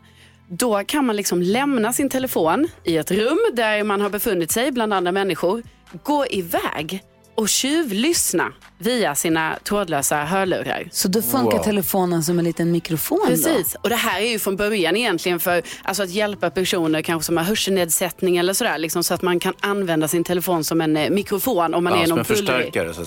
Då 0.49 0.85
kan 0.85 1.07
man 1.07 1.17
liksom 1.17 1.43
lämna 1.43 1.93
sin 1.93 2.09
telefon 2.09 2.69
i 2.85 2.97
ett 2.97 3.11
rum 3.11 3.39
där 3.53 3.85
man 3.85 4.01
har 4.01 4.11
befunnit 4.11 4.51
sig 4.51 4.73
bland 4.73 4.95
andra 4.95 5.13
människor, 5.13 5.63
gå 6.03 6.27
iväg 6.27 7.03
och 7.41 7.49
tjuvlyssna 7.49 8.53
via 8.79 9.15
sina 9.15 9.59
trådlösa 9.65 10.17
hörlurar. 10.17 10.89
Så 10.93 11.09
då 11.09 11.23
funkar 11.23 11.57
Wow. 11.57 11.65
telefonen 11.65 12.23
som 12.23 12.39
en 12.39 12.45
liten 12.45 12.71
mikrofon 12.73 13.21
Precis, 13.27 13.73
då? 13.73 13.79
och 13.83 13.89
det 13.89 13.97
här 13.97 14.21
är 14.21 14.27
ju 14.27 14.39
från 14.39 14.57
början 14.57 14.97
egentligen 14.97 15.41
för 15.41 15.63
alltså 15.83 16.03
att 16.03 16.11
hjälpa 16.11 16.51
personer 16.51 17.03
kanske 17.03 17.27
som 17.27 17.37
har 17.37 17.45
hörselnedsättning 17.45 18.37
eller 18.37 18.53
sådär, 18.53 18.79
liksom, 18.79 19.05
så 19.05 19.15
att 19.15 19.23
man 19.23 19.41
kan 19.41 19.55
använda 19.61 20.09
sin 20.09 20.25
telefon 20.25 20.65
som 20.65 20.81
en 20.81 20.97
eh, 20.97 21.11
mikrofon 21.11 21.75
om 21.75 21.85
man 21.85 21.93
Ja, 21.93 22.03
är 22.03 22.07
någon 22.09 22.25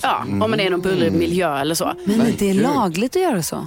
ja, 0.02 0.18
om 0.44 0.50
man 0.50 0.60
är 0.60 0.66
i 0.66 0.70
någon 0.70 0.80
bullrig 0.80 1.08
Mm. 1.08 1.18
miljö 1.20 1.58
eller 1.60 1.74
så. 1.74 1.92
Men 2.04 2.20
är 2.20 2.32
det 2.38 2.54
lagligt 2.54 3.16
att 3.16 3.22
göra 3.22 3.42
så? 3.42 3.66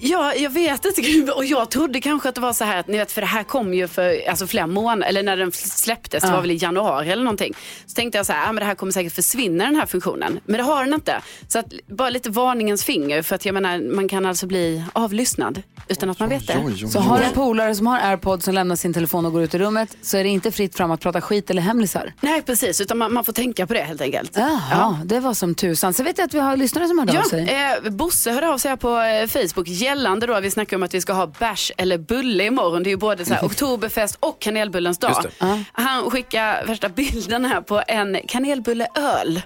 Ja, 0.00 0.34
jag 0.34 0.50
vet 0.50 0.84
inte. 0.84 1.00
Gud, 1.00 1.30
Och 1.30 1.44
jag 1.44 1.70
trodde 1.70 2.00
kanske 2.00 2.28
att 2.28 2.34
det 2.34 2.40
var 2.40 2.52
så 2.52 2.64
här, 2.64 2.80
att, 2.80 2.88
ni 2.88 2.98
vet, 2.98 3.12
för 3.12 3.20
det 3.20 3.26
här 3.26 3.42
kom 3.42 3.74
ju 3.74 3.88
för 3.88 4.28
alltså, 4.28 4.46
flera 4.46 4.66
månader, 4.66 5.08
eller 5.08 5.22
när 5.22 5.36
den 5.36 5.52
släpptes, 5.52 6.22
det 6.22 6.28
Ja. 6.28 6.34
var 6.34 6.40
väl 6.40 6.50
i 6.50 6.56
januari 6.56 7.10
eller 7.10 7.24
någonting. 7.24 7.54
Så 7.86 7.94
tänkte 7.94 8.18
jag 8.18 8.26
så 8.26 8.32
här, 8.32 8.42
ah, 8.48 8.52
men 8.52 8.56
det 8.56 8.64
här 8.64 8.74
kommer 8.74 8.92
säkert 8.92 9.12
försvinna 9.14 9.64
den 9.64 9.76
här 9.76 9.86
funktionen. 9.86 10.40
Men 10.44 10.56
det 10.56 10.62
har 10.62 10.84
den 10.84 10.94
inte. 10.94 11.20
Så 11.48 11.58
att, 11.58 11.66
bara 11.86 12.10
lite 12.10 12.30
varningens 12.30 12.84
finger, 12.84 13.22
för 13.22 13.34
att 13.34 13.44
jag 13.46 13.52
menar, 13.52 13.94
man 13.94 14.08
kan 14.08 14.26
alltså 14.26 14.46
bli 14.46 14.84
avlyssnad 14.92 15.62
utan 15.88 16.10
att 16.10 16.18
man 16.20 16.28
vet 16.28 16.46
det. 16.46 16.88
Så 16.92 16.98
har 17.00 17.18
en 17.20 17.32
polare 17.32 17.74
som 17.74 17.86
har 17.86 18.00
airpods 18.00 18.44
som 18.44 18.54
lämnar 18.54 18.76
sin 18.76 18.94
telefon 18.94 19.26
och 19.26 19.32
går 19.32 19.42
ut 19.42 19.54
i 19.54 19.58
rummet 19.58 19.96
så 20.02 20.16
är 20.16 20.24
det 20.24 20.30
inte 20.30 20.50
fritt 20.50 20.76
fram 20.76 20.90
att 20.90 21.00
prata 21.00 21.20
skit 21.20 21.50
eller 21.50 21.62
hemlisar? 21.62 22.12
Nej, 22.20 22.42
precis, 22.42 22.80
utan 22.80 22.98
man, 22.98 23.12
man 23.12 23.24
får 23.24 23.32
tänka 23.32 23.66
på 23.66 23.74
det 23.74 23.82
helt 23.82 24.00
enkelt. 24.00 24.30
Jaha, 24.36 24.98
det 25.04 25.20
var 25.20 25.34
som 25.34 25.54
tusan. 25.54 25.94
Så 25.94 26.02
vet 26.02 26.18
jag 26.18 26.24
att 26.24 26.34
vi 26.34 26.38
har 26.38 26.56
lyssnare 26.56 26.88
som 26.88 26.98
hörde 26.98 27.12
av 27.12 27.16
Ja, 27.18 27.30
sig. 27.30 27.48
eh, 27.84 27.90
Bosse 27.90 28.30
hörde 28.32 28.48
av 28.48 28.58
sig 28.58 28.68
här 28.68 28.76
på 28.76 28.98
eh, 29.00 29.26
Facebook 29.26 29.53
gällande 29.66 30.26
då, 30.26 30.40
vi 30.40 30.50
snackar 30.50 30.76
om 30.76 30.82
att 30.82 30.94
vi 30.94 31.00
ska 31.00 31.12
ha 31.12 31.26
bärs 31.26 31.72
eller 31.76 31.98
bulle 31.98 32.44
imorgon. 32.44 32.82
Det 32.82 32.88
är 32.88 32.90
ju 32.90 32.96
både 32.96 33.24
så 33.24 33.34
här, 33.34 33.44
oktoberfest 33.44 34.16
och 34.20 34.40
kanelbullens 34.40 34.98
dag. 34.98 35.24
Han 35.72 36.10
skickar 36.10 36.64
värsta 36.66 36.88
bilden 36.88 37.44
här 37.44 37.60
på 37.60 37.82
en 37.88 38.18
kanelbulleöl. 38.28 39.42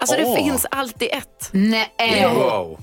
Alltså 0.00 0.16
det 0.16 0.36
finns 0.36 0.66
alltid 0.70 1.08
ett. 1.12 1.48
Nej. 1.52 1.92
Jo. 2.22 2.78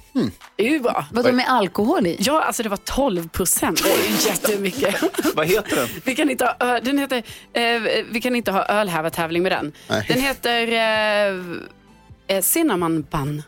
Det 0.55 0.67
är 0.67 0.69
ju 0.71 0.79
bra. 0.79 1.05
Vadå 1.11 1.31
med 1.31 1.45
alkohol 1.49 2.07
i? 2.07 2.15
Ja, 2.19 2.41
alltså 2.43 2.63
det 2.63 2.69
var 2.69 2.77
12 2.77 3.29
procent. 3.29 3.83
Det 3.83 3.89
är 3.91 4.09
ju 4.09 4.29
jättemycket. 4.29 4.95
Vad 5.35 5.47
heter 5.47 5.75
den? 5.75 5.87
Vi 6.03 6.15
kan 6.15 6.29
inte 6.29 6.45
ha, 6.59 6.79
den 6.79 6.97
heter, 6.97 7.17
eh, 7.53 8.03
vi 8.11 8.21
kan 8.21 8.35
inte 8.35 8.51
ha 8.51 8.65
ölhävartävling 8.65 9.43
med 9.43 9.51
den. 9.51 9.71
Nej. 9.87 10.05
Den 10.07 10.21
heter 10.21 10.67
eh, 10.67 12.35
eh, 12.37 12.41
Cinnamon 12.41 13.01
Bun. 13.11 13.43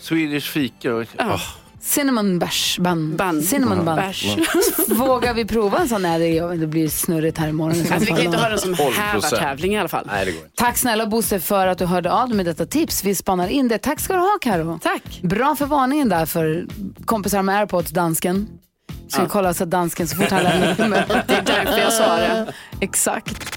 Swedish 0.00 0.50
fika. 0.52 0.94
och- 0.94 1.06
Ah. 1.18 1.38
Cinnamon 1.82 2.38
bärs, 2.38 2.78
ban. 2.78 3.16
Ban. 3.16 3.42
Cinnamon. 3.42 3.84
Bärs. 3.84 4.36
Vågar 4.88 5.34
vi 5.34 5.44
prova 5.44 5.78
en 5.78 5.88
sån? 5.88 6.02
Nej, 6.02 6.40
det, 6.58 6.66
blir 6.66 6.88
snurrigt 6.88 7.38
här 7.38 7.48
imorgon. 7.48 7.76
i 7.76 7.84
så 7.84 7.94
Alltså, 7.94 8.14
vi 8.14 8.16
kan 8.16 8.24
inte 8.26 8.38
ha 8.38 8.48
den 8.48 8.58
som 8.58 8.74
hävartävling 8.74 9.74
i 9.74 9.78
alla 9.78 9.88
fall. 9.88 10.06
Nej, 10.12 10.24
det 10.24 10.32
går 10.32 10.44
inte. 10.44 10.56
Tack 10.56 10.78
snälla 10.78 11.06
Bosse 11.06 11.40
för 11.40 11.66
att 11.66 11.78
du 11.78 11.84
hörde 11.84 12.12
av 12.12 12.28
dig 12.28 12.36
med 12.36 12.46
detta 12.46 12.66
tips. 12.66 13.04
Vi 13.04 13.14
spanar 13.14 13.48
in 13.48 13.68
det. 13.68 13.78
Tack 13.78 14.00
ska 14.00 14.12
du 14.12 14.18
ha 14.18 14.38
Karo. 14.40 14.78
Tack. 14.82 15.20
Bra 15.22 15.56
för 15.56 15.66
varningen 15.66 16.08
där 16.08 16.26
för 16.26 16.66
kompisar 17.04 17.42
med 17.42 17.58
airpods, 17.58 17.90
dansken. 17.90 18.48
Ska 19.08 19.22
Ja. 19.22 19.28
kolla 19.28 19.54
så 19.54 19.64
att 19.64 19.70
dansken 19.70 20.08
så 20.08 20.16
fort 20.16 20.30
han 20.30 20.42
lämnar 20.42 20.74
rummet. 20.74 21.08
Det 21.26 21.34
är 21.34 21.42
därför 21.42 21.78
jag 21.78 21.92
sa 21.92 22.16
det. 22.16 22.52
Exakt. 22.80 23.56